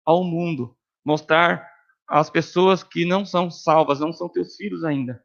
ao 0.04 0.24
mundo, 0.24 0.76
mostrar 1.06 1.70
às 2.08 2.30
pessoas 2.30 2.84
que 2.84 3.06
não 3.06 3.24
são 3.24 3.52
salvas, 3.52 4.00
não 4.00 4.12
são 4.12 4.28
teus 4.28 4.56
filhos 4.56 4.84
ainda. 4.84 5.24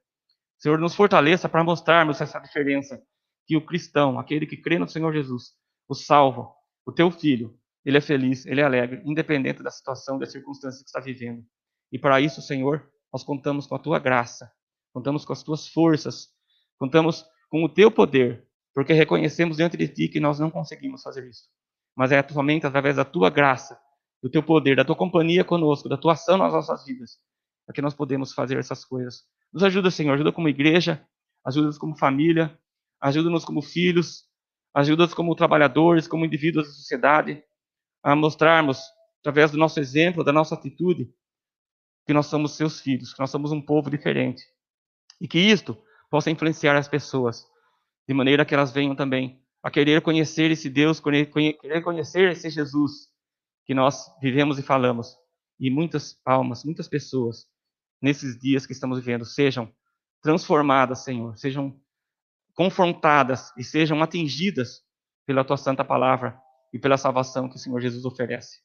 Senhor, 0.58 0.78
nos 0.78 0.94
fortaleça 0.94 1.48
para 1.48 1.62
mostrarmos 1.62 2.20
essa 2.20 2.38
diferença, 2.38 3.02
que 3.46 3.56
o 3.56 3.64
cristão, 3.64 4.18
aquele 4.18 4.46
que 4.46 4.56
crê 4.56 4.78
no 4.78 4.88
Senhor 4.88 5.12
Jesus, 5.12 5.52
o 5.88 5.94
salvo, 5.94 6.52
o 6.84 6.92
teu 6.92 7.10
filho, 7.10 7.58
ele 7.84 7.98
é 7.98 8.00
feliz, 8.00 8.44
ele 8.46 8.60
é 8.60 8.64
alegre, 8.64 9.02
independente 9.04 9.62
da 9.62 9.70
situação, 9.70 10.18
da 10.18 10.26
circunstância 10.26 10.82
que 10.82 10.88
está 10.88 10.98
vivendo. 10.98 11.44
E 11.92 11.98
para 11.98 12.20
isso, 12.20 12.42
Senhor, 12.42 12.90
nós 13.12 13.22
contamos 13.22 13.66
com 13.66 13.76
a 13.76 13.78
tua 13.78 13.98
graça, 13.98 14.50
contamos 14.92 15.24
com 15.24 15.32
as 15.32 15.42
tuas 15.42 15.68
forças, 15.68 16.28
contamos 16.78 17.24
com 17.48 17.62
o 17.62 17.68
teu 17.68 17.90
poder, 17.90 18.44
porque 18.74 18.92
reconhecemos 18.92 19.56
diante 19.56 19.76
de 19.76 19.86
ti 19.88 20.08
que 20.08 20.18
nós 20.18 20.40
não 20.40 20.50
conseguimos 20.50 21.02
fazer 21.02 21.28
isso. 21.28 21.48
Mas 21.94 22.10
é 22.12 22.26
somente 22.28 22.66
através 22.66 22.96
da 22.96 23.04
tua 23.04 23.30
graça, 23.30 23.78
do 24.22 24.28
teu 24.28 24.42
poder, 24.42 24.76
da 24.76 24.84
tua 24.84 24.96
companhia 24.96 25.44
conosco, 25.44 25.88
da 25.88 25.96
tua 25.96 26.14
ação 26.14 26.36
nas 26.36 26.52
nossas 26.52 26.84
vidas, 26.84 27.18
é 27.68 27.72
que 27.72 27.80
nós 27.80 27.94
podemos 27.94 28.32
fazer 28.32 28.58
essas 28.58 28.84
coisas. 28.84 29.22
Nos 29.52 29.62
ajuda, 29.62 29.90
Senhor, 29.90 30.14
ajuda 30.14 30.32
como 30.32 30.48
igreja, 30.48 31.06
ajuda-nos 31.44 31.78
como 31.78 31.96
família, 31.96 32.58
ajuda-nos 33.00 33.44
como 33.44 33.62
filhos, 33.62 34.24
ajuda-nos 34.74 35.14
como 35.14 35.34
trabalhadores, 35.34 36.06
como 36.06 36.24
indivíduos 36.24 36.66
da 36.66 36.72
sociedade, 36.74 37.42
a 38.02 38.14
mostrarmos, 38.14 38.80
através 39.20 39.50
do 39.50 39.58
nosso 39.58 39.80
exemplo, 39.80 40.22
da 40.22 40.32
nossa 40.32 40.54
atitude, 40.54 41.12
que 42.06 42.12
nós 42.12 42.26
somos 42.26 42.56
seus 42.56 42.80
filhos, 42.80 43.12
que 43.12 43.20
nós 43.20 43.30
somos 43.30 43.50
um 43.50 43.60
povo 43.60 43.90
diferente. 43.90 44.42
E 45.20 45.26
que 45.26 45.38
isto 45.38 45.76
possa 46.10 46.30
influenciar 46.30 46.76
as 46.76 46.88
pessoas, 46.88 47.44
de 48.06 48.14
maneira 48.14 48.44
que 48.44 48.54
elas 48.54 48.70
venham 48.70 48.94
também 48.94 49.42
a 49.62 49.70
querer 49.70 50.00
conhecer 50.00 50.50
esse 50.50 50.70
Deus, 50.70 51.00
querer 51.00 51.82
conhecer 51.82 52.30
esse 52.30 52.48
Jesus 52.50 53.08
que 53.64 53.74
nós 53.74 54.06
vivemos 54.20 54.58
e 54.58 54.62
falamos. 54.62 55.16
E 55.58 55.70
muitas 55.70 56.20
almas, 56.24 56.64
muitas 56.64 56.88
pessoas, 56.88 57.46
nesses 58.06 58.38
dias 58.38 58.64
que 58.64 58.72
estamos 58.72 59.00
vivendo, 59.00 59.24
sejam 59.24 59.68
transformadas, 60.22 61.02
Senhor, 61.02 61.36
sejam 61.36 61.76
confrontadas 62.54 63.52
e 63.58 63.64
sejam 63.64 64.00
atingidas 64.00 64.80
pela 65.26 65.44
tua 65.44 65.56
santa 65.56 65.84
palavra 65.84 66.38
e 66.72 66.78
pela 66.78 66.96
salvação 66.96 67.48
que 67.48 67.56
o 67.56 67.58
Senhor 67.58 67.80
Jesus 67.80 68.04
oferece. 68.04 68.60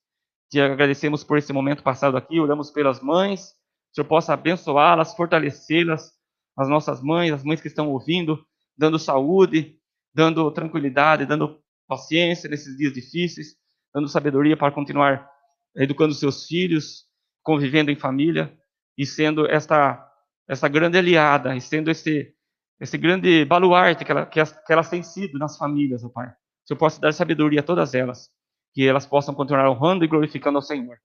Te 0.47 0.61
agradecemos 0.61 1.23
por 1.23 1.39
esse 1.39 1.51
momento 1.51 1.81
passado 1.81 2.15
aqui, 2.17 2.39
oramos 2.39 2.69
pelas 2.69 3.01
mães, 3.01 3.53
que 3.87 3.93
o 3.93 3.95
Senhor 3.95 4.07
possa 4.07 4.33
abençoá-las, 4.33 5.15
fortalecê-las, 5.15 6.11
as 6.55 6.69
nossas 6.69 7.01
mães, 7.01 7.33
as 7.33 7.43
mães 7.43 7.59
que 7.59 7.67
estão 7.67 7.89
ouvindo, 7.89 8.45
dando 8.77 8.99
saúde, 8.99 9.75
dando 10.13 10.51
tranquilidade, 10.51 11.25
dando 11.25 11.59
paciência 11.87 12.47
nesses 12.47 12.77
dias 12.77 12.93
difíceis, 12.93 13.55
dando 13.91 14.07
sabedoria 14.07 14.55
para 14.55 14.71
continuar 14.71 15.27
educando 15.75 16.13
seus 16.13 16.45
filhos, 16.45 17.07
convivendo 17.41 17.89
em 17.89 17.95
família 17.95 18.55
e 19.01 19.05
sendo 19.05 19.45
esta 19.49 20.07
essa 20.47 20.67
grande 20.67 20.97
aliada, 20.97 21.55
e 21.55 21.61
sendo 21.61 21.89
esse 21.89 22.33
esse 22.79 22.97
grande 22.97 23.45
baluarte 23.45 24.03
que, 24.03 24.11
ela, 24.11 24.25
que, 24.25 24.39
as, 24.39 24.51
que 24.51 24.73
elas 24.73 24.89
têm 24.89 25.03
sido 25.03 25.37
nas 25.37 25.55
famílias, 25.55 26.03
ó 26.03 26.09
Pai. 26.09 26.27
Que 26.27 26.33
o 26.33 26.67
Senhor 26.69 26.79
possa 26.79 26.99
dar 26.99 27.13
sabedoria 27.13 27.59
a 27.59 27.63
todas 27.63 27.93
elas 27.93 28.29
que 28.73 28.87
elas 28.87 29.05
possam 29.05 29.33
continuar 29.33 29.69
honrando 29.69 30.03
e 30.03 30.07
glorificando 30.07 30.57
ao 30.57 30.61
Senhor. 30.61 30.97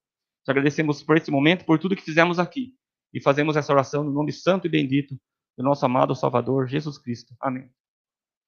Te 0.45 0.51
agradecemos 0.51 1.03
por 1.03 1.17
esse 1.17 1.29
momento, 1.29 1.65
por 1.65 1.77
tudo 1.77 1.95
que 1.95 2.01
fizemos 2.01 2.39
aqui. 2.39 2.73
E 3.13 3.21
fazemos 3.21 3.55
essa 3.55 3.73
oração 3.73 4.03
no 4.03 4.11
nome 4.11 4.31
santo 4.31 4.67
e 4.67 4.69
bendito 4.69 5.15
do 5.57 5.63
nosso 5.63 5.85
amado 5.85 6.15
Salvador, 6.15 6.67
Jesus 6.67 6.97
Cristo. 6.97 7.35
Amém. 7.41 7.69